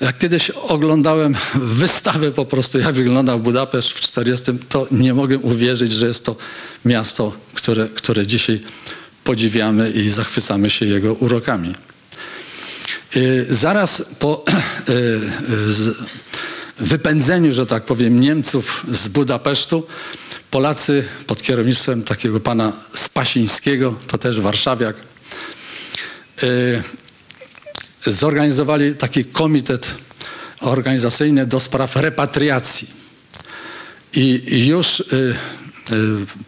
jak 0.00 0.18
kiedyś 0.18 0.50
oglądałem 0.50 1.34
wystawę 1.54 2.32
po 2.32 2.44
prostu, 2.44 2.78
jak 2.78 2.94
wyglądał 2.94 3.40
Budapeszt 3.40 3.90
w 3.90 4.00
40, 4.00 4.52
to 4.68 4.86
nie 4.90 5.14
mogę 5.14 5.38
uwierzyć, 5.38 5.92
że 5.92 6.06
jest 6.06 6.24
to 6.24 6.36
miasto, 6.84 7.32
które, 7.54 7.88
które 7.88 8.26
dzisiaj 8.26 8.60
podziwiamy 9.24 9.90
i 9.90 10.10
zachwycamy 10.10 10.70
się 10.70 10.86
jego 10.86 11.14
urokami. 11.14 11.74
Y, 13.16 13.46
zaraz 13.50 14.04
po 14.18 14.44
y, 14.88 15.20
wypędzeniu, 16.78 17.54
że 17.54 17.66
tak 17.66 17.84
powiem, 17.84 18.20
Niemców 18.20 18.86
z 18.92 19.08
Budapesztu, 19.08 19.86
Polacy 20.50 21.04
pod 21.26 21.42
kierownictwem 21.42 22.02
takiego 22.02 22.40
pana 22.40 22.72
Spasińskiego, 22.94 23.94
to 24.06 24.18
też 24.18 24.40
warszawiak, 24.40 24.96
y, 26.42 26.82
zorganizowali 28.06 28.94
taki 28.94 29.24
komitet 29.24 29.94
organizacyjny 30.60 31.46
do 31.46 31.60
spraw 31.60 31.96
repatriacji. 31.96 32.90
I 34.16 34.66
już 34.66 35.02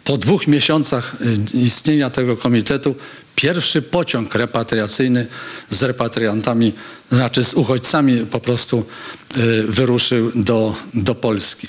po 0.03 0.17
dwóch 0.17 0.47
miesiącach 0.47 1.15
istnienia 1.53 2.09
tego 2.09 2.37
komitetu 2.37 2.95
pierwszy 3.35 3.81
pociąg 3.81 4.35
repatriacyjny 4.35 5.27
z 5.69 5.83
repatriantami, 5.83 6.73
znaczy 7.11 7.43
z 7.43 7.53
uchodźcami 7.53 8.25
po 8.25 8.39
prostu 8.39 8.85
wyruszył 9.67 10.31
do, 10.35 10.75
do 10.93 11.15
Polski. 11.15 11.67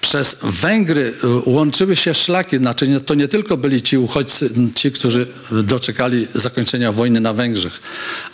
Przez 0.00 0.36
Węgry 0.42 1.14
łączyły 1.46 1.96
się 1.96 2.14
szlaki, 2.14 2.58
znaczy 2.58 3.00
to 3.00 3.14
nie 3.14 3.28
tylko 3.28 3.56
byli 3.56 3.82
ci 3.82 3.98
uchodźcy, 3.98 4.50
ci, 4.74 4.92
którzy 4.92 5.26
doczekali 5.50 6.28
zakończenia 6.34 6.92
wojny 6.92 7.20
na 7.20 7.32
Węgrzech, 7.32 7.80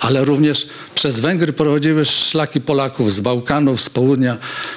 ale 0.01 0.25
również 0.25 0.67
przez 0.95 1.21
Węgry 1.21 1.53
prowadziły 1.53 2.05
szlaki 2.05 2.61
Polaków 2.61 3.13
z 3.13 3.21
Bałkanów, 3.21 3.81
z 3.81 3.91
południa. 3.91 4.37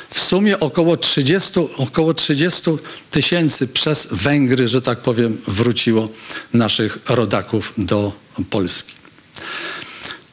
W 0.10 0.20
sumie 0.20 0.60
około 0.60 0.98
30, 0.98 1.60
około 1.78 2.14
30 2.14 2.62
tysięcy 3.12 3.68
przez 3.68 4.08
Węgry, 4.12 4.68
że 4.68 4.82
tak 4.82 5.00
powiem, 5.00 5.38
wróciło 5.48 6.10
naszych 6.54 6.98
rodaków 7.10 7.74
do 7.78 8.12
Polski. 8.50 8.94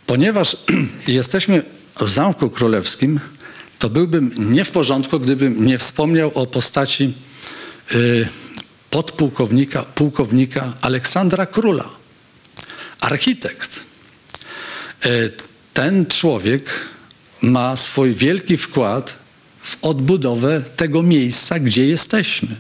Ponieważ 0.07 0.57
jesteśmy 1.09 1.63
w 2.01 2.09
Zamku 2.09 2.51
Królewskim, 2.51 3.21
to 3.81 3.91
byłbym 3.91 4.35
nie 4.39 4.65
w 4.65 4.71
porządku, 4.71 5.21
gdybym 5.21 5.67
nie 5.67 5.79
wspomniał 5.79 6.33
o 6.35 6.47
postaci 6.47 7.15
y, 7.95 8.29
podpułkownika, 8.91 9.83
pułkownika 9.83 10.73
Aleksandra 10.81 11.47
Króla, 11.47 11.89
architekt. 13.01 13.81
Y, 15.07 15.33
ten 15.75 16.07
człowiek 16.07 16.71
ma 17.43 17.77
swój 17.77 18.15
wielki 18.15 18.57
wkład 18.57 19.17
w 19.63 19.77
odbudowę 19.83 20.63
tego 20.77 21.03
miejsca, 21.03 21.59
gdzie 21.59 21.87
jesteśmy. 21.87 22.57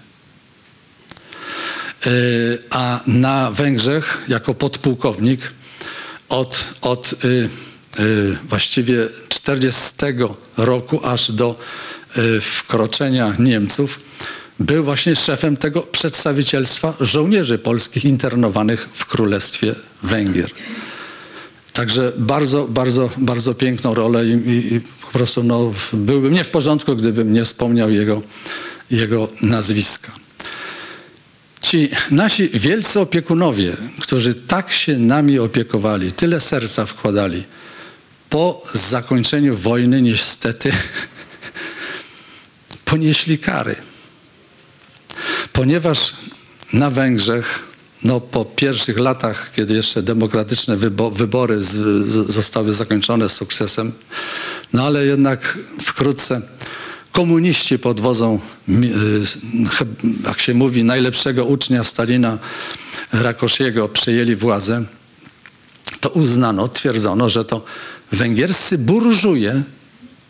Y, 2.06 2.58
a 2.70 3.00
na 3.06 3.50
Węgrzech, 3.50 4.24
jako 4.28 4.54
podpułkownik, 4.54 5.52
od, 6.28 6.64
od 6.80 7.14
właściwie 8.48 9.08
40 9.28 9.94
roku 10.56 11.00
aż 11.06 11.32
do 11.32 11.56
y, 12.16 12.40
wkroczenia 12.40 13.34
Niemców 13.38 14.00
był 14.60 14.84
właśnie 14.84 15.16
szefem 15.16 15.56
tego 15.56 15.82
przedstawicielstwa 15.82 16.94
żołnierzy 17.00 17.58
polskich 17.58 18.04
internowanych 18.04 18.88
w 18.92 19.06
Królestwie 19.06 19.74
Węgier. 20.02 20.50
Także 21.72 22.12
bardzo, 22.16 22.68
bardzo, 22.68 23.10
bardzo 23.16 23.54
piękną 23.54 23.94
rolę 23.94 24.26
i, 24.26 24.30
i, 24.30 24.74
i 24.74 24.80
po 24.80 25.06
prostu 25.12 25.42
no, 25.42 25.72
byłbym 25.92 26.32
nie 26.32 26.44
w 26.44 26.50
porządku, 26.50 26.96
gdybym 26.96 27.32
nie 27.32 27.44
wspomniał 27.44 27.90
jego, 27.90 28.22
jego 28.90 29.28
nazwiska. 29.42 30.12
Ci 31.62 31.90
nasi 32.10 32.48
wielcy 32.48 33.00
opiekunowie, 33.00 33.76
którzy 34.00 34.34
tak 34.34 34.72
się 34.72 34.98
nami 34.98 35.38
opiekowali, 35.38 36.12
tyle 36.12 36.40
serca 36.40 36.86
wkładali, 36.86 37.42
po 38.30 38.62
zakończeniu 38.74 39.56
wojny 39.56 40.02
niestety 40.02 40.72
ponieśli 42.84 43.38
kary. 43.38 43.76
Ponieważ 45.52 46.14
na 46.72 46.90
Węgrzech, 46.90 47.58
no 48.04 48.20
po 48.20 48.44
pierwszych 48.44 48.98
latach, 48.98 49.52
kiedy 49.56 49.74
jeszcze 49.74 50.02
demokratyczne 50.02 50.76
wybory 51.12 51.58
zostały 52.28 52.74
zakończone 52.74 53.28
sukcesem, 53.28 53.92
no 54.72 54.86
ale 54.86 55.06
jednak 55.06 55.58
wkrótce 55.80 56.40
komuniści 57.12 57.78
pod 57.78 58.00
wodzą, 58.00 58.40
jak 60.26 60.40
się 60.40 60.54
mówi, 60.54 60.84
najlepszego 60.84 61.44
ucznia 61.44 61.84
Stalina, 61.84 62.38
Rakosziego 63.12 63.88
przejęli 63.88 64.36
władzę, 64.36 64.84
to 66.00 66.08
uznano, 66.08 66.68
twierdzono, 66.68 67.28
że 67.28 67.44
to 67.44 67.64
węgierscy 68.12 68.78
burżuje 68.78 69.62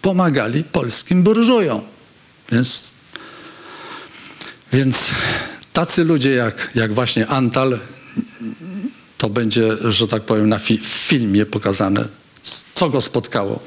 pomagali 0.02 0.64
polskim 0.64 1.22
burżujom. 1.22 1.80
Więc, 2.52 2.92
więc 4.72 5.10
tacy 5.72 6.04
ludzie 6.04 6.30
jak, 6.30 6.70
jak 6.74 6.94
właśnie 6.94 7.26
Antal, 7.26 7.78
to 9.18 9.30
będzie, 9.30 9.76
że 9.84 10.08
tak 10.08 10.22
powiem, 10.22 10.48
na 10.48 10.58
fi 10.58 10.78
filmie 10.82 11.46
pokazane, 11.46 12.04
co 12.74 12.90
go 12.90 13.00
spotkało. 13.00 13.60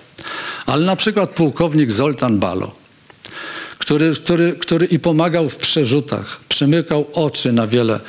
Ale 0.66 0.86
na 0.86 0.96
przykład 0.96 1.30
pułkownik 1.30 1.92
Zoltan 1.92 2.40
Balo, 2.40 2.76
który, 3.80 4.16
który, 4.16 4.54
który 4.54 4.86
i 4.86 5.00
pomagał 5.00 5.50
w 5.50 5.56
przerzutach, 5.56 6.40
przymykał 6.50 7.08
oczy 7.14 7.52
na 7.52 7.68
wiele. 7.68 8.00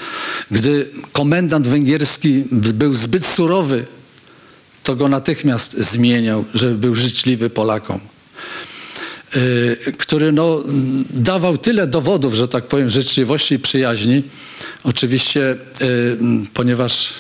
Gdy 0.51 0.91
komendant 1.13 1.67
węgierski 1.67 2.45
był 2.53 2.95
zbyt 2.95 3.27
surowy 3.27 3.87
to 4.85 4.97
go 4.97 5.09
natychmiast 5.09 5.73
zmieniał, 5.73 6.45
żeby 6.55 6.75
był 6.75 6.95
życzliwy 6.95 7.51
Polakom. 7.51 8.01
Yy, 9.35 9.93
który 9.99 10.33
no, 10.33 10.65
dawał 11.11 11.59
tyle 11.59 11.87
dowodów, 11.87 12.35
że 12.35 12.49
tak 12.49 12.69
powiem, 12.69 12.91
życzliwości 12.91 13.55
i 13.55 13.59
przyjaźni. 13.59 14.23
Oczywiście, 14.85 15.57
yy, 15.81 16.19
ponieważ 16.55 17.15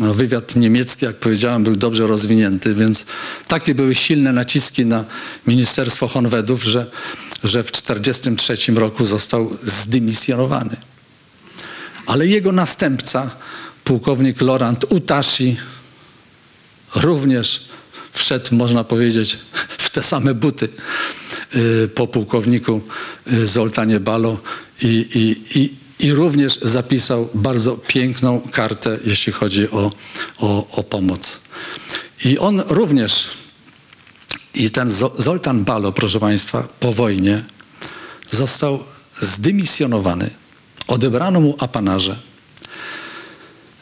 no, 0.00 0.14
wywiad 0.14 0.56
niemiecki, 0.56 1.04
jak 1.04 1.16
powiedziałem, 1.16 1.64
był 1.64 1.76
dobrze 1.76 2.06
rozwinięty, 2.06 2.74
więc 2.74 3.06
takie 3.48 3.74
były 3.74 3.94
silne 3.94 4.32
naciski 4.32 4.86
na 4.86 5.04
Ministerstwo 5.46 6.08
Honwedów, 6.08 6.64
że, 6.64 6.86
że 7.44 7.62
w 7.62 7.72
1943 7.72 8.72
roku 8.72 9.04
został 9.04 9.56
zdymisjonowany. 9.62 10.76
Ale 12.06 12.26
jego 12.26 12.52
następca, 12.52 13.30
pułkownik 13.84 14.40
Laurent 14.40 14.84
Utashi, 14.88 15.56
również 16.96 17.68
wszedł, 18.12 18.54
można 18.54 18.84
powiedzieć, 18.84 19.38
w 19.78 19.90
te 19.90 20.02
same 20.02 20.34
buty 20.34 20.68
y, 21.56 21.88
po 21.94 22.06
pułkowniku 22.06 22.80
y, 23.32 23.46
Zoltanie 23.46 24.00
Balo 24.00 24.38
i, 24.82 24.86
i, 24.86 25.58
i, 25.58 25.74
i 26.06 26.12
również 26.12 26.58
zapisał 26.62 27.28
bardzo 27.34 27.76
piękną 27.76 28.40
kartę, 28.52 28.98
jeśli 29.06 29.32
chodzi 29.32 29.70
o, 29.70 29.92
o, 30.38 30.66
o 30.70 30.82
pomoc. 30.82 31.40
I 32.24 32.38
on 32.38 32.62
również 32.68 33.28
I 34.56 34.70
ten 34.70 34.88
Zo- 34.88 35.12
Zoltan 35.18 35.64
Balo, 35.64 35.92
proszę 35.92 36.20
Państwa, 36.20 36.68
po 36.80 36.92
wojnie 36.92 37.44
został 38.30 38.84
zdymisjonowany. 39.20 40.30
Odebrano 40.88 41.40
mu 41.40 41.56
apanarze. 41.58 42.16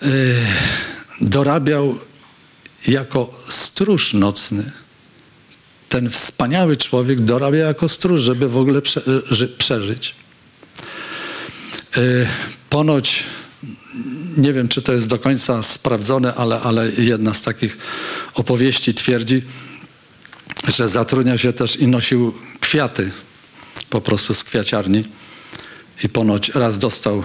Yy, 0.02 0.08
dorabiał 1.20 1.98
jako 2.88 3.40
stróż 3.48 4.14
nocny. 4.14 4.72
Ten 5.88 6.10
wspaniały 6.10 6.76
człowiek 6.76 7.20
dorabia 7.20 7.58
jako 7.66 7.88
stróż, 7.88 8.20
żeby 8.20 8.48
w 8.48 8.56
ogóle 8.56 8.82
prze, 8.82 9.02
ży, 9.30 9.48
przeżyć. 9.48 10.14
Yy, 11.96 12.26
ponoć, 12.70 13.24
nie 14.36 14.52
wiem 14.52 14.68
czy 14.68 14.82
to 14.82 14.92
jest 14.92 15.08
do 15.08 15.18
końca 15.18 15.62
sprawdzone, 15.62 16.34
ale, 16.34 16.60
ale 16.60 16.92
jedna 16.98 17.34
z 17.34 17.42
takich 17.42 17.78
opowieści 18.34 18.94
twierdzi, 18.94 19.42
że 20.68 20.88
zatrudniał 20.88 21.38
się 21.38 21.52
też 21.52 21.76
i 21.76 21.86
nosił 21.86 22.34
kwiaty 22.60 23.10
po 23.90 24.00
prostu 24.00 24.34
z 24.34 24.44
kwiaciarni. 24.44 25.04
I 26.04 26.08
ponoć 26.08 26.48
raz 26.48 26.78
dostał, 26.78 27.22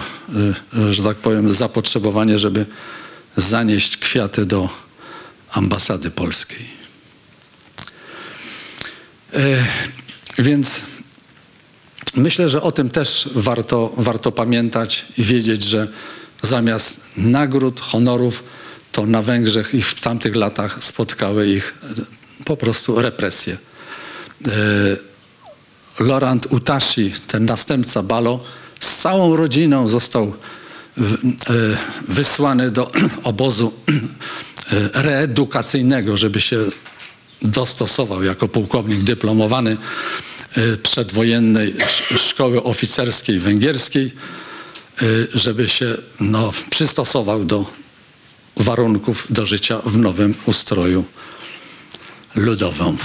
y, 0.88 0.92
że 0.92 1.02
tak 1.02 1.16
powiem, 1.16 1.52
zapotrzebowanie, 1.52 2.38
żeby 2.38 2.66
zanieść 3.36 3.96
kwiaty 3.96 4.46
do 4.46 4.68
ambasady 5.52 6.10
polskiej. 6.10 6.66
E, 9.32 9.64
Więc 10.38 10.80
myślę, 12.14 12.48
że 12.48 12.62
o 12.62 12.72
tym 12.72 12.90
też 12.90 13.28
warto, 13.34 13.92
warto 13.96 14.32
pamiętać 14.32 15.06
i 15.18 15.24
wiedzieć, 15.24 15.62
że 15.62 15.88
zamiast 16.42 17.00
nagród, 17.16 17.80
honorów, 17.80 18.44
to 18.92 19.06
na 19.06 19.22
Węgrzech 19.22 19.74
i 19.74 19.82
w 19.82 19.94
tamtych 20.00 20.36
latach 20.36 20.84
spotkały 20.84 21.48
ich 21.48 21.74
e, 21.82 22.44
po 22.44 22.56
prostu 22.56 23.00
represje. 23.00 23.58
E, 24.48 24.50
Laurent 26.04 26.46
Utashi, 26.50 27.12
ten 27.26 27.44
następca 27.44 28.02
Balo, 28.02 28.40
z 28.80 28.96
całą 28.96 29.36
rodziną 29.36 29.88
został 29.88 30.34
wysłany 32.08 32.70
do 32.70 32.92
obozu 33.22 33.72
reedukacyjnego, 34.92 36.16
żeby 36.16 36.40
się 36.40 36.64
dostosował 37.42 38.22
jako 38.22 38.48
pułkownik 38.48 39.00
dyplomowany 39.00 39.76
e, 40.56 40.76
przedwojennej 40.76 41.74
sz- 41.78 42.20
szkoły 42.20 42.62
oficerskiej 42.62 43.38
węgierskiej, 43.38 44.12
e, 45.02 45.04
żeby 45.34 45.68
się 45.68 45.96
no, 46.20 46.52
przystosował 46.70 47.44
do 47.44 47.66
warunków 48.56 49.26
do 49.30 49.46
życia 49.46 49.80
w 49.84 49.98
nowym 49.98 50.34
ustroju 50.46 51.04
ludowym. 52.34 52.96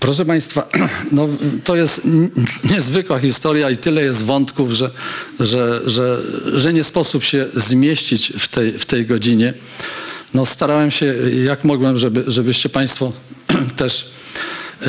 Proszę 0.00 0.24
Państwa, 0.24 0.68
no, 1.12 1.28
to 1.64 1.76
jest 1.76 2.02
niezwykła 2.70 3.18
historia 3.18 3.70
i 3.70 3.76
tyle 3.76 4.02
jest 4.02 4.24
wątków, 4.24 4.70
że, 4.72 4.90
że, 5.40 5.80
że, 5.86 6.22
że 6.54 6.72
nie 6.72 6.84
sposób 6.84 7.24
się 7.24 7.46
zmieścić 7.54 8.32
w 8.38 8.48
tej, 8.48 8.78
w 8.78 8.86
tej 8.86 9.06
godzinie. 9.06 9.54
No, 10.34 10.46
starałem 10.46 10.90
się 10.90 11.14
jak 11.44 11.64
mogłem, 11.64 11.98
żeby, 11.98 12.24
żebyście 12.26 12.68
Państwo 12.68 13.12
też 13.76 14.10
e, 14.82 14.86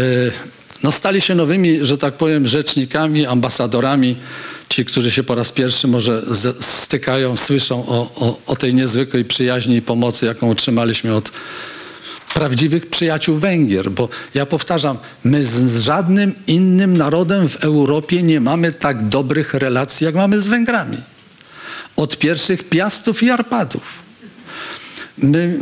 no, 0.84 0.92
stali 0.92 1.22
się 1.22 1.36
nowymi, 1.36 1.86
że 1.86 1.98
tak 1.98 2.14
powiem, 2.14 2.48
rzecznikami, 2.48 3.26
ambasadorami. 3.26 4.16
Ci, 4.70 4.86
którzy 4.86 5.12
się 5.12 5.24
po 5.24 5.36
raz 5.36 5.52
pierwszy 5.52 5.88
może 5.88 6.24
stykają, 6.60 7.36
słyszą 7.36 7.88
o, 7.88 8.12
o, 8.16 8.40
o 8.48 8.56
tej 8.56 8.74
niezwykłej 8.74 9.26
przyjaźni 9.26 9.76
i 9.76 9.82
pomocy, 9.82 10.26
jaką 10.26 10.50
otrzymaliśmy 10.50 11.16
od 11.16 11.32
prawdziwych 12.34 12.90
przyjaciół 12.90 13.38
Węgier, 13.38 13.92
bo 13.92 14.10
ja 14.34 14.46
powtarzam, 14.46 14.98
my 15.24 15.44
z 15.44 15.82
żadnym 15.82 16.34
innym 16.48 16.98
narodem 16.98 17.50
w 17.50 17.56
Europie 17.56 18.24
nie 18.24 18.42
mamy 18.42 18.74
tak 18.74 19.08
dobrych 19.10 19.54
relacji, 19.54 20.06
jak 20.06 20.16
mamy 20.16 20.42
z 20.42 20.48
Węgrami. 20.48 20.98
Od 21.96 22.18
pierwszych 22.18 22.70
Piastów 22.70 23.24
i 23.24 23.30
Arpadów. 23.30 24.05
My 25.18 25.60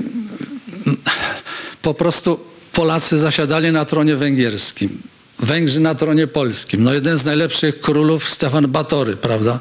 po 1.81 1.93
prostu 1.93 2.39
Polacy 2.71 3.19
zasiadali 3.19 3.71
na 3.71 3.85
tronie 3.85 4.15
węgierskim, 4.15 5.01
Węgrzy 5.39 5.79
na 5.79 5.95
tronie 5.95 6.27
polskim. 6.27 6.83
No 6.83 6.93
jeden 6.93 7.17
z 7.17 7.25
najlepszych 7.25 7.79
królów, 7.79 8.29
Stefan 8.29 8.67
Batory, 8.67 9.17
prawda? 9.17 9.59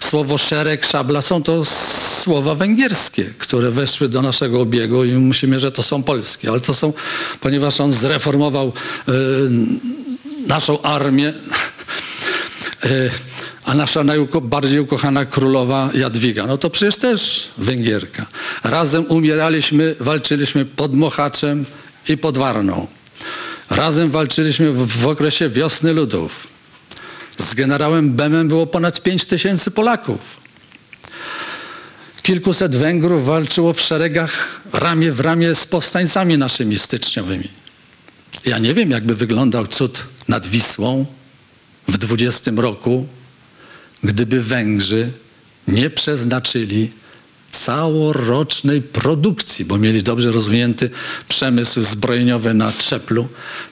Słowo 0.00 0.38
szereg, 0.38 0.86
szabla 0.86 1.22
są 1.22 1.42
to 1.42 1.64
słowa 1.64 2.54
węgierskie, 2.54 3.34
które 3.38 3.70
weszły 3.70 4.08
do 4.08 4.22
naszego 4.22 4.60
obiegu 4.60 5.04
i 5.04 5.12
musimy, 5.12 5.60
że 5.60 5.72
to 5.72 5.82
są 5.82 6.02
polskie, 6.02 6.50
ale 6.50 6.60
to 6.60 6.74
są, 6.74 6.92
ponieważ 7.40 7.80
on 7.80 7.92
zreformował 7.92 8.72
y, 9.08 9.12
naszą 10.46 10.82
armię, 10.82 11.28
y, 12.84 13.10
a 13.70 13.74
nasza 13.74 14.04
najbardziej 14.04 14.80
ukochana 14.80 15.24
królowa 15.24 15.90
Jadwiga, 15.94 16.46
no 16.46 16.58
to 16.58 16.70
przecież 16.70 16.96
też 16.96 17.48
Węgierka. 17.58 18.26
Razem 18.64 19.06
umieraliśmy, 19.06 19.96
walczyliśmy 20.00 20.64
pod 20.64 20.94
Mochaczem 20.94 21.64
i 22.08 22.16
pod 22.16 22.38
Warną. 22.38 22.86
Razem 23.70 24.10
walczyliśmy 24.10 24.72
w, 24.72 24.86
w 24.86 25.06
okresie 25.06 25.48
wiosny 25.48 25.92
ludów. 25.92 26.46
Z 27.38 27.54
generałem 27.54 28.12
Bemem 28.12 28.48
było 28.48 28.66
ponad 28.66 29.02
5 29.02 29.24
tysięcy 29.24 29.70
Polaków. 29.70 30.36
Kilkuset 32.22 32.76
Węgrów 32.76 33.24
walczyło 33.24 33.72
w 33.72 33.80
szeregach 33.80 34.60
ramię 34.72 35.12
w 35.12 35.20
ramię 35.20 35.54
z 35.54 35.66
powstańcami 35.66 36.38
naszymi 36.38 36.78
styczniowymi. 36.78 37.48
Ja 38.46 38.58
nie 38.58 38.74
wiem, 38.74 38.90
jakby 38.90 39.14
wyglądał 39.14 39.66
cud 39.66 40.04
nad 40.28 40.46
Wisłą 40.46 41.06
w 41.88 41.98
20 41.98 42.50
roku, 42.56 43.06
gdyby 44.04 44.42
Węgrzy 44.42 45.12
nie 45.68 45.90
przeznaczyli 45.90 46.90
całorocznej 47.50 48.82
produkcji, 48.82 49.64
bo 49.64 49.78
mieli 49.78 50.02
dobrze 50.02 50.30
rozwinięty 50.30 50.90
przemysł 51.28 51.82
zbrojeniowy 51.82 52.54
na 52.54 52.72
Trzeplu, 52.72 53.28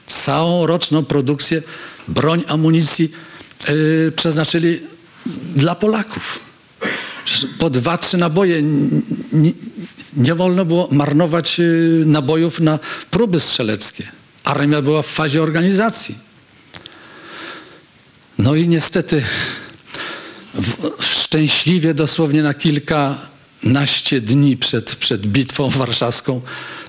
całoroczną 0.07 1.05
produkcję 1.05 1.63
broń, 2.09 2.45
amunicji 2.47 3.11
yy, 3.69 4.13
przeznaczyli 4.17 4.81
dla 5.57 5.75
Polaków. 5.75 6.41
Po 7.59 7.71
dwa, 7.71 7.99
trzy 7.99 8.17
naboje 8.17 8.63
nie, 9.33 9.53
nie 10.17 10.35
wolno 10.35 10.65
było 10.65 10.89
marnować 10.93 11.59
yy, 11.59 12.03
nabojów 12.07 12.61
na 12.61 12.79
próby 13.11 13.41
strzeleckie. 13.41 14.09
Armia 14.45 14.83
była 14.83 15.03
w 15.03 15.07
fazie 15.07 15.43
organizacji. 15.43 16.19
No 18.39 18.55
i 18.55 18.69
niestety 18.69 19.23
w, 20.59 21.05
szczęśliwie 21.05 21.95
dosłownie 21.95 22.43
na 22.43 22.55
kilkanaście 22.55 24.21
dni 24.21 24.57
przed, 24.57 24.97
przed 24.97 25.27
bitwą 25.27 25.71
warszawską 25.71 26.41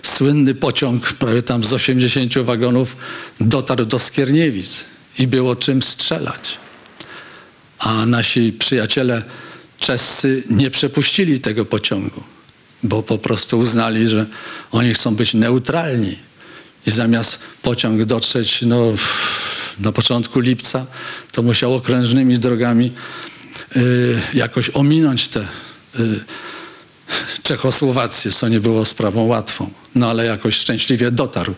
słynny 0.03 0.55
pociąg, 0.55 1.13
prawie 1.13 1.41
tam 1.41 1.63
z 1.63 1.73
80 1.73 2.37
wagonów, 2.37 2.97
dotarł 3.41 3.85
do 3.85 3.99
Skierniewic 3.99 4.85
i 5.19 5.27
było 5.27 5.55
czym 5.55 5.81
strzelać. 5.81 6.57
A 7.79 8.05
nasi 8.05 8.53
przyjaciele 8.53 9.23
czescy 9.79 10.43
nie 10.49 10.69
przepuścili 10.69 11.39
tego 11.39 11.65
pociągu, 11.65 12.23
bo 12.83 13.03
po 13.03 13.17
prostu 13.17 13.59
uznali, 13.59 14.07
że 14.09 14.25
oni 14.71 14.93
chcą 14.93 15.15
być 15.15 15.33
neutralni. 15.33 16.19
I 16.87 16.91
zamiast 16.91 17.39
pociąg 17.61 18.05
dotrzeć 18.05 18.61
no, 18.61 18.93
na 19.79 19.91
początku 19.91 20.39
lipca, 20.39 20.85
to 21.31 21.41
musiał 21.41 21.73
okrężnymi 21.73 22.39
drogami 22.39 22.91
jakoś 24.33 24.69
ominąć 24.69 25.27
te 25.27 25.39
y, 25.99 26.19
Czechosłowację, 27.43 28.31
co 28.31 28.47
nie 28.47 28.59
było 28.59 28.85
sprawą 28.85 29.25
łatwą. 29.25 29.69
No 29.95 30.09
ale 30.09 30.25
jakoś 30.25 30.55
szczęśliwie 30.55 31.11
dotarł 31.11 31.53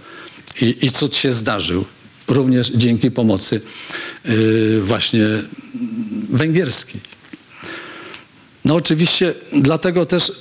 i, 0.61 0.77
i 0.81 0.91
cud 0.91 1.15
się 1.15 1.31
zdarzył. 1.31 1.85
Również 2.27 2.71
dzięki 2.75 3.11
pomocy 3.11 3.61
y, 4.25 4.79
właśnie 4.81 5.25
węgierskiej. 6.29 7.01
No 8.65 8.75
oczywiście 8.75 9.33
dlatego 9.53 10.05
też 10.05 10.31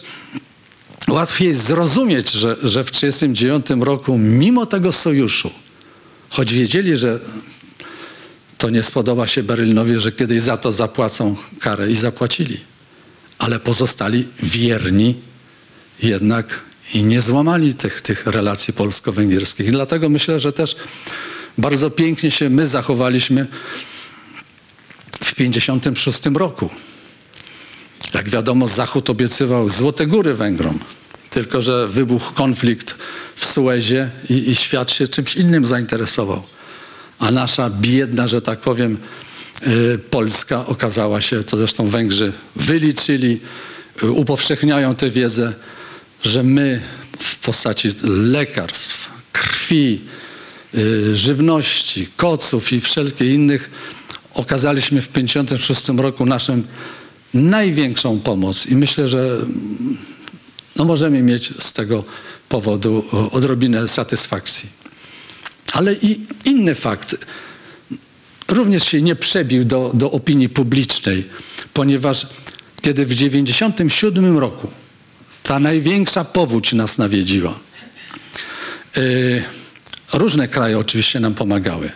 łatwiej 1.09 1.55
zrozumieć, 1.55 2.31
że, 2.31 2.57
że 2.63 2.85
w 2.85 2.91
1939 2.91 3.85
roku 3.85 4.19
mimo 4.19 4.67
tego 4.67 4.93
sojuszu, 4.93 5.51
choć 6.31 6.55
wiedzieli, 6.55 6.97
że 6.97 7.21
to 8.61 8.71
nie 8.71 8.83
spodoba 8.83 9.27
się 9.27 9.43
Berlinowi, 9.43 10.01
że 10.01 10.13
kiedyś 10.13 10.43
za 10.43 10.57
to 10.57 10.73
zapłacą 10.73 11.37
karę 11.61 11.91
i 11.91 11.97
zapłacili, 11.97 12.61
ale 13.39 13.61
pozostali 13.61 14.29
wierni 14.43 15.15
jednak 16.03 16.61
i 16.95 17.03
nie 17.05 17.21
złamali 17.21 17.75
tych, 17.75 18.01
tych 18.01 18.27
relacji 18.27 18.75
polsko-węgierskich. 18.75 19.69
I 19.69 19.71
dlatego 19.71 20.09
myślę, 20.09 20.41
że 20.41 20.53
też 20.53 20.77
bardzo 21.59 21.91
pięknie 21.91 22.31
się 22.31 22.51
my 22.51 22.67
zachowaliśmy 22.67 23.47
w 25.13 25.35
1956 25.35 26.21
roku. 26.35 26.71
Jak 28.15 28.29
wiadomo, 28.29 28.69
Zachód 28.69 29.11
obiecywał 29.11 29.69
Złote 29.69 30.07
Góry 30.07 30.35
Węgrom. 30.35 30.79
Tylko, 31.31 31.63
że 31.63 31.89
wybuchł 31.89 32.35
konflikt 32.35 32.95
w 33.37 33.45
Suezie 33.45 34.11
i, 34.31 34.51
i 34.51 34.55
świat 34.55 34.91
się 34.91 35.09
czymś 35.09 35.37
innym 35.37 35.67
zainteresował. 35.67 36.43
A 37.21 37.31
nasza 37.31 37.71
biedna, 37.71 38.29
że 38.29 38.43
tak 38.43 38.61
powiem, 38.61 38.99
y, 39.67 39.99
Polska 40.11 40.67
okazała 40.67 41.21
się, 41.21 41.43
to 41.43 41.57
zresztą 41.57 41.89
Węgrzy 41.89 42.33
wyliczyli, 42.57 43.41
y, 44.03 44.11
upowszechniają 44.11 44.95
tę 44.95 45.11
wiedzę, 45.11 45.55
że 46.25 46.43
my 46.43 46.81
w 47.19 47.37
postaci 47.37 47.89
lekarstw, 48.05 49.11
krwi, 49.33 50.01
y, 50.75 51.17
żywności, 51.17 52.09
koców 52.17 52.73
i 52.73 52.81
wszelkich 52.81 53.35
innych 53.35 53.71
okazaliśmy 54.35 55.01
w 55.01 55.09
1956 55.09 56.03
roku 56.03 56.27
naszym 56.27 56.67
największą 57.35 58.21
pomoc 58.21 58.67
i 58.67 58.77
myślę, 58.77 59.09
że 59.09 59.39
no 60.77 60.85
możemy 60.85 61.23
mieć 61.23 61.53
z 61.59 61.73
tego 61.73 62.05
powodu 62.49 63.05
odrobinę 63.33 63.89
satysfakcji. 63.89 64.80
Ale 65.73 65.95
i 65.95 66.27
inny 66.45 66.75
fakt 66.75 67.17
również 68.49 68.85
się 68.85 69.03
nie 69.03 69.17
przebił 69.17 69.65
do, 69.65 69.91
do 69.95 70.11
opinii 70.11 70.49
publicznej, 70.49 71.25
ponieważ 71.75 72.27
kiedy 72.83 73.05
w 73.05 73.09
1997 73.09 74.39
roku 74.39 74.71
ta 75.43 75.61
największa 75.61 76.25
powódź 76.25 76.73
nas 76.73 76.99
nawiedziła, 76.99 77.59
yy, 78.97 79.43
różne 80.13 80.49
kraje 80.49 80.79
oczywiście 80.79 81.21
nam 81.21 81.35
pomagały, 81.35 81.91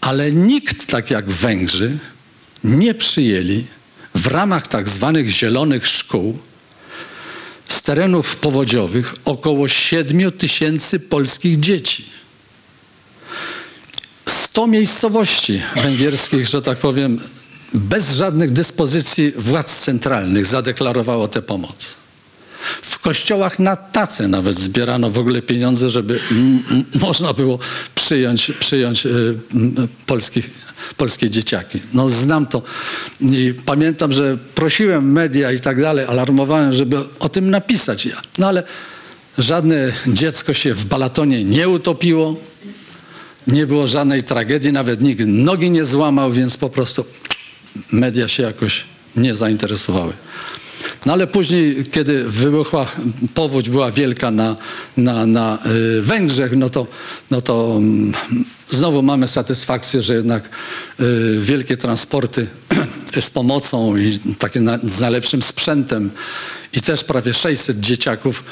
ale 0.00 0.32
nikt 0.32 0.86
tak 0.86 1.10
jak 1.10 1.30
Węgrzy 1.30 1.98
nie 2.64 2.94
przyjęli 2.94 3.64
w 4.14 4.26
ramach 4.26 4.68
tak 4.68 4.88
zwanych 4.88 5.28
zielonych 5.28 5.86
szkół 5.86 6.38
z 7.68 7.82
terenów 7.82 8.36
powodziowych 8.36 9.14
około 9.24 9.68
7 9.68 10.32
tysięcy 10.32 11.00
polskich 11.00 11.60
dzieci. 11.60 12.04
100 14.58 14.66
miejscowości 14.66 15.62
węgierskich, 15.76 16.48
że 16.48 16.62
tak 16.62 16.78
powiem, 16.78 17.20
bez 17.74 18.14
żadnych 18.14 18.52
dyspozycji 18.52 19.32
władz 19.36 19.80
centralnych 19.80 20.46
zadeklarowało 20.46 21.28
tę 21.28 21.42
pomoc. 21.42 21.94
W 22.82 22.98
kościołach 22.98 23.58
na 23.58 23.76
tace 23.76 24.28
nawet 24.28 24.58
zbierano 24.58 25.10
w 25.10 25.18
ogóle 25.18 25.42
pieniądze, 25.42 25.90
żeby 25.90 26.20
można 27.00 27.32
było 27.32 27.58
przyjąć, 27.94 28.52
przyjąć 28.60 29.06
y, 29.06 29.34
polskich, 30.06 30.50
polskie 30.96 31.30
dzieciaki. 31.30 31.80
No 31.92 32.08
znam 32.08 32.46
to 32.46 32.62
i 33.20 33.54
pamiętam, 33.64 34.12
że 34.12 34.38
prosiłem 34.54 35.12
media 35.12 35.52
i 35.52 35.60
tak 35.60 35.80
dalej, 35.80 36.06
alarmowałem, 36.08 36.72
żeby 36.72 36.96
o 37.18 37.28
tym 37.28 37.50
napisać. 37.50 38.08
No 38.38 38.48
ale 38.48 38.62
żadne 39.38 39.92
dziecko 40.06 40.54
się 40.54 40.74
w 40.74 40.84
balatonie 40.84 41.44
nie 41.44 41.68
utopiło, 41.68 42.36
nie 43.48 43.66
było 43.66 43.86
żadnej 43.86 44.22
tragedii, 44.22 44.72
nawet 44.72 45.00
nikt 45.00 45.22
nogi 45.26 45.70
nie 45.70 45.84
złamał, 45.84 46.32
więc 46.32 46.56
po 46.56 46.70
prostu 46.70 47.04
media 47.92 48.28
się 48.28 48.42
jakoś 48.42 48.84
nie 49.16 49.34
zainteresowały. 49.34 50.12
No 51.06 51.12
ale 51.12 51.26
później, 51.26 51.84
kiedy 51.84 52.24
wybuchła 52.24 52.86
powódź, 53.34 53.70
była 53.70 53.90
wielka 53.90 54.30
na, 54.30 54.56
na, 54.96 55.26
na 55.26 55.58
y, 55.98 56.02
Węgrzech, 56.02 56.56
no 56.56 56.68
to, 56.68 56.86
no 57.30 57.40
to 57.40 57.74
mm, 57.76 58.12
znowu 58.70 59.02
mamy 59.02 59.28
satysfakcję, 59.28 60.02
że 60.02 60.14
jednak 60.14 60.48
y, 61.00 61.38
wielkie 61.40 61.76
transporty 61.76 62.46
z 63.20 63.30
pomocą 63.30 63.96
i 63.96 64.18
takie 64.38 64.60
na, 64.60 64.78
z 64.84 65.00
najlepszym 65.00 65.42
sprzętem 65.42 66.10
i 66.72 66.80
też 66.80 67.04
prawie 67.04 67.34
600 67.34 67.80
dzieciaków, 67.80 68.44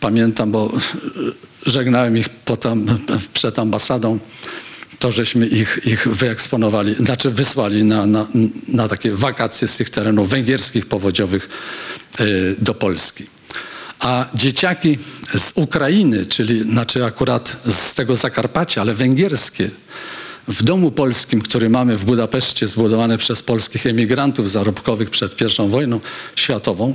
pamiętam, 0.00 0.52
bo 0.52 0.72
y, 1.16 1.46
żegnałem 1.66 2.16
ich 2.16 2.28
potem 2.28 2.86
przed 3.32 3.58
ambasadą, 3.58 4.18
to 4.98 5.12
żeśmy 5.12 5.46
ich, 5.46 5.80
ich 5.84 6.08
wyeksponowali, 6.08 6.94
znaczy 6.94 7.30
wysłali 7.30 7.84
na, 7.84 8.06
na, 8.06 8.26
na 8.68 8.88
takie 8.88 9.12
wakacje 9.12 9.68
z 9.68 9.76
tych 9.76 9.90
terenów 9.90 10.30
węgierskich, 10.30 10.86
powodziowych 10.86 11.48
y, 12.20 12.56
do 12.58 12.74
Polski. 12.74 13.26
A 14.00 14.28
dzieciaki 14.34 14.98
z 15.36 15.52
Ukrainy, 15.54 16.26
czyli 16.26 16.62
znaczy 16.62 17.04
akurat 17.04 17.56
z 17.66 17.94
tego 17.94 18.16
Zakarpacia, 18.16 18.80
ale 18.80 18.94
węgierskie, 18.94 19.70
w 20.48 20.62
domu 20.62 20.90
polskim, 20.90 21.42
który 21.42 21.70
mamy 21.70 21.96
w 21.96 22.04
Budapeszcie, 22.04 22.68
zbudowany 22.68 23.18
przez 23.18 23.42
polskich 23.42 23.86
emigrantów 23.86 24.50
zarobkowych 24.50 25.10
przed 25.10 25.40
I 25.40 25.68
wojną 25.68 26.00
światową, 26.36 26.94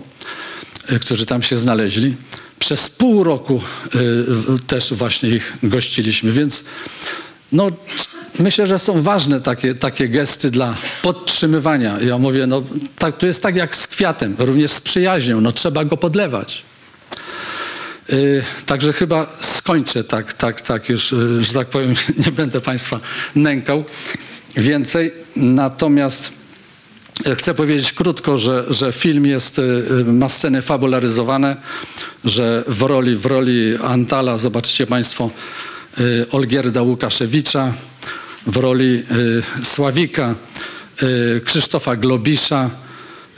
y, 0.92 1.00
którzy 1.00 1.26
tam 1.26 1.44
się 1.44 1.58
znaleźli, 1.58 2.16
przez 2.62 2.90
pół 2.90 3.24
roku 3.24 3.62
y, 3.96 4.26
też 4.68 4.94
właśnie 4.94 5.30
ich 5.30 5.54
gościliśmy, 5.64 6.32
więc 6.32 6.64
no, 7.52 7.68
myślę, 8.40 8.68
że 8.68 8.80
są 8.80 9.02
ważne 9.02 9.40
takie, 9.40 9.76
takie 9.76 10.10
gesty 10.10 10.52
dla 10.52 10.78
podtrzymywania. 11.02 12.00
Ja 12.00 12.18
mówię, 12.18 12.48
no, 12.48 12.64
tak, 12.98 13.18
to 13.18 13.26
jest 13.28 13.44
tak 13.44 13.56
jak 13.56 13.76
z 13.76 13.88
kwiatem, 13.88 14.36
również 14.40 14.72
z 14.72 14.82
przyjaźnią, 14.82 15.42
no, 15.42 15.52
trzeba 15.52 15.86
go 15.86 15.98
podlewać. 15.98 16.64
Yy, 18.10 18.44
także 18.66 18.94
chyba 18.94 19.38
skończę 19.40 20.04
tak, 20.04 20.34
tak, 20.34 20.62
tak 20.62 20.90
już, 20.90 21.12
yy, 21.12 21.44
że 21.44 21.54
tak 21.54 21.68
powiem, 21.68 21.94
nie 22.26 22.32
będę 22.32 22.62
Państwa 22.62 23.00
nękał 23.36 23.84
więcej. 24.56 25.14
Natomiast 25.36 26.41
chcę 27.38 27.54
powiedzieć 27.54 27.94
krótko, 27.94 28.38
że, 28.38 28.66
że 28.70 28.92
film 28.92 29.26
jest, 29.26 29.58
yy, 29.58 30.14
ma 30.14 30.30
sceny 30.30 30.62
fabularyzowane, 30.62 31.56
że 32.26 32.64
w 32.68 32.82
roli, 32.82 33.16
w 33.16 33.26
roli 33.26 33.78
Antala, 33.84 34.38
zobaczycie 34.38 34.88
Państwo, 34.88 35.30
y, 36.00 36.26
Olgierda 36.32 36.82
Łukaszewicza, 36.82 37.74
w 38.48 38.58
roli 38.58 39.04
y, 39.62 39.66
Sławika, 39.66 40.36
y, 41.04 41.42
Krzysztofa 41.46 41.96
Globisza. 41.96 42.70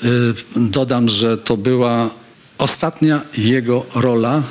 Y, 0.04 0.34
Dodam, 0.56 1.10
że 1.10 1.38
to 1.38 1.58
była 1.58 2.10
ostatnia 2.58 3.22
jego 3.38 3.86
rola 3.96 4.44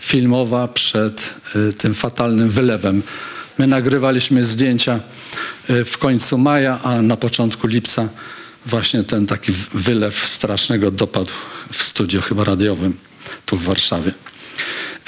filmowa 0.00 0.68
przed 0.68 1.34
y, 1.56 1.72
tym 1.72 1.94
fatalnym 1.94 2.50
wylewem. 2.50 3.02
My 3.58 3.66
nagrywaliśmy 3.66 4.44
zdjęcia 4.44 5.00
y, 5.70 5.84
w 5.84 5.98
końcu 5.98 6.38
maja, 6.38 6.80
a 6.82 7.02
na 7.02 7.16
początku 7.16 7.66
lipca 7.66 8.08
właśnie 8.66 9.02
ten 9.02 9.26
taki 9.26 9.52
wylew 9.74 10.26
strasznego 10.26 10.90
dopadł 10.90 11.30
w 11.72 11.82
studio 11.82 12.20
chyba 12.20 12.44
radiowym 12.44 12.96
tu 13.46 13.56
w 13.56 13.64
Warszawie. 13.64 14.12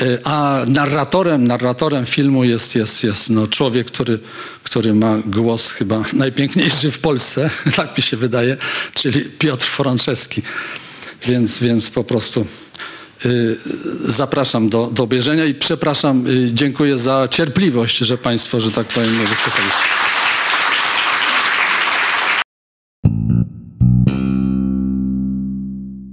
Y, 0.00 0.18
A 0.24 0.60
narratorem, 0.66 1.44
narratorem 1.44 2.06
filmu 2.06 2.44
jest, 2.44 2.74
jest, 2.74 3.04
jest 3.04 3.30
no 3.30 3.46
człowiek, 3.46 3.86
który, 3.86 4.18
który 4.62 4.94
ma 4.94 5.18
głos 5.26 5.70
chyba 5.70 6.02
najpiękniejszy 6.12 6.90
w 6.90 6.98
Polsce, 6.98 7.50
tak 7.76 7.96
mi 7.96 8.02
się 8.02 8.16
wydaje, 8.16 8.56
czyli 8.94 9.20
Piotr 9.20 9.66
Frączewski. 9.66 10.42
Więc, 11.26 11.58
więc 11.58 11.90
po 11.90 12.04
prostu 12.04 12.46
y, 13.26 13.56
zapraszam 14.04 14.68
do, 14.68 14.86
do 14.86 15.02
obejrzenia 15.02 15.44
i 15.44 15.54
przepraszam, 15.54 16.26
y, 16.26 16.50
dziękuję 16.52 16.98
za 16.98 17.28
cierpliwość, 17.30 17.98
że 17.98 18.18
Państwo, 18.18 18.60
że 18.60 18.70
tak 18.70 18.86
powiem, 18.86 19.10
wysłuchaliście. 19.10 20.21
Mm-hmm. 23.22 23.61